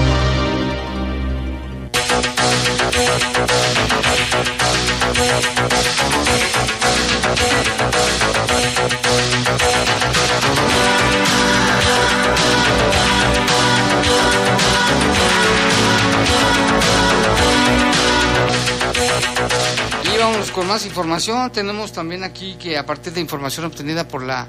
con 20.51 20.67
más 20.67 20.85
información. 20.85 21.51
Tenemos 21.51 21.91
también 21.91 22.23
aquí 22.23 22.55
que 22.55 22.77
a 22.77 22.85
partir 22.85 23.13
de 23.13 23.21
información 23.21 23.65
obtenida 23.65 24.07
por 24.07 24.23
la 24.23 24.47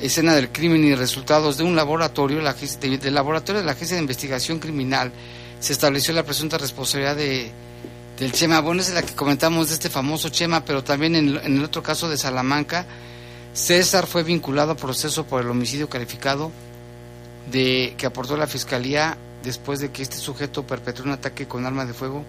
escena 0.00 0.34
del 0.34 0.50
crimen 0.50 0.84
y 0.84 0.94
resultados 0.94 1.56
de 1.56 1.64
un 1.64 1.76
laboratorio, 1.76 2.40
la, 2.40 2.54
del 2.54 3.14
laboratorio 3.14 3.60
de 3.60 3.66
la 3.66 3.72
Agencia 3.72 3.96
de 3.96 4.02
Investigación 4.02 4.58
Criminal, 4.58 5.12
se 5.60 5.72
estableció 5.72 6.12
la 6.12 6.24
presunta 6.24 6.58
responsabilidad 6.58 7.16
de 7.16 7.50
del 8.22 8.30
Chema. 8.30 8.60
Bueno, 8.60 8.82
es 8.82 8.94
la 8.94 9.02
que 9.02 9.14
comentamos 9.14 9.68
de 9.68 9.74
este 9.74 9.90
famoso 9.90 10.28
Chema, 10.28 10.64
pero 10.64 10.84
también 10.84 11.16
en, 11.16 11.36
el 11.38 11.64
otro 11.64 11.82
caso 11.82 12.08
de 12.08 12.16
Salamanca, 12.16 12.86
César 13.52 14.06
fue 14.06 14.22
vinculado 14.22 14.72
a 14.72 14.76
proceso 14.76 15.26
por 15.26 15.42
el 15.42 15.50
homicidio 15.50 15.88
calificado 15.88 16.52
de 17.50 17.94
que 17.98 18.06
aportó 18.06 18.36
la 18.36 18.46
Fiscalía 18.46 19.18
después 19.42 19.80
de 19.80 19.90
que 19.90 20.02
este 20.02 20.16
sujeto 20.16 20.64
perpetró 20.64 21.04
un 21.04 21.10
ataque 21.10 21.48
con 21.48 21.66
arma 21.66 21.84
de 21.84 21.94
fuego 21.94 22.24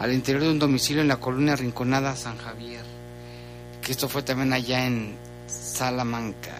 al 0.00 0.12
interior 0.12 0.42
de 0.42 0.50
un 0.50 0.58
domicilio 0.58 1.02
en 1.02 1.08
la 1.08 1.18
colonia 1.18 1.54
Rinconada 1.54 2.16
San 2.16 2.36
Javier, 2.38 2.84
que 3.80 3.92
esto 3.92 4.08
fue 4.08 4.24
también 4.24 4.52
allá 4.52 4.86
en 4.86 5.16
Salamanca. 5.46 6.56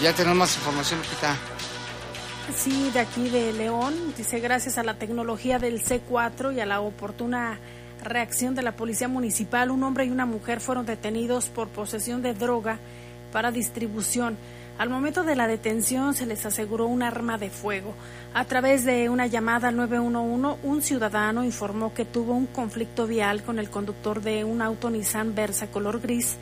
Ya 0.00 0.14
tenemos 0.14 0.38
más 0.38 0.56
información, 0.56 1.00
Lupita. 1.00 1.36
Sí, 2.54 2.90
de 2.92 3.00
aquí 3.00 3.30
de 3.30 3.52
León, 3.52 3.94
dice 4.16 4.40
gracias 4.40 4.76
a 4.76 4.82
la 4.82 4.94
tecnología 4.94 5.58
del 5.58 5.82
C4 5.82 6.54
y 6.54 6.60
a 6.60 6.66
la 6.66 6.80
oportuna 6.80 7.58
reacción 8.02 8.54
de 8.54 8.62
la 8.62 8.72
Policía 8.72 9.08
Municipal, 9.08 9.70
un 9.70 9.82
hombre 9.82 10.04
y 10.04 10.10
una 10.10 10.26
mujer 10.26 10.60
fueron 10.60 10.84
detenidos 10.84 11.48
por 11.48 11.68
posesión 11.68 12.22
de 12.22 12.34
droga 12.34 12.78
para 13.32 13.50
distribución. 13.50 14.36
Al 14.78 14.90
momento 14.90 15.22
de 15.22 15.36
la 15.36 15.46
detención 15.46 16.14
se 16.14 16.26
les 16.26 16.44
aseguró 16.44 16.86
un 16.86 17.02
arma 17.02 17.38
de 17.38 17.50
fuego. 17.50 17.94
A 18.34 18.44
través 18.44 18.84
de 18.84 19.08
una 19.08 19.26
llamada 19.26 19.68
al 19.68 19.76
911, 19.76 20.60
un 20.62 20.82
ciudadano 20.82 21.44
informó 21.44 21.94
que 21.94 22.04
tuvo 22.04 22.34
un 22.34 22.46
conflicto 22.46 23.06
vial 23.06 23.42
con 23.42 23.58
el 23.58 23.70
conductor 23.70 24.20
de 24.22 24.44
un 24.44 24.60
auto 24.60 24.90
Nissan 24.90 25.34
Versa 25.34 25.68
color 25.68 26.00
gris 26.00 26.36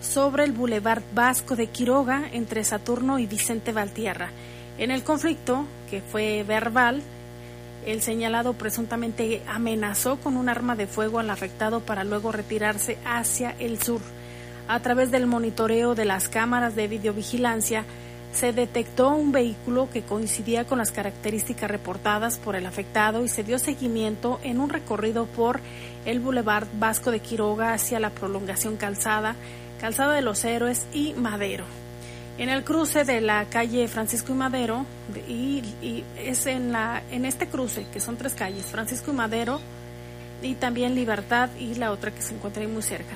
sobre 0.00 0.44
el 0.44 0.52
Boulevard 0.52 1.02
Vasco 1.14 1.54
de 1.56 1.68
Quiroga 1.68 2.24
entre 2.32 2.64
Saturno 2.64 3.18
y 3.18 3.26
Vicente 3.26 3.72
Valtierra. 3.72 4.30
En 4.78 4.90
el 4.90 5.04
conflicto, 5.04 5.66
que 5.90 6.00
fue 6.00 6.44
verbal, 6.44 7.02
el 7.86 8.00
señalado 8.00 8.54
presuntamente 8.54 9.42
amenazó 9.46 10.16
con 10.16 10.36
un 10.36 10.48
arma 10.48 10.76
de 10.76 10.86
fuego 10.86 11.18
al 11.18 11.30
afectado 11.30 11.80
para 11.80 12.04
luego 12.04 12.32
retirarse 12.32 12.98
hacia 13.04 13.54
el 13.58 13.82
sur. 13.82 14.00
A 14.68 14.80
través 14.80 15.10
del 15.10 15.26
monitoreo 15.26 15.94
de 15.94 16.04
las 16.04 16.28
cámaras 16.28 16.76
de 16.76 16.88
videovigilancia, 16.88 17.84
se 18.32 18.52
detectó 18.52 19.10
un 19.10 19.30
vehículo 19.30 19.90
que 19.92 20.02
coincidía 20.02 20.64
con 20.64 20.78
las 20.78 20.90
características 20.90 21.70
reportadas 21.70 22.38
por 22.38 22.56
el 22.56 22.64
afectado 22.64 23.24
y 23.24 23.28
se 23.28 23.44
dio 23.44 23.58
seguimiento 23.58 24.40
en 24.42 24.60
un 24.60 24.70
recorrido 24.70 25.26
por 25.26 25.60
el 26.06 26.20
Boulevard 26.20 26.66
Vasco 26.78 27.10
de 27.10 27.20
Quiroga 27.20 27.74
hacia 27.74 28.00
la 28.00 28.10
prolongación 28.10 28.76
calzada, 28.76 29.36
Calzada 29.80 30.14
de 30.14 30.22
los 30.22 30.44
Héroes 30.44 30.86
y 30.94 31.12
Madero. 31.14 31.81
En 32.38 32.48
el 32.48 32.64
cruce 32.64 33.04
de 33.04 33.20
la 33.20 33.44
calle 33.44 33.86
Francisco 33.88 34.32
y 34.32 34.36
Madero, 34.36 34.86
y, 35.28 35.62
es 36.16 36.46
en, 36.46 36.72
la, 36.72 37.02
en 37.10 37.24
este 37.24 37.46
cruce, 37.46 37.86
que 37.92 38.00
son 38.00 38.16
tres 38.16 38.34
calles, 38.34 38.64
Francisco 38.66 39.10
y 39.10 39.14
Madero, 39.14 39.60
y 40.42 40.54
también 40.54 40.94
Libertad 40.94 41.50
y 41.58 41.74
la 41.74 41.92
otra 41.92 42.10
que 42.10 42.22
se 42.22 42.34
encuentra 42.34 42.62
ahí 42.62 42.68
muy 42.68 42.82
cerca. 42.82 43.14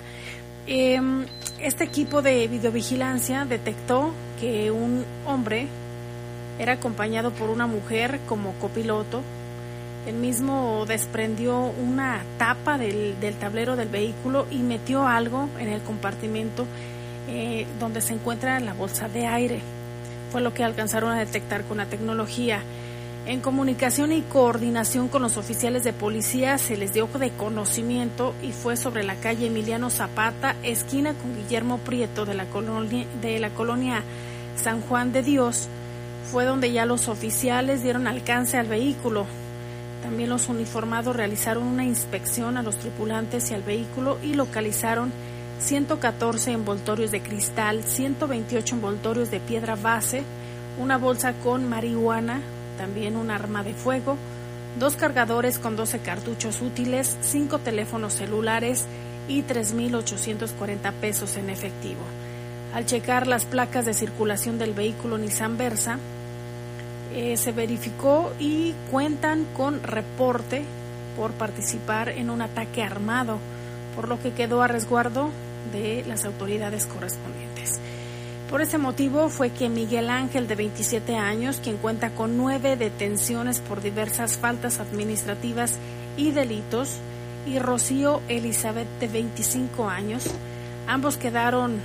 Em, 0.67 1.27
este 1.61 1.85
equipo 1.85 2.23
de 2.23 2.49
videovigilancia 2.49 3.45
detectó 3.45 4.11
que 4.41 4.71
un 4.71 5.05
hombre 5.25 5.69
era 6.59 6.73
acompañado 6.73 7.31
por 7.31 7.51
una 7.51 7.67
mujer 7.67 8.21
como 8.29 8.53
copiloto. 8.55 9.23
El 10.07 10.17
mismo 10.17 10.85
desprendió 10.87 11.59
una 11.59 12.23
tapa 12.39 12.79
del, 12.79 13.17
tablero 13.41 13.77
del 13.77 13.89
vehículo 13.89 14.47
y 14.51 14.59
metió 14.59 15.07
algo 15.07 15.49
en 15.59 15.69
el 15.69 15.83
compartimento 15.83 16.67
eh, 17.29 17.67
donde 17.81 18.01
se 18.01 18.15
encuentra 18.15 18.61
la 18.61 18.73
bolsa 18.73 19.09
de 19.09 19.27
aire. 19.27 19.61
Fue 20.31 20.41
lo 20.41 20.55
que 20.55 20.65
alcanzaron 20.65 21.13
a 21.13 21.19
detectar 21.19 21.65
con 21.65 21.79
la 21.79 21.87
tecnología. 21.87 22.61
En 23.27 23.41
comunicación 23.41 24.13
y 24.13 24.23
coordinación 24.23 25.09
con 25.09 25.23
los 25.23 25.37
oficiales 25.37 25.83
de 25.83 25.93
policía 25.93 26.59
se 26.59 26.77
les 26.77 26.93
dio 26.93 27.09
de 27.09 27.31
conocimiento 27.31 28.35
y 28.41 28.53
fue 28.53 28.77
sobre 28.77 29.03
la 29.03 29.17
calle 29.17 29.49
Emiliano 29.49 29.91
Zapata, 29.91 30.55
esquina 30.63 31.13
con 31.15 31.35
Guillermo 31.35 31.79
Prieto 31.79 32.25
de 32.25 32.35
la 32.35 32.45
colonia, 32.45 33.05
de 33.21 33.41
la 33.41 33.51
colonia 33.51 34.05
San 34.55 34.81
Juan 34.81 35.13
de 35.13 35.25
Dios. 35.25 35.67
Fue 36.31 36.45
donde 36.45 36.71
ya 36.71 36.87
los 36.87 37.09
oficiales 37.09 37.83
dieron 37.83 38.07
alcance 38.07 38.59
al 38.59 38.69
vehículo. 38.69 39.27
También 40.05 40.29
los 40.29 40.49
uniformados 40.49 41.17
realizaron 41.17 41.65
una 41.65 41.85
inspección 41.85 42.57
a 42.57 42.63
los 42.63 42.77
tripulantes 42.77 43.51
y 43.51 43.55
al 43.55 43.63
vehículo 43.63 44.19
y 44.23 44.35
localizaron 44.35 45.11
114 45.61 46.53
envoltorios 46.53 47.11
de 47.11 47.23
cristal, 47.23 47.83
128 47.83 48.75
envoltorios 48.75 49.31
de 49.31 49.41
piedra 49.41 49.75
base, 49.75 50.23
una 50.79 50.99
bolsa 50.99 51.33
con 51.33 51.69
marihuana, 51.69 52.41
también 52.77 53.17
un 53.17 53.31
arma 53.31 53.63
de 53.63 53.75
fuego, 53.75 54.17
dos 54.79 54.97
cargadores 54.97 55.59
con 55.59 55.77
12 55.77 56.01
cartuchos 56.01 56.61
útiles, 56.61 57.17
cinco 57.23 57.59
teléfonos 57.59 58.13
celulares 58.13 58.85
y 59.29 59.43
3.840 59.43 60.93
pesos 60.93 61.37
en 61.37 61.51
efectivo. 61.51 62.01
Al 62.75 62.85
checar 62.85 63.27
las 63.27 63.47
placas 63.47 63.87
de 63.87 63.95
circulación 63.95 64.59
del 64.59 64.75
vehículo 64.75 65.17
Nissan 65.17 65.57
Versa, 65.57 65.99
eh, 67.15 67.39
se 67.39 67.53
verificó 67.53 68.33
y 68.39 68.75
cuentan 68.91 69.47
con 69.57 69.83
reporte 69.83 70.65
por 71.17 71.31
participar 71.33 72.11
en 72.11 72.29
un 72.29 72.43
ataque 72.43 72.83
armado, 72.83 73.39
por 73.95 74.09
lo 74.09 74.21
que 74.21 74.33
quedó 74.33 74.61
a 74.61 74.69
resguardo 74.69 75.31
las 76.07 76.25
autoridades 76.25 76.87
correspondientes. 76.87 77.81
Por 78.51 78.61
ese 78.61 78.79
motivo 78.79 79.29
fue 79.29 79.51
que 79.51 79.69
Miguel 79.69 80.09
Ángel, 80.09 80.47
de 80.47 80.55
27 80.55 81.17
años, 81.17 81.61
quien 81.63 81.79
cuenta 81.79 82.11
con 82.11 82.37
nueve 82.37 82.77
detenciones 82.77 83.61
por 83.61 83.83
diversas 83.83 84.39
faltas 84.39 84.79
administrativas 84.79 85.75
y 86.17 86.31
delitos, 86.31 86.99
y 87.47 87.59
Rocío 87.59 88.23
Elizabeth, 88.29 88.89
de 89.01 89.09
25 89.09 89.89
años, 89.89 90.25
ambos 90.87 91.17
quedaron 91.17 91.81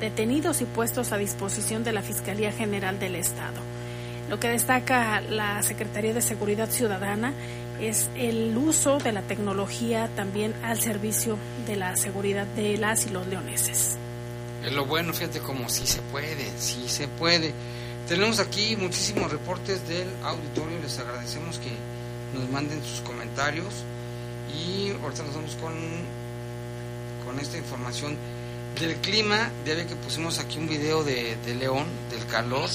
detenidos 0.00 0.60
y 0.60 0.64
puestos 0.64 1.12
a 1.12 1.18
disposición 1.18 1.84
de 1.84 1.92
la 1.92 2.02
Fiscalía 2.02 2.52
General 2.52 2.98
del 2.98 3.16
Estado. 3.16 3.60
Lo 4.28 4.38
que 4.38 4.48
destaca 4.48 5.20
la 5.20 5.62
Secretaría 5.62 6.12
de 6.12 6.20
Seguridad 6.20 6.68
Ciudadana 6.68 7.32
es 7.80 8.10
el 8.16 8.56
uso 8.56 8.98
de 8.98 9.12
la 9.12 9.22
tecnología 9.22 10.08
también 10.16 10.54
al 10.62 10.80
servicio 10.80 11.38
de 11.66 11.76
la 11.76 11.96
seguridad 11.96 12.46
de 12.46 12.76
las 12.76 13.06
y 13.06 13.10
los 13.10 13.26
leoneses. 13.26 13.96
Es 14.64 14.72
lo 14.72 14.86
bueno, 14.86 15.12
fíjate 15.12 15.40
como 15.40 15.68
sí 15.68 15.86
se 15.86 16.02
puede, 16.02 16.50
sí 16.58 16.88
se 16.88 17.08
puede. 17.08 17.52
Tenemos 18.08 18.40
aquí 18.40 18.76
muchísimos 18.76 19.30
reportes 19.30 19.86
del 19.88 20.08
auditorio, 20.24 20.78
les 20.80 20.98
agradecemos 20.98 21.58
que 21.58 21.70
nos 22.38 22.48
manden 22.50 22.82
sus 22.82 23.00
comentarios 23.00 23.84
y 24.52 24.90
ahorita 25.02 25.22
nos 25.24 25.34
vamos 25.34 25.56
con, 25.56 25.74
con 27.24 27.38
esta 27.38 27.58
información 27.58 28.16
del 28.80 28.96
clima, 28.96 29.50
ya 29.66 29.74
ve 29.74 29.86
que 29.86 29.96
pusimos 29.96 30.38
aquí 30.38 30.58
un 30.58 30.68
video 30.68 31.04
de, 31.04 31.36
de 31.44 31.54
León, 31.54 31.86
del 32.10 32.24
calor. 32.26 32.68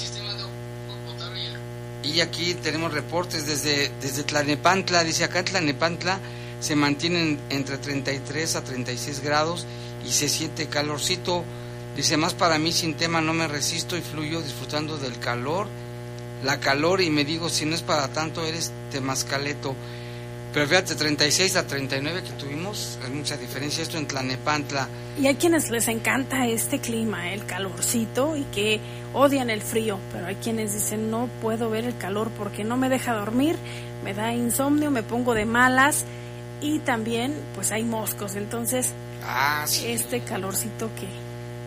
Y 2.03 2.19
aquí 2.19 2.53
tenemos 2.55 2.93
reportes 2.93 3.45
desde, 3.45 3.91
desde 4.01 4.23
Tlanepantla, 4.23 5.03
dice 5.03 5.23
acá 5.23 5.43
Tlanepantla 5.43 6.19
se 6.59 6.75
mantienen 6.75 7.39
entre 7.49 7.77
33 7.77 8.55
a 8.55 8.63
36 8.63 9.21
grados 9.21 9.65
y 10.05 10.11
se 10.11 10.29
siente 10.29 10.67
calorcito 10.67 11.43
Dice, 11.95 12.17
más 12.17 12.33
para 12.33 12.57
mí 12.57 12.71
sin 12.71 12.95
tema 12.95 13.21
no 13.21 13.33
me 13.33 13.47
resisto 13.47 13.95
y 13.95 14.01
fluyo 14.01 14.41
disfrutando 14.41 14.97
del 14.97 15.19
calor, 15.19 15.67
la 16.43 16.59
calor. 16.59 17.01
Y 17.01 17.11
me 17.11 17.23
digo, 17.23 17.49
si 17.49 17.65
no 17.65 17.75
es 17.75 17.83
para 17.83 18.07
tanto, 18.07 18.43
eres 18.43 18.71
temascaleto. 18.91 19.75
Pero 20.53 20.67
fíjate, 20.67 20.95
36 20.95 21.55
a 21.55 21.65
39 21.65 22.23
que 22.23 22.31
tuvimos, 22.33 22.99
es 23.03 23.09
mucha 23.09 23.37
diferencia 23.37 23.81
esto 23.81 23.97
en 23.97 24.07
Tlanepantla. 24.07 24.87
Y 25.19 25.27
hay 25.27 25.35
quienes 25.35 25.71
les 25.71 25.87
encanta 25.87 26.47
este 26.47 26.79
clima, 26.79 27.33
el 27.33 27.45
calorcito, 27.45 28.37
y 28.37 28.43
que 28.45 28.79
odian 29.13 29.49
el 29.49 29.61
frío, 29.61 29.99
pero 30.11 30.27
hay 30.27 30.35
quienes 30.35 30.73
dicen, 30.73 31.09
no 31.09 31.27
puedo 31.41 31.69
ver 31.69 31.85
el 31.85 31.97
calor 31.97 32.29
porque 32.37 32.63
no 32.63 32.77
me 32.77 32.89
deja 32.89 33.13
dormir, 33.13 33.55
me 34.03 34.13
da 34.13 34.33
insomnio, 34.33 34.91
me 34.91 35.01
pongo 35.01 35.33
de 35.33 35.45
malas, 35.45 36.05
y 36.61 36.79
también 36.79 37.33
pues 37.55 37.71
hay 37.71 37.83
moscos, 37.83 38.35
entonces 38.35 38.93
ah, 39.23 39.65
este 39.85 40.21
calorcito 40.21 40.89
que 40.95 41.07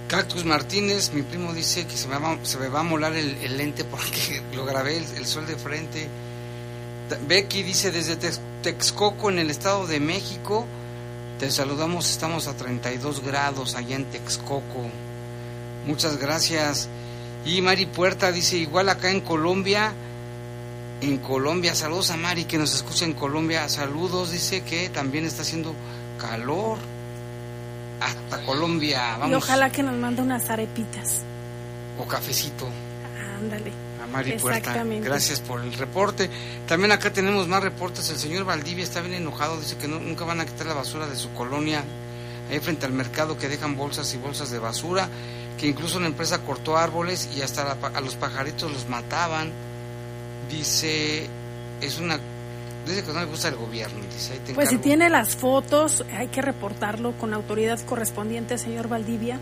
Cactus 0.09 0.45
Martínez, 0.45 1.13
mi 1.13 1.23
primo 1.23 1.53
dice 1.53 1.85
que 1.85 1.97
se 1.97 2.07
me 2.07 2.17
va, 2.19 2.39
se 2.45 2.59
me 2.59 2.69
va 2.69 2.81
a 2.81 2.83
molar 2.85 3.15
el, 3.15 3.57
lente 3.57 3.85
porque 3.85 4.41
lo 4.55 4.65
grabé 4.65 4.99
el, 4.99 5.27
sol 5.27 5.47
de 5.47 5.57
frente. 5.57 6.09
Becky 7.29 7.63
dice 7.63 7.91
desde 7.91 8.17
Texcoco 8.63 9.31
en 9.31 9.39
el 9.39 9.51
Estado 9.51 9.87
de 9.87 10.01
México, 10.01 10.67
te 11.39 11.51
saludamos, 11.51 12.11
estamos 12.11 12.49
a 12.49 12.57
32 12.57 13.23
grados 13.23 13.75
allá 13.75 13.97
en 13.97 14.05
Texcoco. 14.07 14.89
Muchas 15.87 16.17
gracias. 16.17 16.89
Y 17.45 17.61
Mari 17.61 17.87
Puerta 17.87 18.33
dice, 18.33 18.57
igual 18.57 18.89
acá 18.89 19.11
en 19.11 19.21
Colombia, 19.21 19.93
en 21.01 21.19
Colombia. 21.19 21.75
Saludos 21.75 22.11
a 22.11 22.17
Mari 22.17 22.45
que 22.45 22.59
nos 22.59 22.75
escucha 22.75 23.05
en 23.05 23.13
Colombia. 23.13 23.69
Saludos, 23.69 24.33
dice 24.33 24.63
que 24.63 24.89
también 24.89 25.25
está 25.25 25.43
haciendo 25.43 25.75
calor. 26.19 26.79
Hasta 28.01 28.45
Colombia. 28.45 29.17
Vamos. 29.19 29.31
Y 29.31 29.35
ojalá 29.35 29.71
que 29.71 29.83
nos 29.83 29.95
mande 29.95 30.23
unas 30.23 30.51
arepitas. 30.51 31.23
O 31.99 32.07
cafecito. 32.07 32.69
Ándale. 33.39 33.86
A 34.07 34.13
Mari 34.13 34.39
Puerta. 34.39 34.85
Gracias 34.85 35.41
por 35.41 35.61
el 35.61 35.73
reporte. 35.73 36.31
También 36.67 36.93
acá 36.93 37.13
tenemos 37.13 37.49
más 37.49 37.63
reportes. 37.63 38.09
El 38.11 38.17
señor 38.17 38.45
Valdivia 38.45 38.85
está 38.85 39.01
bien 39.01 39.15
enojado. 39.15 39.59
Dice 39.61 39.77
que 39.77 39.89
nunca 39.89 40.25
van 40.25 40.41
a 40.41 40.47
quitar 40.47 40.67
la 40.67 40.75
basura 40.75 41.07
de 41.07 41.17
su 41.17 41.33
colonia. 41.33 41.85
Ahí 42.51 42.61
frente 42.61 42.87
al 42.87 42.93
mercado 42.93 43.37
que 43.37 43.49
dejan 43.49 43.77
bolsas 43.77 44.13
y 44.15 44.19
bolsas 44.19 44.51
de 44.51 44.59
basura. 44.59 45.09
Que 45.59 45.67
incluso 45.67 45.99
una 45.99 46.07
empresa 46.07 46.39
cortó 46.39 46.77
árboles 46.77 47.29
y 47.37 47.43
hasta 47.43 47.73
a 47.73 48.01
los 48.01 48.17
pajaritos 48.17 48.73
los 48.73 48.89
mataban 48.89 49.53
dice, 50.51 51.27
es 51.81 51.99
una, 51.99 52.19
dice 52.87 53.03
que 53.03 53.13
no 53.13 53.21
le 53.21 53.27
gusta 53.27 53.49
el 53.49 53.57
gobierno. 53.57 54.01
Dice, 54.13 54.41
pues 54.55 54.71
si 54.71 54.79
tiene 54.79 55.09
las 55.11 55.37
fotos, 55.37 56.05
hay 56.17 56.29
que 56.29 56.43
reportarlo 56.43 57.13
con 57.13 57.31
la 57.31 57.37
autoridad 57.37 57.81
correspondiente, 57.81 58.59
señor 58.59 58.89
Valdivia, 58.89 59.39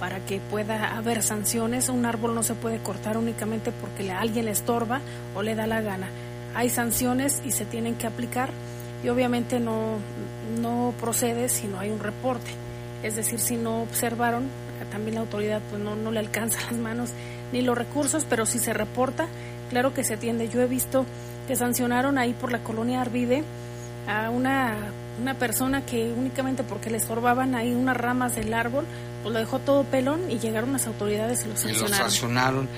para 0.00 0.20
que 0.20 0.40
pueda 0.40 0.96
haber 0.96 1.22
sanciones. 1.22 1.88
Un 1.88 2.06
árbol 2.06 2.34
no 2.34 2.42
se 2.42 2.54
puede 2.54 2.78
cortar 2.78 3.16
únicamente 3.16 3.72
porque 3.72 4.10
alguien 4.10 4.46
le 4.46 4.50
estorba 4.50 5.00
o 5.34 5.42
le 5.42 5.54
da 5.54 5.66
la 5.66 5.80
gana. 5.80 6.08
Hay 6.54 6.70
sanciones 6.70 7.42
y 7.44 7.52
se 7.52 7.64
tienen 7.64 7.96
que 7.96 8.06
aplicar 8.06 8.50
y 9.04 9.08
obviamente 9.08 9.60
no, 9.60 9.98
no 10.60 10.94
procede 11.00 11.48
si 11.48 11.66
no 11.66 11.78
hay 11.78 11.90
un 11.90 12.00
reporte. 12.00 12.50
Es 13.02 13.16
decir, 13.16 13.38
si 13.38 13.56
no 13.56 13.82
observaron, 13.82 14.44
también 14.90 15.16
la 15.16 15.20
autoridad 15.20 15.60
pues 15.70 15.80
no, 15.82 15.96
no 15.96 16.10
le 16.10 16.20
alcanza 16.20 16.60
las 16.70 16.78
manos 16.78 17.10
ni 17.52 17.62
los 17.62 17.76
recursos, 17.76 18.26
pero 18.28 18.46
si 18.46 18.58
se 18.58 18.72
reporta, 18.72 19.26
claro 19.70 19.94
que 19.94 20.04
se 20.04 20.14
atiende. 20.14 20.48
Yo 20.48 20.60
he 20.60 20.66
visto 20.66 21.06
que 21.46 21.56
sancionaron 21.56 22.18
ahí 22.18 22.32
por 22.32 22.50
la 22.50 22.60
colonia 22.60 23.00
Arvide 23.00 23.44
a 24.08 24.30
una, 24.30 24.74
una 25.20 25.34
persona 25.34 25.84
que 25.84 26.12
únicamente 26.12 26.64
porque 26.64 26.90
le 26.90 26.96
estorbaban 26.96 27.54
ahí 27.54 27.72
unas 27.72 27.96
ramas 27.96 28.34
del 28.34 28.52
árbol, 28.54 28.84
pues 29.26 29.34
lo 29.34 29.40
dejó 29.40 29.58
todo 29.58 29.82
pelón 29.82 30.30
y 30.30 30.38
llegaron 30.38 30.72
las 30.72 30.86
autoridades 30.86 31.44
y 31.44 31.48
lo 31.48 31.56
sancionaron. 31.56 31.88
Y 31.88 31.90
lo 31.90 31.96
sancionaron. 31.96 32.68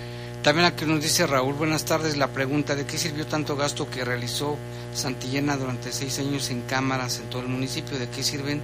También 0.42 0.64
aquí 0.64 0.86
nos 0.86 1.02
dice 1.02 1.26
Raúl, 1.26 1.52
buenas 1.52 1.84
tardes, 1.84 2.16
la 2.16 2.28
pregunta 2.28 2.74
de 2.74 2.86
qué 2.86 2.96
sirvió 2.96 3.26
tanto 3.26 3.54
gasto 3.54 3.90
que 3.90 4.02
realizó 4.02 4.56
Santillana 4.94 5.58
durante 5.58 5.92
seis 5.92 6.18
años 6.20 6.48
en 6.48 6.62
cámaras 6.62 7.18
en 7.18 7.28
todo 7.28 7.42
el 7.42 7.48
municipio, 7.48 7.98
de 7.98 8.08
qué 8.08 8.22
sirven 8.22 8.62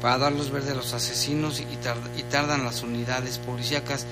para 0.00 0.18
dar 0.18 0.32
luz 0.32 0.50
verde 0.50 0.72
a 0.72 0.74
los 0.74 0.94
asesinos 0.94 1.60
y, 1.60 1.62
y 1.62 2.22
tardan 2.24 2.64
las 2.64 2.82
unidades 2.82 3.38
policíacas. 3.38 4.04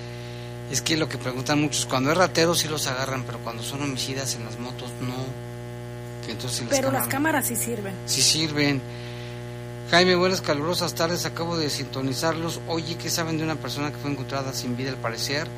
Es 0.70 0.80
que 0.80 0.96
lo 0.96 1.08
que 1.08 1.18
preguntan 1.18 1.60
muchos, 1.60 1.86
cuando 1.86 2.12
es 2.12 2.16
ratero 2.16 2.54
sí 2.54 2.68
los 2.68 2.86
agarran, 2.86 3.24
pero 3.24 3.40
cuando 3.40 3.64
son 3.64 3.82
homicidas 3.82 4.36
en 4.36 4.44
las 4.44 4.56
motos 4.60 4.92
no. 5.00 6.30
entonces 6.30 6.64
pero 6.70 6.92
las 6.92 7.08
cámaras 7.08 7.48
sí 7.48 7.56
sirven. 7.56 7.92
Sí 8.06 8.22
sirven. 8.22 8.80
Jaime, 9.90 10.14
buenas 10.14 10.40
calurosas 10.40 10.94
tardes, 10.94 11.26
acabo 11.26 11.56
de 11.56 11.68
sintonizarlos. 11.68 12.60
Oye, 12.68 12.94
¿qué 12.94 13.10
saben 13.10 13.38
de 13.38 13.42
una 13.42 13.56
persona 13.56 13.90
que 13.90 13.96
fue 13.96 14.12
encontrada 14.12 14.52
sin 14.52 14.76
vida 14.76 14.90
al 14.90 14.96
parecer? 14.96 15.48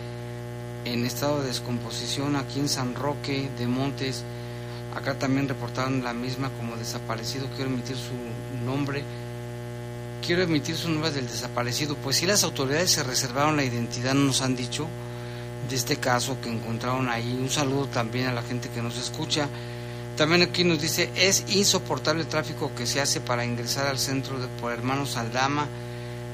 En 0.87 1.05
estado 1.05 1.43
de 1.43 1.49
descomposición 1.49 2.37
aquí 2.37 2.59
en 2.59 2.71
San 2.71 2.95
Roque 2.95 3.51
de 3.59 3.67
Montes. 3.67 4.25
Acá 4.97 5.19
también 5.19 5.49
reportaron 5.49 6.03
la 6.03 6.15
misma 6.15 6.49
como 6.59 6.77
desaparecido. 6.77 7.47
Quiero 7.57 7.71
emitir 7.71 7.95
su 7.95 8.65
nombre. 8.65 9.05
Quiero 10.27 10.41
emitir 10.41 10.77
su 10.77 10.89
nombre 10.89 11.11
del 11.11 11.29
desaparecido. 11.29 11.95
Pues 11.97 12.17
si 12.17 12.25
las 12.25 12.43
autoridades 12.43 12.91
se 12.91 13.03
reservaron 13.03 13.59
la 13.59 13.65
identidad, 13.65 14.15
nos 14.15 14.41
han 14.41 14.57
dicho 14.57 14.89
de 15.69 15.77
este 15.77 15.97
caso 15.97 16.39
que 16.41 16.49
encontraron 16.49 17.11
ahí. 17.11 17.39
Un 17.39 17.51
saludo 17.51 17.85
también 17.85 18.29
a 18.29 18.33
la 18.33 18.43
gente 18.43 18.71
que 18.71 18.81
nos 18.81 18.97
escucha. 18.97 19.47
También 20.17 20.43
aquí 20.43 20.65
nos 20.65 20.81
dice, 20.81 21.11
es 21.17 21.45
insoportable 21.49 22.23
el 22.23 22.29
tráfico 22.29 22.71
que 22.77 22.87
se 22.87 23.01
hace 23.01 23.21
para 23.21 23.45
ingresar 23.45 23.87
al 23.87 23.99
centro 23.99 24.39
de, 24.39 24.47
por 24.61 24.73
Hermanos 24.73 25.17
Aldama. 25.17 25.67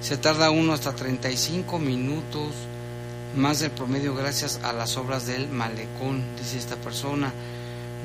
Se 0.00 0.16
tarda 0.16 0.50
uno 0.50 0.72
hasta 0.72 0.94
35 0.94 1.78
minutos 1.78 2.54
más 3.36 3.60
del 3.60 3.70
promedio 3.70 4.14
gracias 4.14 4.60
a 4.62 4.72
las 4.72 4.96
obras 4.96 5.26
del 5.26 5.48
malecón, 5.48 6.24
dice 6.38 6.58
esta 6.58 6.76
persona. 6.76 7.32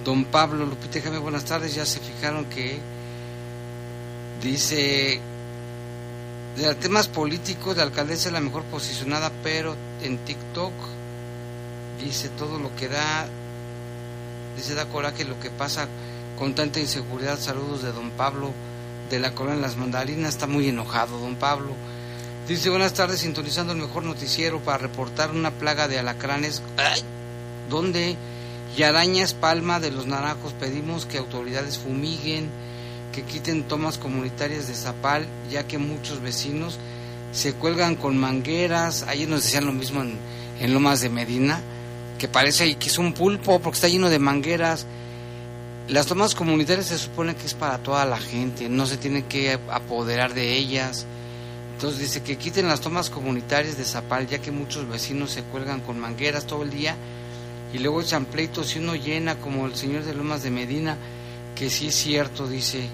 Don 0.03 0.25
Pablo 0.25 0.65
Lupita, 0.65 0.93
déjame 0.95 1.17
buenas 1.17 1.45
tardes. 1.45 1.73
Ya 1.73 1.85
se 1.85 1.99
fijaron 1.99 2.45
que 2.45 2.79
dice 4.41 5.19
de 6.57 6.75
temas 6.75 7.07
políticos, 7.07 7.77
la 7.77 7.83
alcaldesa 7.83 8.29
es 8.29 8.33
la 8.33 8.39
mejor 8.39 8.63
posicionada, 8.63 9.31
pero 9.41 9.75
en 10.03 10.17
TikTok 10.19 10.73
dice 12.03 12.29
todo 12.29 12.59
lo 12.59 12.75
que 12.75 12.89
da, 12.89 13.25
dice 14.55 14.75
da 14.75 14.85
coraje 14.85 15.25
lo 15.25 15.39
que 15.39 15.49
pasa 15.49 15.87
con 16.37 16.55
tanta 16.55 16.79
inseguridad. 16.79 17.39
Saludos 17.39 17.83
de 17.83 17.91
don 17.91 18.11
Pablo 18.11 18.51
de 19.09 19.19
la 19.19 19.35
colonia 19.35 19.61
Las 19.61 19.77
Mandarinas, 19.77 20.29
está 20.29 20.47
muy 20.47 20.67
enojado 20.67 21.19
don 21.19 21.35
Pablo. 21.35 21.73
Dice 22.47 22.69
buenas 22.69 22.93
tardes, 22.93 23.19
sintonizando 23.19 23.73
el 23.73 23.79
mejor 23.79 24.03
noticiero 24.03 24.59
para 24.59 24.77
reportar 24.77 25.31
una 25.31 25.51
plaga 25.51 25.87
de 25.87 25.99
alacranes. 25.99 26.61
¡Ay! 26.77 27.01
¿Dónde? 27.69 28.17
Y 28.75 28.83
arañas 28.83 29.33
palma 29.33 29.79
de 29.79 29.91
los 29.91 30.07
naranjos. 30.07 30.53
Pedimos 30.53 31.05
que 31.05 31.19
autoridades 31.19 31.77
fumiguen 31.77 32.49
que 33.13 33.23
quiten 33.23 33.63
tomas 33.63 33.97
comunitarias 33.97 34.67
de 34.67 34.73
Zapal, 34.73 35.25
ya 35.49 35.65
que 35.67 35.77
muchos 35.77 36.19
vecinos 36.19 36.79
se 37.31 37.53
cuelgan 37.53 37.95
con 37.95 38.17
mangueras. 38.17 39.03
Ayer 39.03 39.29
nos 39.29 39.43
decían 39.43 39.65
lo 39.65 39.71
mismo 39.71 40.01
en, 40.01 40.17
en 40.59 40.73
Lomas 40.73 40.99
de 40.99 41.09
Medina, 41.09 41.61
que 42.23 42.29
parece 42.29 42.73
que 42.75 42.87
es 42.87 42.97
un 42.99 43.11
pulpo 43.11 43.59
porque 43.59 43.75
está 43.75 43.89
lleno 43.89 44.09
de 44.09 44.17
mangueras. 44.17 44.85
Las 45.89 46.05
tomas 46.05 46.35
comunitarias 46.35 46.87
se 46.87 46.97
supone 46.97 47.35
que 47.35 47.45
es 47.45 47.53
para 47.53 47.79
toda 47.79 48.05
la 48.05 48.17
gente, 48.17 48.69
no 48.69 48.85
se 48.85 48.95
tiene 48.95 49.25
que 49.25 49.59
apoderar 49.69 50.33
de 50.33 50.55
ellas. 50.55 51.05
Entonces 51.73 51.99
dice 51.99 52.23
que 52.23 52.37
quiten 52.37 52.69
las 52.69 52.79
tomas 52.79 53.09
comunitarias 53.09 53.77
de 53.77 53.83
Zapal, 53.83 54.25
ya 54.25 54.39
que 54.39 54.51
muchos 54.51 54.87
vecinos 54.87 55.31
se 55.31 55.43
cuelgan 55.43 55.81
con 55.81 55.99
mangueras 55.99 56.47
todo 56.47 56.63
el 56.63 56.69
día 56.69 56.95
y 57.73 57.79
luego 57.79 57.99
echan 57.99 58.23
pleitos 58.23 58.73
y 58.77 58.79
uno 58.79 58.95
llena 58.95 59.35
como 59.39 59.65
el 59.65 59.75
señor 59.75 60.05
de 60.05 60.13
Lomas 60.13 60.43
de 60.43 60.51
Medina, 60.51 60.95
que 61.57 61.69
sí 61.69 61.87
es 61.87 61.95
cierto, 61.95 62.47
dice, 62.47 62.87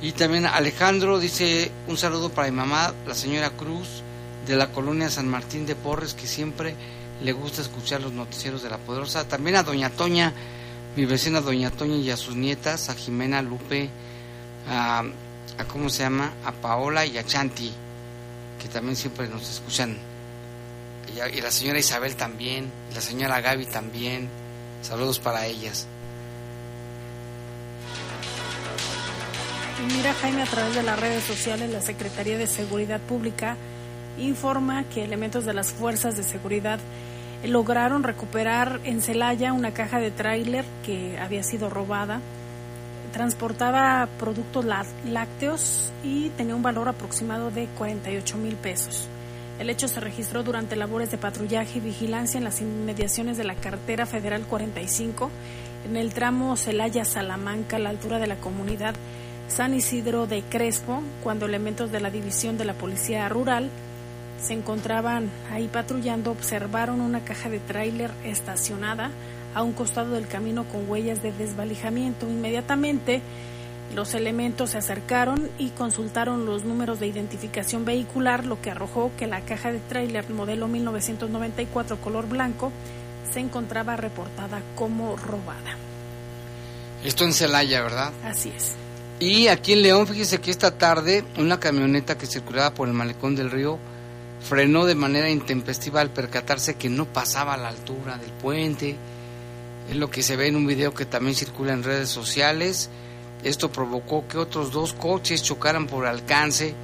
y 0.00 0.12
también 0.12 0.46
Alejandro 0.46 1.18
dice 1.18 1.72
un 1.88 1.96
saludo 1.96 2.28
para 2.28 2.48
mi 2.48 2.58
mamá, 2.58 2.94
la 3.08 3.16
señora 3.16 3.50
Cruz, 3.50 4.04
de 4.46 4.54
la 4.54 4.70
colonia 4.70 5.10
San 5.10 5.26
Martín 5.26 5.66
de 5.66 5.74
Porres, 5.74 6.14
que 6.14 6.28
siempre 6.28 6.76
le 7.22 7.32
gusta 7.32 7.62
escuchar 7.62 8.00
los 8.00 8.12
noticieros 8.12 8.62
de 8.62 8.70
la 8.70 8.78
Poderosa. 8.78 9.26
También 9.26 9.56
a 9.56 9.62
Doña 9.62 9.90
Toña, 9.90 10.32
mi 10.96 11.04
vecina 11.04 11.40
Doña 11.40 11.70
Toña 11.70 11.96
y 11.96 12.10
a 12.10 12.16
sus 12.16 12.34
nietas, 12.34 12.88
a 12.88 12.94
Jimena 12.94 13.42
Lupe, 13.42 13.88
a, 14.68 15.04
¿cómo 15.68 15.88
se 15.88 16.02
llama? 16.02 16.32
A 16.44 16.52
Paola 16.52 17.06
y 17.06 17.18
a 17.18 17.24
Chanti, 17.24 17.72
que 18.60 18.68
también 18.68 18.96
siempre 18.96 19.28
nos 19.28 19.48
escuchan. 19.48 19.96
Y, 21.14 21.40
la 21.40 21.50
señora 21.50 21.78
Isabel 21.78 22.16
también, 22.16 22.70
la 22.94 23.00
señora 23.00 23.40
Gaby 23.40 23.66
también. 23.66 24.28
Saludos 24.82 25.18
para 25.18 25.46
ellas. 25.46 25.86
Mira 29.96 30.14
Jaime, 30.14 30.42
a 30.42 30.46
través 30.46 30.74
de 30.74 30.82
las 30.82 30.98
redes 30.98 31.24
sociales, 31.24 31.70
la 31.70 31.80
Secretaría 31.80 32.38
de 32.38 32.46
Seguridad 32.46 33.00
Pública 33.00 33.56
informa 34.18 34.84
que 34.84 35.04
elementos 35.04 35.44
de 35.44 35.54
las 35.54 35.72
fuerzas 35.72 36.16
de 36.16 36.22
seguridad 36.22 36.78
lograron 37.44 38.02
recuperar 38.02 38.80
en 38.84 39.00
Celaya 39.00 39.52
una 39.52 39.72
caja 39.72 39.98
de 39.98 40.10
tráiler 40.10 40.64
que 40.84 41.18
había 41.18 41.42
sido 41.42 41.70
robada. 41.70 42.20
Transportaba 43.12 44.08
productos 44.18 44.64
lácteos 44.64 45.92
y 46.02 46.30
tenía 46.30 46.54
un 46.54 46.62
valor 46.62 46.88
aproximado 46.88 47.50
de 47.50 47.66
48 47.76 48.38
mil 48.38 48.56
pesos. 48.56 49.08
El 49.58 49.70
hecho 49.70 49.86
se 49.86 50.00
registró 50.00 50.42
durante 50.42 50.76
labores 50.76 51.10
de 51.10 51.18
patrullaje 51.18 51.78
y 51.78 51.82
vigilancia 51.82 52.38
en 52.38 52.44
las 52.44 52.60
inmediaciones 52.60 53.36
de 53.36 53.44
la 53.44 53.54
carretera 53.54 54.06
federal 54.06 54.42
45, 54.46 55.30
en 55.86 55.96
el 55.96 56.14
tramo 56.14 56.56
Celaya-Salamanca, 56.56 57.76
a 57.76 57.78
la 57.80 57.90
altura 57.90 58.18
de 58.18 58.28
la 58.28 58.36
comunidad 58.36 58.94
San 59.48 59.74
Isidro 59.74 60.26
de 60.26 60.42
Crespo, 60.42 61.02
cuando 61.22 61.44
elementos 61.44 61.92
de 61.92 62.00
la 62.00 62.10
División 62.10 62.56
de 62.56 62.64
la 62.64 62.72
Policía 62.72 63.28
Rural 63.28 63.68
se 64.42 64.54
encontraban 64.54 65.30
ahí 65.50 65.68
patrullando, 65.68 66.32
observaron 66.32 67.00
una 67.00 67.20
caja 67.20 67.48
de 67.48 67.60
tráiler 67.60 68.10
estacionada 68.24 69.10
a 69.54 69.62
un 69.62 69.72
costado 69.72 70.14
del 70.14 70.26
camino 70.26 70.64
con 70.64 70.88
huellas 70.90 71.22
de 71.22 71.32
desvalijamiento. 71.32 72.28
Inmediatamente 72.28 73.22
los 73.94 74.14
elementos 74.14 74.70
se 74.70 74.78
acercaron 74.78 75.48
y 75.58 75.70
consultaron 75.70 76.46
los 76.46 76.64
números 76.64 76.98
de 76.98 77.06
identificación 77.06 77.84
vehicular, 77.84 78.44
lo 78.46 78.60
que 78.60 78.70
arrojó 78.70 79.12
que 79.18 79.26
la 79.26 79.42
caja 79.42 79.70
de 79.70 79.78
tráiler 79.78 80.28
modelo 80.30 80.66
1994 80.66 81.98
color 81.98 82.28
blanco 82.28 82.72
se 83.32 83.40
encontraba 83.40 83.96
reportada 83.96 84.62
como 84.74 85.16
robada. 85.16 85.76
Esto 87.04 87.24
en 87.24 87.32
Celaya, 87.32 87.82
¿verdad? 87.82 88.12
Así 88.24 88.52
es. 88.56 88.72
Y 89.20 89.48
aquí 89.48 89.72
en 89.72 89.82
León, 89.82 90.06
fíjese 90.06 90.40
que 90.40 90.50
esta 90.50 90.78
tarde 90.78 91.24
una 91.36 91.60
camioneta 91.60 92.18
que 92.18 92.26
circulaba 92.26 92.74
por 92.74 92.88
el 92.88 92.94
malecón 92.94 93.36
del 93.36 93.50
río 93.50 93.78
frenó 94.42 94.84
de 94.84 94.94
manera 94.94 95.30
intempestiva 95.30 96.00
al 96.00 96.10
percatarse 96.10 96.74
que 96.74 96.88
no 96.88 97.06
pasaba 97.06 97.54
a 97.54 97.56
la 97.56 97.68
altura 97.68 98.18
del 98.18 98.30
puente. 98.30 98.96
Es 99.88 99.96
lo 99.96 100.10
que 100.10 100.22
se 100.22 100.36
ve 100.36 100.48
en 100.48 100.56
un 100.56 100.66
video 100.66 100.94
que 100.94 101.06
también 101.06 101.36
circula 101.36 101.72
en 101.72 101.82
redes 101.82 102.08
sociales. 102.08 102.90
Esto 103.44 103.70
provocó 103.70 104.26
que 104.28 104.38
otros 104.38 104.72
dos 104.72 104.92
coches 104.92 105.42
chocaran 105.42 105.86
por 105.86 106.06
alcance. 106.06 106.74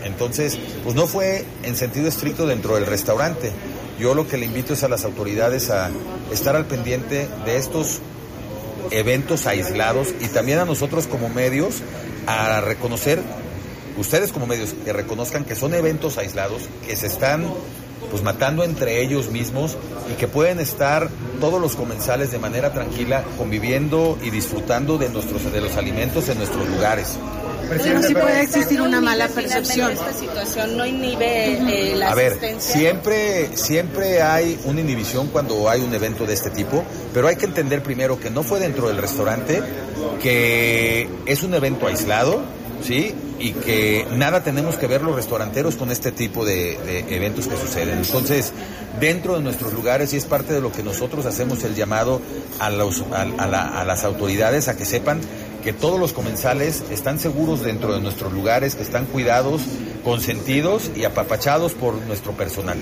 Entonces, 0.03 0.57
pues 0.83 0.95
no 0.95 1.07
fue 1.07 1.45
en 1.63 1.75
sentido 1.75 2.07
estricto 2.07 2.47
dentro 2.47 2.75
del 2.75 2.87
restaurante. 2.87 3.51
Yo 3.99 4.15
lo 4.15 4.27
que 4.27 4.37
le 4.37 4.47
invito 4.47 4.73
es 4.73 4.83
a 4.83 4.89
las 4.89 5.05
autoridades 5.05 5.69
a 5.69 5.91
estar 6.31 6.55
al 6.55 6.65
pendiente 6.65 7.29
de 7.45 7.57
estos 7.57 8.01
eventos 8.89 9.45
aislados 9.47 10.09
y 10.19 10.27
también 10.27 10.59
a 10.59 10.65
nosotros 10.65 11.07
como 11.07 11.29
medios 11.29 11.81
a 12.27 12.61
reconocer, 12.61 13.21
ustedes 13.97 14.31
como 14.31 14.47
medios, 14.47 14.73
que 14.85 14.93
reconozcan 14.93 15.43
que 15.43 15.55
son 15.55 15.73
eventos 15.73 16.17
aislados, 16.17 16.63
que 16.85 16.95
se 16.95 17.07
están 17.07 17.45
pues 18.09 18.23
matando 18.23 18.63
entre 18.63 19.01
ellos 19.03 19.29
mismos 19.29 19.77
y 20.11 20.15
que 20.15 20.27
pueden 20.27 20.59
estar 20.59 21.09
todos 21.39 21.61
los 21.61 21.75
comensales 21.75 22.31
de 22.31 22.39
manera 22.39 22.73
tranquila 22.73 23.23
conviviendo 23.37 24.17
y 24.21 24.31
disfrutando 24.31 24.97
de 24.97 25.09
nuestros 25.09 25.51
de 25.51 25.61
los 25.61 25.75
alimentos 25.75 26.27
en 26.29 26.37
nuestros 26.37 26.67
lugares. 26.67 27.17
Pero 27.69 28.03
sí 28.03 28.13
puede 28.13 28.41
existir 28.41 28.81
una 28.81 28.99
mala 29.01 29.27
percepción. 29.27 29.91
Esta 29.91 30.13
situación 30.13 30.75
no 30.77 30.85
inhibe 30.85 31.91
eh, 31.91 31.95
la 31.95 32.11
A 32.11 32.15
ver, 32.15 32.33
asistencia. 32.33 32.73
siempre, 32.73 33.49
siempre 33.55 34.21
hay 34.21 34.59
una 34.65 34.81
inhibición 34.81 35.27
cuando 35.27 35.69
hay 35.69 35.81
un 35.81 35.93
evento 35.93 36.25
de 36.25 36.33
este 36.33 36.49
tipo, 36.49 36.83
pero 37.13 37.27
hay 37.27 37.35
que 37.37 37.45
entender 37.45 37.81
primero 37.83 38.19
que 38.19 38.29
no 38.29 38.43
fue 38.43 38.59
dentro 38.59 38.87
del 38.87 38.97
restaurante, 38.97 39.61
que 40.21 41.07
es 41.25 41.43
un 41.43 41.53
evento 41.53 41.87
aislado, 41.87 42.41
¿sí? 42.83 43.13
Y 43.39 43.51
que 43.53 44.05
nada 44.15 44.43
tenemos 44.43 44.77
que 44.77 44.85
ver 44.87 45.01
los 45.01 45.15
restauranteros 45.15 45.75
con 45.75 45.91
este 45.91 46.11
tipo 46.11 46.45
de, 46.45 46.77
de 46.85 47.15
eventos 47.15 47.47
que 47.47 47.57
suceden. 47.57 47.97
Entonces, 47.99 48.51
dentro 48.99 49.35
de 49.35 49.41
nuestros 49.41 49.73
lugares, 49.73 50.13
y 50.13 50.17
es 50.17 50.25
parte 50.25 50.53
de 50.53 50.61
lo 50.61 50.71
que 50.71 50.83
nosotros 50.83 51.25
hacemos 51.25 51.63
el 51.63 51.73
llamado 51.75 52.21
a, 52.59 52.69
los, 52.69 53.03
a, 53.11 53.21
a 53.21 53.47
la- 53.47 53.79
a 53.81 53.85
las 53.85 54.03
autoridades 54.03 54.67
a 54.67 54.77
que 54.77 54.85
sepan 54.85 55.21
que 55.63 55.73
todos 55.73 55.99
los 55.99 56.13
comensales 56.13 56.83
están 56.89 57.19
seguros 57.19 57.63
dentro 57.63 57.93
de 57.93 58.01
nuestros 58.01 58.33
lugares, 58.33 58.75
que 58.75 58.83
están 58.83 59.05
cuidados, 59.05 59.61
consentidos 60.03 60.91
y 60.95 61.03
apapachados 61.03 61.73
por 61.73 61.95
nuestro 62.07 62.33
personal. 62.33 62.77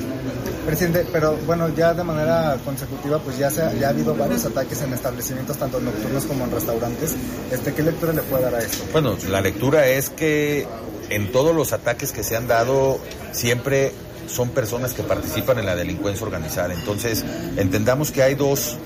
Presidente, 0.65 1.05
pero 1.11 1.35
bueno, 1.45 1.69
ya 1.69 1.93
de 1.93 2.03
manera 2.03 2.57
consecutiva, 2.63 3.19
pues 3.19 3.37
ya, 3.37 3.49
se 3.49 3.63
ha, 3.63 3.73
ya 3.73 3.87
ha 3.87 3.89
habido 3.89 4.15
varios 4.15 4.45
ataques 4.45 4.81
en 4.81 4.93
establecimientos, 4.93 5.57
tanto 5.57 5.79
nocturnos 5.79 6.25
como 6.25 6.45
en 6.45 6.51
restaurantes. 6.51 7.15
Este, 7.51 7.73
¿Qué 7.73 7.83
lectura 7.83 8.13
le 8.13 8.21
puede 8.21 8.43
dar 8.43 8.55
a 8.55 8.59
esto? 8.59 8.83
Bueno, 8.91 9.17
la 9.29 9.41
lectura 9.41 9.87
es 9.87 10.09
que 10.09 10.67
en 11.09 11.31
todos 11.31 11.55
los 11.55 11.73
ataques 11.73 12.11
que 12.11 12.23
se 12.23 12.35
han 12.35 12.47
dado 12.47 12.99
siempre 13.31 13.93
son 14.27 14.49
personas 14.49 14.93
que 14.93 15.03
participan 15.03 15.59
en 15.59 15.65
la 15.65 15.75
delincuencia 15.75 16.25
organizada. 16.25 16.73
Entonces, 16.73 17.25
entendamos 17.57 18.11
que 18.11 18.21
hay 18.23 18.35
dos, 18.35 18.77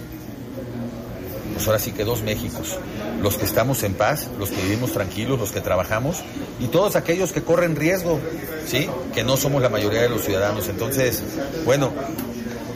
pues 1.53 1.65
ahora 1.67 1.79
sí 1.79 1.91
que 1.91 2.03
dos 2.03 2.21
Méxicos. 2.21 2.77
Los 3.21 3.37
que 3.37 3.45
estamos 3.45 3.83
en 3.83 3.93
paz, 3.93 4.27
los 4.37 4.49
que 4.49 4.61
vivimos 4.61 4.91
tranquilos, 4.91 5.39
los 5.39 5.51
que 5.51 5.61
trabajamos 5.61 6.17
y 6.59 6.67
todos 6.67 6.95
aquellos 6.95 7.31
que 7.31 7.41
corren 7.41 7.75
riesgo, 7.75 8.19
¿sí? 8.67 8.89
Que 9.13 9.23
no 9.23 9.37
somos 9.37 9.61
la 9.61 9.69
mayoría 9.69 10.01
de 10.01 10.09
los 10.09 10.23
ciudadanos. 10.23 10.67
Entonces, 10.67 11.23
bueno, 11.65 11.93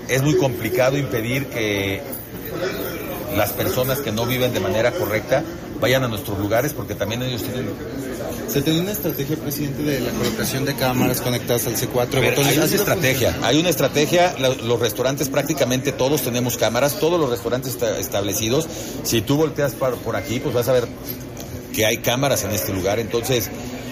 es 0.08 0.24
muy 0.24 0.38
complicado 0.38 0.98
impedir 0.98 1.48
que 1.48 2.02
las 3.36 3.52
personas 3.54 4.00
que 4.00 4.12
no 4.12 4.26
viven 4.26 4.54
de 4.54 4.60
manera 4.60 4.92
correcta 4.92 5.44
vayan 5.80 6.04
a 6.04 6.08
nuestros 6.08 6.38
lugares 6.40 6.74
porque 6.74 6.96
también 6.96 7.22
ellos 7.24 7.44
tienen 7.44 7.70
Se 8.48 8.62
tenía 8.62 8.82
una 8.82 8.92
estrategia, 8.92 9.36
presidente, 9.38 9.84
de 9.84 10.00
la 10.00 10.12
colocación 10.12 10.66
de 10.66 10.74
cámaras 10.76 11.22
conectadas 11.22 11.68
al 11.68 11.76
C4. 11.76 12.16
A 12.18 12.20
ver, 12.20 12.30
botones. 12.32 12.48
hay 12.48 12.56
una 12.58 12.64
¿Ha 12.66 12.68
sido 12.68 12.80
estrategia, 12.82 13.38
hay 13.44 13.60
una 13.60 13.70
estrategia, 13.70 14.36
los 14.40 14.80
restaurantes 14.80 15.30
prácticamente 15.30 15.92
todos 15.92 16.22
tenemos 16.22 16.58
cámaras, 16.58 17.00
todos 17.00 17.20
los 17.20 17.30
restaurantes 17.30 17.74
esta- 17.74 18.00
establecidos, 18.00 18.68
si 19.04 19.22
tú 19.22 19.38
volteas 19.38 19.74
por 19.74 20.16
aquí, 20.16 20.40
pues 20.40 20.56
vas 20.56 20.68
a 20.70 20.74
ver 20.74 20.88
que 21.74 21.86
hay 21.86 21.98
cámaras 21.98 22.44
en 22.44 22.52
este 22.52 22.74
lugar, 22.74 23.00
entonces 23.00 23.50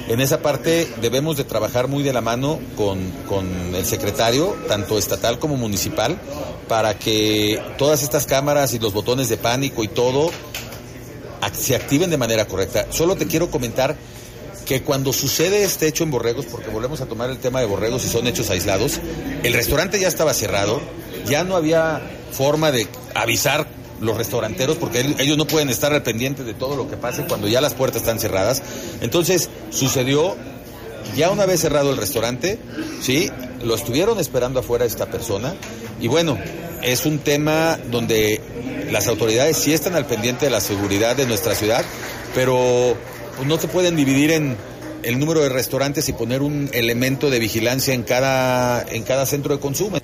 en 0.08 0.22
esa 0.22 0.40
parte 0.42 0.88
debemos 1.02 1.36
de 1.38 1.44
trabajar 1.44 1.88
muy 1.88 2.02
de 2.04 2.14
la 2.14 2.22
mano 2.22 2.60
con, 2.78 3.00
con 3.28 3.48
el 3.76 3.86
secretario, 3.86 4.56
tanto 4.68 4.98
estatal 4.98 5.38
como 5.40 5.58
municipal, 5.58 6.18
para 6.68 6.98
que 6.98 7.60
todas 7.78 8.04
estas 8.04 8.26
cámaras 8.26 8.74
y 8.74 8.80
los 8.80 8.94
botones 8.94 9.30
de 9.30 9.38
pánico 9.38 9.84
y 9.84 9.88
todo 9.88 10.32
se 11.54 11.76
activen 11.76 12.10
de 12.10 12.18
manera 12.18 12.46
correcta. 12.48 12.88
Solo 12.92 13.16
te 13.16 13.28
quiero 13.28 13.50
comentar 13.52 13.96
que 14.66 14.82
cuando 14.82 15.14
sucede 15.14 15.64
este 15.64 15.88
hecho 15.88 16.04
en 16.04 16.12
Borregos, 16.12 16.46
porque 16.46 16.70
volvemos 16.70 17.00
a 17.02 17.06
tomar 17.06 17.30
el 17.30 17.38
tema 17.38 17.60
de 17.60 17.68
Borregos 17.68 18.04
y 18.06 18.10
son 18.10 18.26
hechos 18.28 18.50
aislados, 18.50 19.00
el 19.44 19.54
restaurante 19.54 20.00
ya 20.00 20.08
estaba 20.08 20.34
cerrado, 20.34 20.82
ya 21.28 21.44
no 21.44 21.56
había 21.56 22.02
forma 22.32 22.72
de 22.72 22.88
avisar 23.14 23.68
los 24.02 24.18
restauranteros 24.18 24.76
porque 24.78 25.00
el- 25.02 25.22
ellos 25.22 25.38
no 25.38 25.46
pueden 25.48 25.70
estar 25.70 25.94
al 25.94 26.04
pendiente 26.04 26.44
de 26.44 26.54
todo 26.54 26.76
lo 26.76 26.90
que 26.90 26.98
pase 26.98 27.24
cuando 27.26 27.48
ya 27.48 27.62
las 27.62 27.74
puertas 27.76 28.02
están 28.02 28.20
cerradas. 28.20 28.62
Entonces 29.02 29.50
sucedió, 29.70 30.36
ya 31.16 31.30
una 31.30 31.46
vez 31.46 31.62
cerrado 31.62 31.92
el 31.92 31.98
restaurante, 31.98 32.58
sí, 33.02 33.30
lo 33.66 33.76
estuvieron 33.76 34.20
esperando 34.20 34.60
afuera 34.60 34.86
esta 34.86 35.08
persona 35.08 35.56
y 36.00 36.08
bueno, 36.08 36.38
es 36.82 37.06
un 37.06 37.20
tema 37.20 37.78
donde 37.90 38.42
las 38.92 39.08
autoridades 39.08 39.58
sí 39.58 39.74
están 39.74 39.96
al 39.96 40.06
pendiente 40.06 40.46
de 40.46 40.52
la 40.52 40.62
seguridad 40.62 41.16
de 41.16 41.26
nuestra 41.26 41.56
ciudad, 41.56 41.84
pero 42.34 42.96
pues, 43.36 43.48
no 43.48 43.58
se 43.58 43.68
pueden 43.68 43.96
dividir 43.96 44.32
en 44.32 44.56
el 45.04 45.20
número 45.20 45.42
de 45.42 45.50
restaurantes 45.50 46.08
y 46.10 46.14
poner 46.14 46.42
un 46.42 46.70
elemento 46.74 47.30
de 47.30 47.40
vigilancia 47.40 47.94
en 47.94 48.04
cada, 48.04 48.82
en 48.84 49.04
cada 49.04 49.26
centro 49.26 49.56
de 49.56 49.62
consumo. 49.62 49.98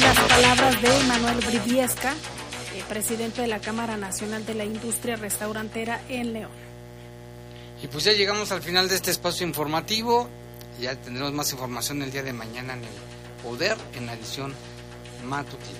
Las 0.00 0.18
palabras 0.28 0.82
de 0.82 0.88
Manuel 1.06 1.36
Briviesca, 1.46 2.12
eh, 2.12 2.82
presidente 2.88 3.42
de 3.42 3.48
la 3.48 3.60
Cámara 3.60 3.96
Nacional 3.96 4.46
de 4.46 4.54
la 4.54 4.64
Industria 4.64 5.16
Restaurantera 5.16 6.00
en 6.08 6.32
León. 6.32 6.50
Y 7.82 7.86
pues 7.88 8.04
ya 8.04 8.12
llegamos 8.12 8.52
al 8.52 8.62
final 8.62 8.88
de 8.88 8.94
este 8.94 9.10
espacio 9.10 9.46
informativo. 9.46 10.28
Ya 10.80 10.96
tendremos 10.96 11.32
más 11.32 11.52
información 11.52 12.00
el 12.00 12.10
día 12.10 12.22
de 12.22 12.32
mañana 12.32 12.72
en 12.72 12.80
el 12.80 12.88
Poder, 13.42 13.76
en 13.94 14.06
la 14.06 14.14
edición 14.14 14.54
matutina. 15.24 15.78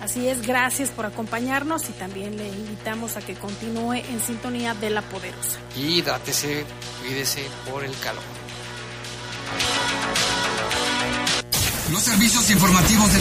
Así 0.00 0.28
es, 0.28 0.46
gracias 0.46 0.90
por 0.90 1.06
acompañarnos 1.06 1.88
y 1.88 1.92
también 1.92 2.36
le 2.36 2.48
invitamos 2.48 3.16
a 3.16 3.20
que 3.20 3.34
continúe 3.34 3.94
en 3.94 4.20
sintonía 4.20 4.74
de 4.74 4.90
La 4.90 5.02
Poderosa. 5.02 5.58
Y 5.76 6.02
dátese, 6.02 6.64
cuídese 7.00 7.46
por 7.70 7.84
el 7.84 7.96
calor. 7.98 8.22
Los 11.92 12.02
servicios 12.02 12.50
informativos 12.50 13.08
de 13.08 13.12